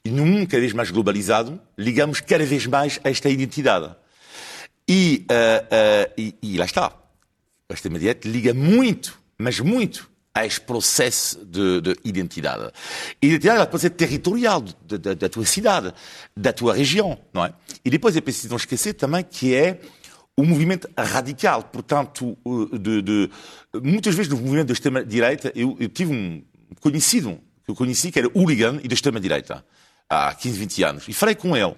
E 0.03 0.11
num 0.11 0.24
mundo 0.24 0.46
cada 0.46 0.61
vez 0.62 0.72
mais 0.72 0.90
globalizado, 0.90 1.61
ligamos 1.76 2.18
cada 2.22 2.46
vez 2.46 2.64
mais 2.64 2.98
a 3.05 3.11
esta 3.11 3.28
identidade. 3.28 3.94
E, 4.88 5.26
uh, 5.30 6.09
uh, 6.09 6.12
e, 6.16 6.34
e 6.42 6.57
lá 6.57 6.64
está. 6.64 7.01
A 7.68 7.74
extrema-direita 7.74 8.28
liga 8.28 8.52
muito, 8.52 9.18
mas 9.38 9.58
muito, 9.60 10.10
a 10.34 10.46
este 10.46 10.60
processo 10.62 11.44
de, 11.44 11.80
de 11.80 11.96
identidade. 12.04 12.72
Identidade 13.20 13.56
ela 13.56 13.66
pode 13.66 13.82
ser 13.82 13.90
territorial 13.90 14.62
de, 14.62 14.98
de, 14.98 15.14
da 15.14 15.28
tua 15.28 15.44
cidade, 15.44 15.92
da 16.36 16.52
tua 16.52 16.74
região, 16.74 17.18
não 17.32 17.44
é? 17.44 17.52
E 17.84 17.90
depois 17.90 18.16
é 18.16 18.20
preciso 18.20 18.48
não 18.48 18.56
esquecer 18.56 18.94
também 18.94 19.22
que 19.24 19.54
é 19.54 19.80
o 20.36 20.44
movimento 20.44 20.88
radical, 20.96 21.62
portanto, 21.64 22.38
de, 22.80 23.02
de 23.02 23.30
muitas 23.82 24.14
vezes 24.14 24.32
no 24.32 24.38
movimento 24.38 24.68
da 24.68 24.72
extrema-direita, 24.72 25.52
eu, 25.54 25.76
eu, 25.78 25.88
tive 25.90 26.12
um 26.12 26.42
conhecido 26.80 27.38
que 27.64 27.70
eu 27.70 27.74
conheci 27.74 28.10
que 28.10 28.18
era 28.18 28.28
hooligan 28.28 28.80
e 28.82 28.88
da 28.88 28.94
extrema-direita, 28.94 29.62
há 30.08 30.34
15, 30.34 30.58
20 30.58 30.82
anos, 30.84 31.08
e 31.08 31.12
falei 31.12 31.34
com 31.34 31.54
ele. 31.54 31.74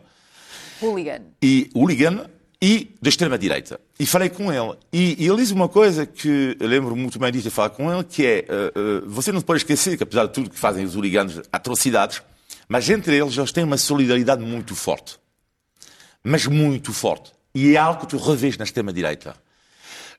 Hooligan. 0.81 1.23
E 1.43 1.69
hooligan 1.75 2.27
e 2.65 2.97
da 2.99 3.11
extrema-direita. 3.11 3.79
E 4.01 4.07
falei 4.07 4.31
com 4.31 4.51
ele. 4.51 4.75
E, 4.91 5.23
e, 5.23 5.29
ele 5.29 5.37
diz 5.37 5.51
uma 5.51 5.69
coisa 5.69 6.07
que 6.07 6.57
eu 6.59 6.67
lembro 6.67 6.97
muito 6.97 7.19
bem 7.19 7.31
de 7.31 7.51
falar 7.51 7.69
com 7.69 7.93
ele, 7.93 8.03
que 8.03 8.25
é, 8.25 8.47
uh, 8.49 9.05
uh, 9.05 9.11
você 9.11 9.31
não 9.31 9.43
pode 9.43 9.59
esquecer 9.59 9.99
que 9.99 10.03
apesar 10.03 10.25
de 10.25 10.33
tudo 10.33 10.49
que 10.49 10.59
fazem 10.59 10.83
os 10.83 10.97
hooligans, 10.97 11.43
atrocidades, 11.53 12.23
mas 12.67 12.89
entre 12.89 13.19
eles 13.19 13.37
eles 13.37 13.53
têm 13.53 13.65
uma 13.65 13.77
solidariedade 13.77 14.43
muito 14.43 14.75
forte. 14.75 15.19
Mas 16.25 16.47
muito 16.47 16.91
forte. 16.95 17.33
E 17.55 17.75
é 17.75 17.77
algo 17.77 18.01
que 18.01 18.07
tu 18.07 18.17
revês 18.17 18.57
na 18.57 18.65
extrema-direita. 18.65 19.37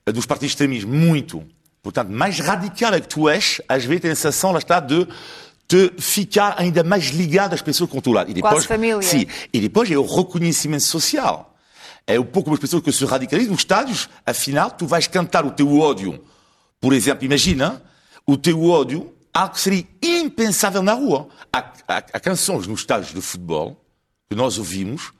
Dos 0.06 0.24
partidos 0.24 0.52
extremistas, 0.52 0.88
muito. 0.88 1.44
Portanto, 1.82 2.10
mais 2.10 2.38
radical 2.38 2.94
é 2.94 3.00
que 3.00 3.08
tu 3.08 3.28
és, 3.28 3.60
às 3.68 3.84
vezes 3.84 4.02
tem 4.02 4.12
a 4.12 4.14
sensação, 4.14 4.52
lá 4.52 4.58
está, 4.58 4.78
de 4.78 5.04
te 5.66 5.92
ficar 5.98 6.54
ainda 6.58 6.84
mais 6.84 7.06
ligado 7.06 7.54
às 7.54 7.60
pessoas 7.60 7.90
que 7.90 7.96
controlam. 7.96 8.28
E 8.28 8.34
depois, 8.34 8.54
Quase 8.54 8.68
família. 8.68 9.02
Sim. 9.02 9.26
E 9.52 9.58
depois 9.58 9.90
é 9.90 9.98
o 9.98 10.06
reconhecimento 10.06 10.84
social 10.84 11.54
é 12.06 12.18
um 12.20 12.24
pouco 12.24 12.52
as 12.52 12.60
pessoas 12.60 12.82
que 12.82 12.92
se 12.92 13.04
radicalizam 13.04 13.52
nos 13.52 13.60
estádios, 13.60 14.08
afinal, 14.24 14.70
tu 14.70 14.86
vais 14.86 15.06
cantar 15.06 15.44
o 15.44 15.50
teu 15.50 15.78
ódio. 15.78 16.22
Por 16.80 16.92
exemplo, 16.92 17.24
imagina 17.24 17.82
o 18.26 18.36
teu 18.36 18.64
ódio, 18.64 19.12
algo 19.34 19.54
que 19.54 19.60
seria 19.60 19.84
impensável 20.02 20.82
na 20.82 20.92
rua. 20.92 21.28
Há, 21.52 21.58
há, 21.88 21.96
há 21.96 22.20
canções 22.20 22.66
nos 22.66 22.80
estádios 22.80 23.12
de 23.12 23.20
futebol 23.20 23.84
que 24.28 24.36
nós 24.36 24.58
ouvimos 24.58 25.12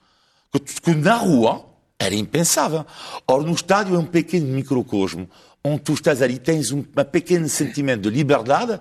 que, 0.53 0.61
que 0.61 0.95
na 0.95 1.17
rua 1.17 1.65
era 1.99 2.15
impensável. 2.15 2.87
Ora, 3.27 3.43
no 3.43 3.53
estádio 3.53 3.97
é 3.97 3.99
um 3.99 4.07
pequeno 4.07 4.47
microcosmo 4.47 5.29
onde 5.65 5.81
tu 5.81 5.95
estás 5.95 6.23
ali, 6.23 6.39
tens 6.39 6.71
um, 6.71 6.79
um 6.79 7.05
pequeno 7.05 7.49
sentimento 7.49 8.03
de 8.03 8.11
liberdade 8.11 8.81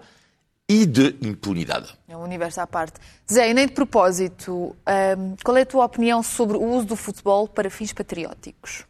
e 0.67 0.85
de 0.85 1.15
impunidade. 1.21 1.95
É 2.07 2.17
um 2.17 2.23
universo 2.23 2.59
à 2.59 2.67
parte. 2.67 2.99
Zé, 3.31 3.49
e 3.49 3.53
nem 3.53 3.67
de 3.67 3.73
propósito, 3.73 4.75
um, 5.17 5.35
qual 5.43 5.57
é 5.57 5.61
a 5.61 5.65
tua 5.65 5.85
opinião 5.85 6.23
sobre 6.23 6.57
o 6.57 6.63
uso 6.63 6.87
do 6.87 6.95
futebol 6.95 7.47
para 7.47 7.69
fins 7.69 7.93
patrióticos? 7.93 8.85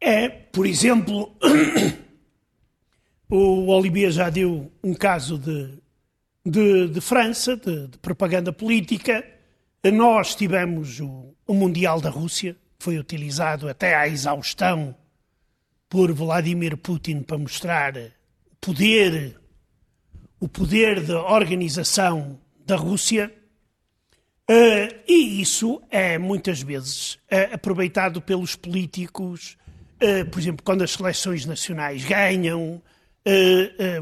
É, 0.00 0.28
por 0.28 0.66
exemplo, 0.66 1.34
o 3.28 3.66
Olivier 3.72 4.10
já 4.10 4.30
deu 4.30 4.70
um 4.82 4.94
caso 4.94 5.38
de, 5.38 5.78
de, 6.44 6.88
de 6.88 7.00
França, 7.00 7.56
de, 7.56 7.88
de, 7.88 7.98
propaganda 7.98 8.52
política. 8.52 9.24
Nós 9.92 10.34
tivemos 10.36 11.00
o, 11.00 11.34
o 11.46 11.54
Mundial 11.54 12.00
da 12.00 12.10
Rússia, 12.10 12.54
que 12.78 12.84
foi 12.84 12.98
utilizado 12.98 13.68
até 13.68 13.96
à 13.96 14.06
exaustão 14.06 14.94
por 15.88 16.12
Vladimir 16.12 16.76
Putin 16.76 17.22
para 17.22 17.38
mostrar 17.38 17.96
o 17.96 18.56
poder 18.60 19.40
o 20.38 20.48
poder 20.48 21.02
de 21.02 21.12
organização 21.12 22.38
da 22.64 22.76
Rússia, 22.76 23.32
uh, 24.50 24.94
e 25.08 25.40
isso 25.40 25.80
é 25.90 26.18
muitas 26.18 26.62
vezes 26.62 27.14
uh, 27.14 27.54
aproveitado 27.54 28.20
pelos 28.20 28.54
políticos, 28.54 29.56
uh, 30.02 30.28
por 30.30 30.38
exemplo, 30.38 30.64
quando 30.64 30.82
as 30.82 30.92
seleções 30.92 31.46
nacionais 31.46 32.04
ganham, 32.04 32.82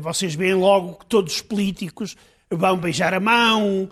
vocês 0.03 0.35
veem 0.35 0.53
logo 0.53 0.97
que 0.97 1.07
todos 1.07 1.37
os 1.37 1.41
políticos 1.41 2.15
vão 2.51 2.77
beijar 2.77 3.15
a 3.15 3.21
mão, 3.21 3.89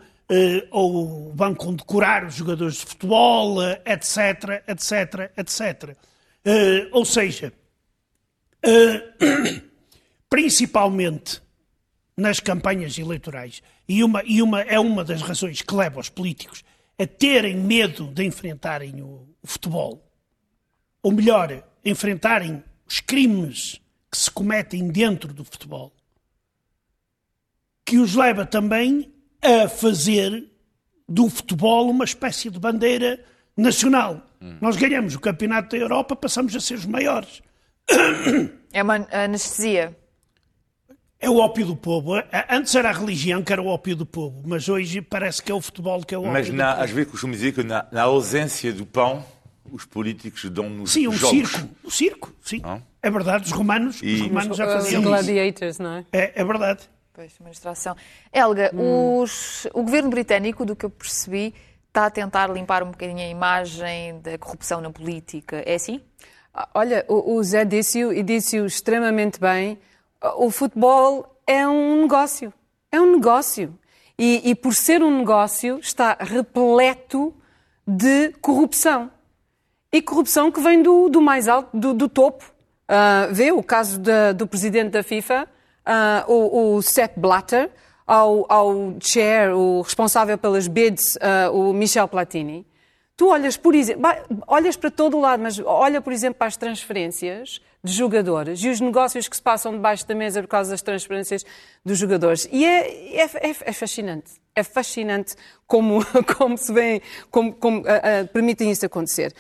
ou 0.70 1.32
vão 1.34 1.54
condecorar 1.54 2.26
os 2.26 2.34
jogadores 2.34 2.74
de 2.74 2.84
futebol, 2.84 3.62
etc, 3.86 4.62
etc, 4.68 5.32
etc. 5.38 5.96
ou 6.92 7.06
seja, 7.06 7.50
principalmente 10.28 11.41
nas 12.22 12.40
campanhas 12.40 12.96
eleitorais. 12.96 13.62
E, 13.88 14.02
uma, 14.02 14.22
e 14.24 14.40
uma, 14.40 14.62
é 14.62 14.78
uma 14.78 15.04
das 15.04 15.20
razões 15.20 15.60
que 15.60 15.74
leva 15.74 16.00
os 16.00 16.08
políticos 16.08 16.62
a 16.98 17.06
terem 17.06 17.56
medo 17.56 18.06
de 18.06 18.24
enfrentarem 18.24 19.02
o, 19.02 19.28
o 19.42 19.46
futebol. 19.46 20.08
Ou 21.02 21.12
melhor, 21.12 21.62
enfrentarem 21.84 22.62
os 22.86 23.00
crimes 23.00 23.80
que 24.10 24.16
se 24.16 24.30
cometem 24.30 24.88
dentro 24.88 25.34
do 25.34 25.44
futebol. 25.44 25.92
Que 27.84 27.98
os 27.98 28.14
leva 28.14 28.46
também 28.46 29.12
a 29.42 29.68
fazer 29.68 30.48
do 31.08 31.28
futebol 31.28 31.90
uma 31.90 32.04
espécie 32.04 32.48
de 32.48 32.58
bandeira 32.58 33.22
nacional. 33.56 34.24
Hum. 34.40 34.58
Nós 34.60 34.76
ganhamos 34.76 35.16
o 35.16 35.20
campeonato 35.20 35.76
da 35.76 35.82
Europa, 35.82 36.14
passamos 36.14 36.54
a 36.54 36.60
ser 36.60 36.74
os 36.74 36.86
maiores. 36.86 37.42
É 38.72 38.82
uma 38.82 39.06
anestesia. 39.10 39.96
É 41.22 41.30
o 41.30 41.36
ópio 41.36 41.64
do 41.64 41.76
povo. 41.76 42.14
Antes 42.50 42.74
era 42.74 42.88
a 42.88 42.92
religião 42.92 43.44
que 43.44 43.52
era 43.52 43.62
o 43.62 43.66
ópio 43.68 43.94
do 43.94 44.04
povo, 44.04 44.42
mas 44.44 44.68
hoje 44.68 45.00
parece 45.00 45.40
que 45.40 45.52
é 45.52 45.54
o 45.54 45.60
futebol 45.60 46.02
que 46.02 46.12
é 46.12 46.18
o 46.18 46.22
ópio 46.22 46.32
mas 46.32 46.48
do 46.48 46.56
na, 46.56 46.64
povo. 46.64 46.80
Mas 46.80 46.84
às 46.84 46.90
vezes 46.90 47.10
costumo 47.12 47.32
dizer 47.32 47.52
que 47.52 47.62
na, 47.62 47.86
na, 47.92 48.02
ausência 48.02 48.72
do 48.72 48.84
pão, 48.84 49.24
os 49.70 49.84
políticos 49.84 50.50
dão-nos 50.50 50.90
Sim, 50.90 51.06
um 51.06 51.12
jogos. 51.12 51.48
circo. 51.48 51.68
O 51.84 51.90
circo, 51.92 52.32
sim. 52.42 52.60
Não? 52.60 52.82
É 53.00 53.08
verdade, 53.08 53.44
os 53.44 53.52
romanos, 53.52 54.00
e... 54.02 54.14
os 54.14 54.20
romanos 54.22 54.56
já 54.56 54.66
faziam 54.66 55.00
Os 55.00 55.06
gladiators, 55.06 55.78
não 55.78 55.92
é? 55.92 56.04
É, 56.12 56.32
é 56.34 56.44
verdade. 56.44 56.90
Pois, 57.12 57.32
administração. 57.34 57.96
Helga, 58.32 58.72
hum. 58.74 59.20
os, 59.20 59.68
o 59.72 59.84
governo 59.84 60.10
britânico, 60.10 60.64
do 60.64 60.74
que 60.74 60.84
eu 60.84 60.90
percebi, 60.90 61.54
está 61.86 62.06
a 62.06 62.10
tentar 62.10 62.48
limpar 62.50 62.82
um 62.82 62.90
bocadinho 62.90 63.20
a 63.20 63.28
imagem 63.28 64.18
da 64.20 64.36
corrupção 64.38 64.80
na 64.80 64.90
política. 64.90 65.62
É 65.64 65.74
assim? 65.74 66.00
Olha, 66.74 67.04
o, 67.06 67.36
o 67.36 67.44
Zé 67.44 67.64
disse-o 67.64 68.12
e 68.12 68.24
disse-o 68.24 68.66
extremamente 68.66 69.38
bem. 69.38 69.78
O 70.36 70.50
futebol 70.50 71.36
é 71.46 71.66
um 71.66 72.02
negócio. 72.02 72.52
É 72.90 73.00
um 73.00 73.12
negócio. 73.12 73.76
E, 74.18 74.50
e 74.50 74.54
por 74.54 74.74
ser 74.74 75.02
um 75.02 75.18
negócio, 75.18 75.78
está 75.78 76.16
repleto 76.20 77.34
de 77.86 78.30
corrupção. 78.40 79.10
E 79.92 80.00
corrupção 80.00 80.50
que 80.50 80.60
vem 80.60 80.82
do, 80.82 81.08
do 81.08 81.20
mais 81.20 81.48
alto, 81.48 81.76
do, 81.76 81.92
do 81.92 82.08
topo. 82.08 82.44
Uh, 82.88 83.32
vê 83.32 83.52
o 83.52 83.62
caso 83.62 83.98
da, 83.98 84.32
do 84.32 84.46
presidente 84.46 84.90
da 84.90 85.02
FIFA, 85.02 85.48
uh, 85.86 86.32
o, 86.32 86.76
o 86.76 86.82
Sepp 86.82 87.18
Blatter, 87.18 87.70
ao, 88.06 88.44
ao 88.52 88.94
chair, 89.00 89.54
o 89.54 89.80
responsável 89.80 90.36
pelas 90.36 90.68
bids, 90.68 91.16
uh, 91.16 91.52
o 91.52 91.72
Michel 91.72 92.06
Platini. 92.06 92.66
Tu 93.16 93.28
olhas, 93.28 93.56
por 93.56 93.74
exemplo, 93.74 94.02
olhas 94.46 94.76
para 94.76 94.90
todo 94.90 95.16
o 95.16 95.20
lado, 95.20 95.42
mas 95.42 95.58
olha, 95.58 96.00
por 96.00 96.12
exemplo, 96.12 96.38
para 96.38 96.48
as 96.48 96.56
transferências 96.56 97.60
de 97.84 97.92
jogadores 97.92 98.62
e 98.62 98.68
os 98.68 98.80
negócios 98.80 99.28
que 99.28 99.36
se 99.36 99.42
passam 99.42 99.72
debaixo 99.72 100.06
da 100.06 100.14
mesa 100.14 100.40
por 100.40 100.48
causa 100.48 100.70
das 100.70 100.82
transferências 100.82 101.44
dos 101.84 101.98
jogadores. 101.98 102.48
E 102.50 102.64
é, 102.64 103.16
é, 103.16 103.24
é, 103.24 103.56
é 103.60 103.72
fascinante. 103.72 104.32
É 104.54 104.62
fascinante 104.62 105.34
como, 105.66 106.00
como 106.36 106.56
se 106.56 106.72
vê, 106.72 107.02
como, 107.30 107.52
como 107.52 107.80
uh, 107.80 107.82
uh, 107.82 108.28
permitem 108.32 108.70
isso 108.70 108.86
acontecer. 108.86 109.34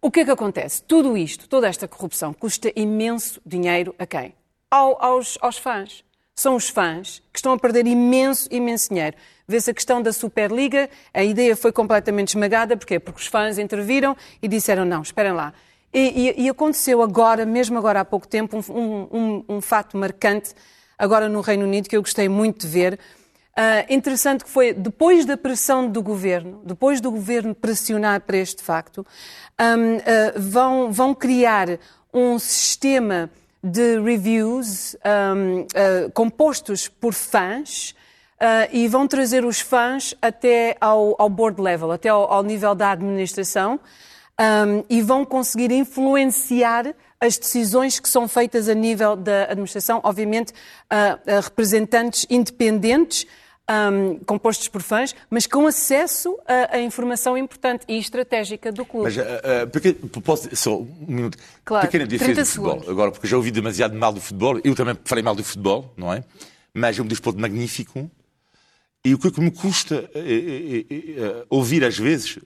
O 0.00 0.10
que 0.10 0.20
é 0.20 0.24
que 0.24 0.30
acontece? 0.30 0.82
Tudo 0.82 1.16
isto, 1.16 1.48
toda 1.48 1.66
esta 1.66 1.88
corrupção, 1.88 2.32
custa 2.32 2.70
imenso 2.76 3.40
dinheiro 3.44 3.94
a 3.98 4.06
quem? 4.06 4.34
Ao, 4.70 5.02
aos, 5.02 5.38
aos 5.40 5.58
fãs. 5.58 6.04
São 6.38 6.54
os 6.54 6.68
fãs 6.68 7.22
que 7.32 7.38
estão 7.38 7.54
a 7.54 7.58
perder 7.58 7.86
imenso, 7.86 8.46
imenso 8.50 8.90
dinheiro. 8.90 9.16
Vê-se 9.48 9.70
a 9.70 9.74
questão 9.74 10.02
da 10.02 10.12
Superliga, 10.12 10.90
a 11.14 11.24
ideia 11.24 11.56
foi 11.56 11.72
completamente 11.72 12.28
esmagada. 12.28 12.76
Porquê? 12.76 13.00
Porque 13.00 13.20
os 13.20 13.26
fãs 13.26 13.56
interviram 13.56 14.14
e 14.42 14.46
disseram: 14.46 14.84
não, 14.84 15.00
esperem 15.00 15.32
lá, 15.32 15.54
e, 15.94 16.34
e, 16.38 16.44
e, 16.44 16.48
aconteceu 16.50 17.00
agora, 17.00 17.46
mesmo 17.46 17.78
agora 17.78 18.00
há 18.00 18.04
pouco 18.04 18.28
tempo, 18.28 18.62
um, 18.68 19.08
um, 19.10 19.44
um, 19.48 19.60
fato 19.62 19.96
marcante, 19.96 20.52
agora 20.98 21.26
no 21.26 21.40
Reino 21.40 21.64
Unido, 21.64 21.88
que 21.88 21.96
eu 21.96 22.02
gostei 22.02 22.28
muito 22.28 22.66
de 22.66 22.68
ver. 22.68 23.00
Uh, 23.56 23.90
interessante 23.90 24.44
que 24.44 24.50
foi, 24.50 24.74
depois 24.74 25.24
da 25.24 25.38
pressão 25.38 25.88
do 25.88 26.02
governo, 26.02 26.60
depois 26.66 27.00
do 27.00 27.10
governo 27.10 27.54
pressionar 27.54 28.20
para 28.20 28.36
este 28.36 28.62
facto, 28.62 29.06
um, 29.58 29.96
uh, 29.96 30.00
vão, 30.36 30.92
vão 30.92 31.14
criar 31.14 31.78
um 32.12 32.38
sistema 32.38 33.30
de 33.62 34.00
reviews 34.00 34.96
um, 35.04 35.60
uh, 35.60 36.10
compostos 36.12 36.88
por 36.88 37.12
fãs 37.12 37.94
uh, 38.40 38.68
e 38.72 38.86
vão 38.88 39.06
trazer 39.06 39.44
os 39.44 39.60
fãs 39.60 40.14
até 40.20 40.76
ao, 40.80 41.14
ao 41.18 41.28
board 41.28 41.60
level, 41.60 41.90
até 41.90 42.08
ao, 42.08 42.30
ao 42.32 42.42
nível 42.42 42.74
da 42.74 42.92
administração 42.92 43.80
um, 44.38 44.84
e 44.88 45.02
vão 45.02 45.24
conseguir 45.24 45.70
influenciar 45.72 46.94
as 47.20 47.38
decisões 47.38 47.98
que 47.98 48.08
são 48.08 48.28
feitas 48.28 48.68
a 48.68 48.74
nível 48.74 49.16
da 49.16 49.44
administração, 49.44 50.00
obviamente 50.04 50.52
uh, 50.52 51.40
representantes 51.42 52.26
independentes 52.28 53.26
um, 53.70 54.18
compostos 54.20 54.68
por 54.68 54.82
fãs, 54.82 55.14
mas 55.28 55.46
com 55.46 55.66
acesso 55.66 56.38
a, 56.46 56.76
a, 56.76 56.80
informação 56.80 57.36
importante 57.36 57.84
e 57.88 57.98
estratégica 57.98 58.70
do 58.70 58.84
clube. 58.84 59.04
Mas, 59.04 59.16
uh, 59.16 59.20
uh, 59.20 59.70
porque, 59.70 59.92
posso, 59.92 60.54
só 60.54 60.78
um 60.78 61.06
minuto. 61.06 61.38
Claro, 61.64 61.86
Pequena 61.86 62.06
defesa 62.06 62.42
do 62.42 62.46
futebol. 62.46 62.90
Agora, 62.90 63.10
porque 63.10 63.26
já 63.26 63.36
ouvi 63.36 63.50
demasiado 63.50 63.96
mal 63.96 64.12
do 64.12 64.20
futebol, 64.20 64.60
eu 64.62 64.74
também 64.74 64.96
falei 65.04 65.22
mal 65.22 65.34
do 65.34 65.42
futebol, 65.42 65.92
não 65.96 66.12
é? 66.12 66.22
Mas 66.72 66.98
é 66.98 67.02
um 67.02 67.06
desporto 67.06 67.40
magnífico. 67.40 68.10
E 69.04 69.14
o 69.14 69.18
que 69.18 69.40
me 69.40 69.52
custa 69.52 70.10
é, 70.14 70.20
é, 70.20 70.78
é, 70.80 71.44
ouvir 71.48 71.84
às 71.84 71.96
vezes, 71.96 72.40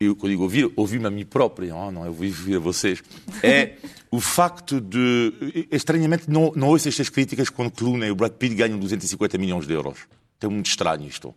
eu 0.00 0.16
quando 0.16 0.30
digo 0.30 0.42
ouvir, 0.42 0.72
ouvir-me 0.74 1.06
a 1.06 1.10
mim 1.10 1.26
próprio, 1.26 1.76
oh, 1.76 1.92
não 1.92 2.02
é 2.02 2.08
ouvir 2.08 2.56
a 2.56 2.58
vocês, 2.58 3.02
é 3.44 3.74
o 4.10 4.18
facto 4.18 4.80
de, 4.80 5.66
estranhamente, 5.70 6.30
não, 6.30 6.50
não 6.56 6.68
ouço 6.68 6.88
estas 6.88 7.10
críticas 7.10 7.50
quando 7.50 7.70
Clooney 7.72 8.08
e 8.08 8.10
o 8.10 8.14
Brad 8.14 8.32
Pitt 8.32 8.54
ganham 8.54 8.78
250 8.78 9.36
milhões 9.36 9.66
de 9.66 9.74
euros. 9.74 9.98
É 10.44 10.48
muito 10.48 10.66
estranho 10.66 11.06
isto. 11.06 11.34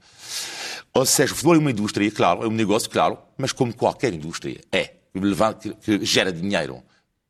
Ou 0.93 1.06
seja, 1.06 1.34
o 1.34 1.36
futebol 1.36 1.56
é 1.56 1.60
uma 1.60 1.72
indústria, 1.72 2.10
claro, 2.12 2.43
é 2.43 2.47
um 2.47 2.51
negócio, 2.51 2.89
claro, 2.89 3.18
mas 3.38 3.51
como 3.51 3.74
qualquer 3.74 4.14
indústria, 4.14 4.62
é. 4.72 4.91
Que 5.14 6.06
gera 6.06 6.32
dinheiro. 6.32 6.84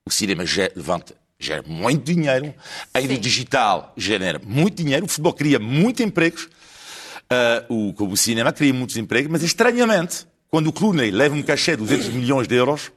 O 0.06 0.12
cinema 0.12 0.46
gera, 0.46 0.72
levanta, 0.76 1.16
gera 1.40 1.64
muito 1.68 2.04
dinheiro, 2.04 2.54
a 2.94 3.00
indústria 3.00 3.20
digital 3.20 3.94
gera 3.98 4.40
muito 4.44 4.84
dinheiro, 4.84 5.06
o 5.06 5.10
futebol 5.10 5.34
cria 5.34 5.60
muitos 5.60 6.04
empregos, 6.04 6.46
uh, 6.46 7.74
o, 7.74 8.04
o 8.04 8.18
cinema 8.18 8.52
cria 8.52 8.74
muitos 8.74 8.98
empregos, 8.98 9.32
mas 9.32 9.44
estranhamente, 9.44 10.28
quando 10.50 10.68
o 10.68 10.74
Clooney 10.74 11.12
leva 11.12 11.36
um 11.36 11.44
cachê 11.44 11.72
de 11.72 11.78
200 11.78 12.10
milhões 12.10 12.48
de 12.48 12.56
euros, 12.56 12.92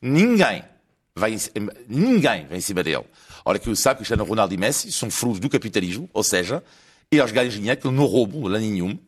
ninguém 0.00 0.64
vai 1.14 1.34
em, 1.34 1.38
ninguém 1.88 2.46
vem 2.46 2.58
em 2.58 2.60
cima 2.60 2.82
dele. 2.82 3.04
Ora, 3.44 3.58
que 3.58 3.68
eu 3.68 3.76
sabe 3.76 3.96
que 3.96 3.98
Cristiano 3.98 4.24
Ronaldo 4.24 4.52
e 4.52 4.56
Messi 4.56 4.90
são 4.90 5.10
frutos 5.10 5.40
do 5.40 5.48
capitalismo, 5.48 6.08
ou 6.12 6.22
seja, 6.22 6.62
eles 7.10 7.32
ganham 7.32 7.48
dinheiro 7.50 7.80
que 7.80 7.88
não 7.88 8.04
roubam 8.04 8.42
lá 8.42 8.58
nenhum. 8.58 8.98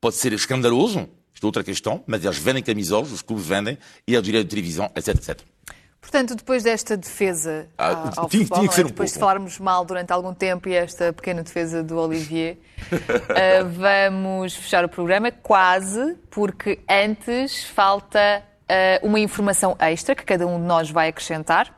Pode 0.00 0.16
ser 0.16 0.32
escandaloso, 0.32 1.08
isto 1.32 1.44
é 1.44 1.46
outra 1.46 1.64
questão, 1.64 2.02
mas 2.06 2.24
eles 2.24 2.38
vendem 2.38 2.62
camisolas, 2.62 3.12
os 3.12 3.22
clubes 3.22 3.46
vendem, 3.46 3.78
e 4.06 4.14
é 4.14 4.18
o 4.18 4.22
direito 4.22 4.44
de 4.44 4.50
televisão, 4.50 4.90
etc, 4.94 5.14
etc. 5.14 5.40
Portanto, 6.00 6.34
depois 6.34 6.64
desta 6.64 6.96
defesa 6.96 7.68
ah, 7.78 8.12
ao 8.16 8.28
tinha, 8.28 8.42
futebol, 8.42 8.58
tinha 8.58 8.68
que 8.68 8.74
ser 8.74 8.84
um 8.84 8.88
depois 8.88 9.10
pouco. 9.10 9.14
de 9.14 9.20
falarmos 9.20 9.58
mal 9.60 9.84
durante 9.84 10.12
algum 10.12 10.34
tempo 10.34 10.68
e 10.68 10.74
esta 10.74 11.12
pequena 11.12 11.44
defesa 11.44 11.80
do 11.80 11.96
Olivier, 11.96 12.58
uh, 12.90 13.68
vamos 14.10 14.54
fechar 14.54 14.84
o 14.84 14.88
programa 14.88 15.30
quase, 15.30 16.16
porque 16.28 16.80
antes 16.88 17.64
falta 17.64 18.42
uh, 18.62 19.06
uma 19.06 19.20
informação 19.20 19.76
extra 19.78 20.14
que 20.14 20.24
cada 20.24 20.46
um 20.46 20.60
de 20.60 20.66
nós 20.66 20.90
vai 20.90 21.08
acrescentar. 21.08 21.72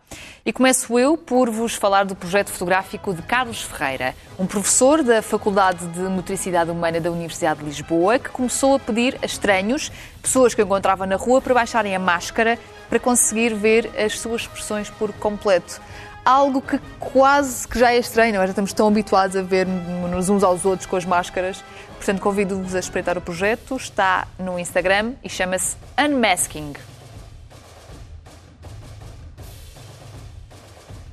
E 0.44 0.52
começo 0.52 0.98
eu 0.98 1.16
por 1.16 1.50
vos 1.50 1.74
falar 1.74 2.04
do 2.04 2.14
projeto 2.14 2.50
fotográfico 2.50 3.12
de 3.12 3.22
Carlos 3.22 3.62
Ferreira, 3.62 4.14
um 4.38 4.46
professor 4.46 5.02
da 5.02 5.22
Faculdade 5.22 5.86
de 5.88 6.00
Motricidade 6.00 6.70
Humana 6.70 7.00
da 7.00 7.10
Universidade 7.10 7.60
de 7.60 7.66
Lisboa, 7.66 8.18
que 8.18 8.28
começou 8.28 8.76
a 8.76 8.78
pedir 8.78 9.18
a 9.22 9.26
estranhos, 9.26 9.90
pessoas 10.22 10.54
que 10.54 10.62
encontrava 10.62 11.06
na 11.06 11.16
rua, 11.16 11.40
para 11.40 11.54
baixarem 11.54 11.94
a 11.94 11.98
máscara 11.98 12.58
para 12.88 12.98
conseguir 12.98 13.54
ver 13.54 13.90
as 13.98 14.18
suas 14.18 14.42
expressões 14.42 14.90
por 14.90 15.12
completo 15.14 15.80
algo 16.24 16.62
que 16.62 16.80
quase 16.98 17.68
que 17.68 17.78
já 17.78 17.92
é 17.92 17.98
estranho, 17.98 18.34
nós 18.34 18.44
já 18.44 18.50
estamos 18.50 18.72
tão 18.72 18.88
habituados 18.88 19.36
a 19.36 19.42
ver-nos 19.42 20.28
uns 20.30 20.42
aos 20.42 20.64
outros 20.64 20.86
com 20.86 20.96
as 20.96 21.04
máscaras. 21.04 21.62
Portanto, 22.04 22.20
convido-vos 22.20 22.74
a 22.74 22.80
espreitar 22.80 23.16
o 23.16 23.20
projeto. 23.22 23.76
Está 23.76 24.28
no 24.38 24.58
Instagram 24.58 25.14
e 25.24 25.28
chama-se 25.30 25.74
Unmasking. 25.98 26.74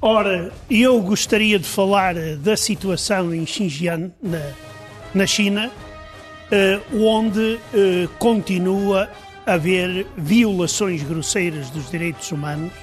Ora, 0.01 0.51
eu 0.69 0.99
gostaria 0.99 1.57
de 1.57 1.65
falar 1.65 2.15
da 2.39 2.57
situação 2.57 3.33
em 3.33 3.45
Xinjiang, 3.45 4.11
na, 4.21 4.51
na 5.13 5.25
China, 5.25 5.71
uh, 5.71 7.01
onde 7.01 7.39
uh, 7.39 8.09
continua 8.19 9.09
a 9.45 9.53
haver 9.53 10.05
violações 10.17 11.01
grosseiras 11.03 11.69
dos 11.69 11.89
direitos 11.89 12.29
humanos, 12.33 12.73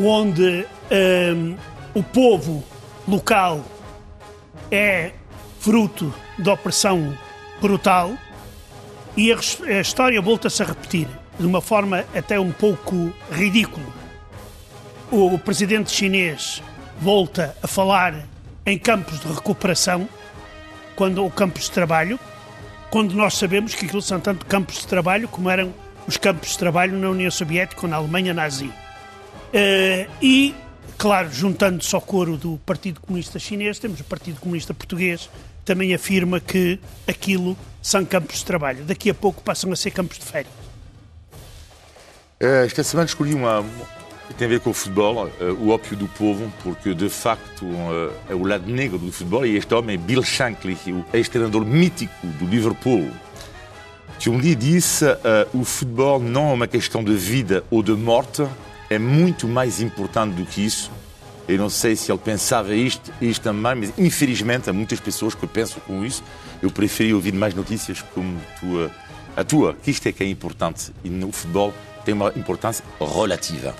onde 0.00 0.66
um, 0.90 1.54
o 1.94 2.02
povo 2.02 2.64
local 3.06 3.64
é 4.68 5.12
fruto 5.60 6.12
de 6.38 6.48
opressão 6.48 7.16
brutal 7.60 8.16
e 9.16 9.32
a, 9.32 9.80
história 9.80 10.20
volta-se 10.20 10.62
a 10.62 10.66
repetir 10.66 11.08
de 11.38 11.46
uma 11.46 11.60
forma 11.60 12.04
até 12.14 12.38
um 12.38 12.52
pouco 12.52 13.12
ridícula. 13.30 13.86
O, 15.10 15.34
o 15.34 15.38
presidente 15.38 15.90
chinês 15.90 16.62
volta 17.00 17.56
a 17.62 17.66
falar 17.66 18.14
em 18.64 18.78
campos 18.78 19.20
de 19.20 19.28
recuperação, 19.28 20.08
quando 20.94 21.24
o 21.24 21.30
campos 21.30 21.64
de 21.64 21.70
trabalho, 21.70 22.18
quando 22.90 23.14
nós 23.14 23.34
sabemos 23.34 23.74
que 23.74 23.86
aquilo 23.86 24.02
são 24.02 24.20
tanto 24.20 24.46
campos 24.46 24.80
de 24.80 24.86
trabalho 24.86 25.28
como 25.28 25.48
eram 25.48 25.72
os 26.06 26.16
campos 26.16 26.50
de 26.50 26.58
trabalho 26.58 26.98
na 26.98 27.10
União 27.10 27.30
Soviética 27.30 27.82
ou 27.82 27.88
na 27.88 27.96
Alemanha 27.96 28.34
nazi. 28.34 28.66
Uh, 28.66 30.10
e 30.20 30.54
Claro, 30.98 31.30
juntando-se 31.32 31.94
ao 31.94 32.00
coro 32.00 32.36
do 32.36 32.58
Partido 32.66 33.00
Comunista 33.00 33.38
Chinês, 33.38 33.78
temos 33.78 34.00
o 34.00 34.04
Partido 34.04 34.40
Comunista 34.40 34.74
Português, 34.74 35.30
também 35.68 35.94
afirma 35.94 36.40
que 36.40 36.80
aquilo 37.06 37.54
são 37.82 38.02
campos 38.02 38.38
de 38.38 38.44
trabalho. 38.46 38.84
Daqui 38.84 39.10
a 39.10 39.14
pouco 39.14 39.42
passam 39.42 39.70
a 39.70 39.76
ser 39.76 39.90
campos 39.90 40.18
de 40.18 40.24
férias. 40.24 40.52
É, 42.40 42.64
esta 42.64 42.82
semana 42.82 43.06
escolhi 43.06 43.34
uma. 43.34 43.62
Tem 44.38 44.46
a 44.46 44.48
ver 44.48 44.60
com 44.60 44.70
o 44.70 44.74
futebol, 44.74 45.30
é, 45.40 45.44
o 45.44 45.68
ópio 45.68 45.94
do 45.94 46.08
povo, 46.08 46.50
porque 46.62 46.94
de 46.94 47.10
facto 47.10 47.66
é, 48.28 48.32
é 48.32 48.34
o 48.34 48.46
lado 48.46 48.70
negro 48.70 48.98
do 48.98 49.12
futebol 49.12 49.44
e 49.44 49.56
este 49.56 49.74
homem 49.74 49.96
é 49.96 49.98
Bill 49.98 50.22
Shankly, 50.22 50.78
o 50.88 51.04
ex-treinador 51.12 51.64
mítico 51.66 52.26
do 52.26 52.46
Liverpool, 52.46 53.10
que 54.18 54.30
um 54.30 54.38
dia 54.38 54.56
disse: 54.56 55.04
o 55.52 55.64
futebol 55.64 56.18
não 56.18 56.50
é 56.50 56.52
uma 56.54 56.66
questão 56.66 57.04
de 57.04 57.14
vida 57.14 57.62
ou 57.70 57.82
de 57.82 57.92
morte, 57.92 58.46
é 58.88 58.98
muito 58.98 59.46
mais 59.46 59.80
importante 59.82 60.34
do 60.34 60.46
que 60.46 60.64
isso. 60.64 60.90
Eu 61.48 61.56
não 61.56 61.70
sei 61.70 61.96
se 61.96 62.12
ele 62.12 62.18
pensava 62.18 62.74
isto, 62.74 63.10
isto 63.22 63.42
também, 63.42 63.74
mas 63.74 63.92
infelizmente 63.96 64.68
há 64.68 64.72
muitas 64.72 65.00
pessoas 65.00 65.34
que 65.34 65.46
pensam 65.46 65.80
com 65.86 66.04
isso. 66.04 66.22
Eu 66.60 66.70
preferi 66.70 67.14
ouvir 67.14 67.32
mais 67.32 67.54
notícias 67.54 68.02
como 68.14 68.38
tua, 68.60 68.90
a 69.34 69.42
tua, 69.42 69.74
que 69.74 69.90
isto 69.90 70.06
é 70.06 70.12
que 70.12 70.22
é 70.22 70.26
importante. 70.26 70.92
E 71.02 71.08
no 71.08 71.32
futebol 71.32 71.72
tem 72.04 72.12
uma 72.12 72.30
importância 72.36 72.84
relativa. 73.00 73.74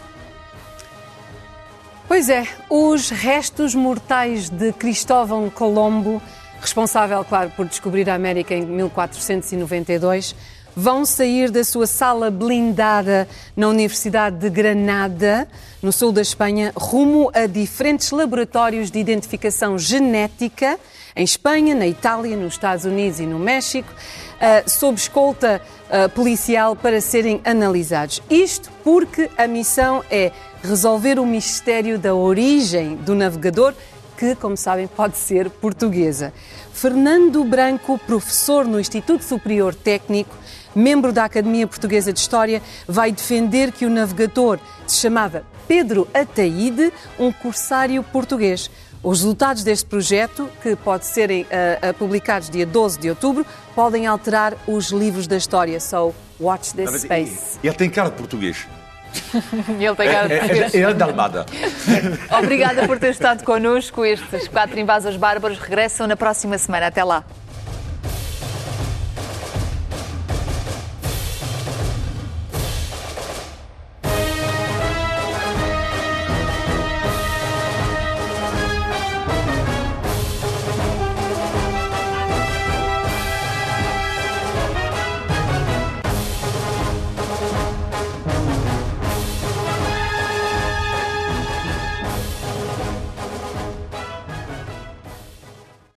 Pois 2.09 2.31
é, 2.31 2.47
os 2.71 3.11
restos 3.11 3.75
mortais 3.75 4.49
de 4.49 4.73
Cristóvão 4.73 5.51
Colombo, 5.51 6.23
responsável, 6.59 7.23
claro, 7.23 7.51
por 7.51 7.67
descobrir 7.67 8.09
a 8.09 8.15
América 8.15 8.55
em 8.55 8.65
1492, 8.65 10.35
vão 10.79 11.05
sair 11.05 11.51
da 11.51 11.65
sua 11.65 11.89
sala 11.89 12.31
blindada 12.31 13.29
na 13.57 13.67
Universidade 13.67 14.37
de 14.37 14.49
Granada, 14.49 15.49
no 15.83 15.93
sul 15.93 16.13
da 16.13 16.23
Espanha, 16.23 16.73
rumo 16.77 17.33
a 17.35 17.47
diferentes 17.47 18.13
laboratórios 18.13 18.89
de 18.89 19.01
identificação 19.01 19.77
genética 19.77 20.79
em 21.17 21.25
Espanha, 21.25 21.75
na 21.75 21.85
Itália, 21.85 22.37
nos 22.37 22.53
Estados 22.53 22.85
Unidos 22.85 23.19
e 23.19 23.27
no 23.27 23.41
México, 23.41 23.93
uh, 23.93 24.71
sob 24.71 24.97
escolta 24.97 25.61
uh, 25.91 26.09
policial 26.11 26.77
para 26.77 27.01
serem 27.01 27.41
analisados. 27.45 28.23
Isto 28.31 28.71
porque 28.85 29.29
a 29.37 29.49
missão 29.49 30.05
é 30.09 30.31
resolver 30.63 31.19
o 31.19 31.27
mistério 31.27 31.99
da 31.99 32.15
origem 32.15 32.95
do 32.95 33.17
navegador, 33.17 33.75
que, 34.17 34.37
como 34.37 34.57
sabem, 34.57 34.87
pode 34.87 35.17
ser 35.17 35.51
portuguesa. 35.51 36.33
Fernando 36.73 37.43
Branco, 37.43 37.99
professor 37.99 38.65
no 38.65 38.79
Instituto 38.79 39.25
Superior 39.25 39.75
Técnico, 39.75 40.37
membro 40.75 41.13
da 41.13 41.25
Academia 41.25 41.67
Portuguesa 41.67 42.13
de 42.13 42.21
História, 42.21 42.63
vai 42.87 43.13
defender 43.13 43.73
que 43.73 43.87
o 43.87 43.91
navegador 43.91 44.59
se 44.87 44.97
chamava 44.97 45.45
Pedro 45.67 46.09
Ataíde, 46.15 46.93
um 47.19 47.31
corsário 47.31 48.03
português. 48.03 48.71
Os 49.03 49.21
resultados 49.21 49.63
deste 49.63 49.87
projeto, 49.87 50.51
que 50.63 50.75
pode 50.75 51.07
serem 51.07 51.43
uh, 51.43 51.91
uh, 51.91 51.95
publicados 51.95 52.51
dia 52.51 52.67
12 52.67 52.99
de 52.99 53.11
outubro, 53.11 53.47
podem 53.75 54.07
alterar 54.07 54.55
os 54.67 54.91
livros 54.91 55.27
da 55.27 55.37
história. 55.37 55.79
So, 55.79 56.15
watch 56.41 56.75
this 56.75 57.03
space. 57.03 57.59
Ele 57.63 57.75
tem 57.75 57.89
cara 57.89 58.11
de 58.11 58.17
português. 58.17 58.67
Ele 59.81 59.95
tem 59.95 60.11
cara 60.11 60.27
de 60.27 60.35
é, 60.35 60.37
é, 60.37 60.41
português. 60.41 60.75
É, 60.75 60.79
é, 60.79 60.83
é 60.83 60.95
da 60.95 61.05
Almada. 61.05 61.47
Obrigada 62.39 62.87
por 62.87 62.99
ter 62.99 63.11
estado 63.11 63.45
connosco. 63.45 64.05
Estes 64.05 64.49
quatro 64.49 64.79
invasores 64.81 65.17
bárbaros 65.17 65.59
regressam 65.59 66.07
na 66.07 66.17
próxima 66.17 66.59
semana. 66.59 66.89
Até 66.89 67.05
lá. 67.05 67.25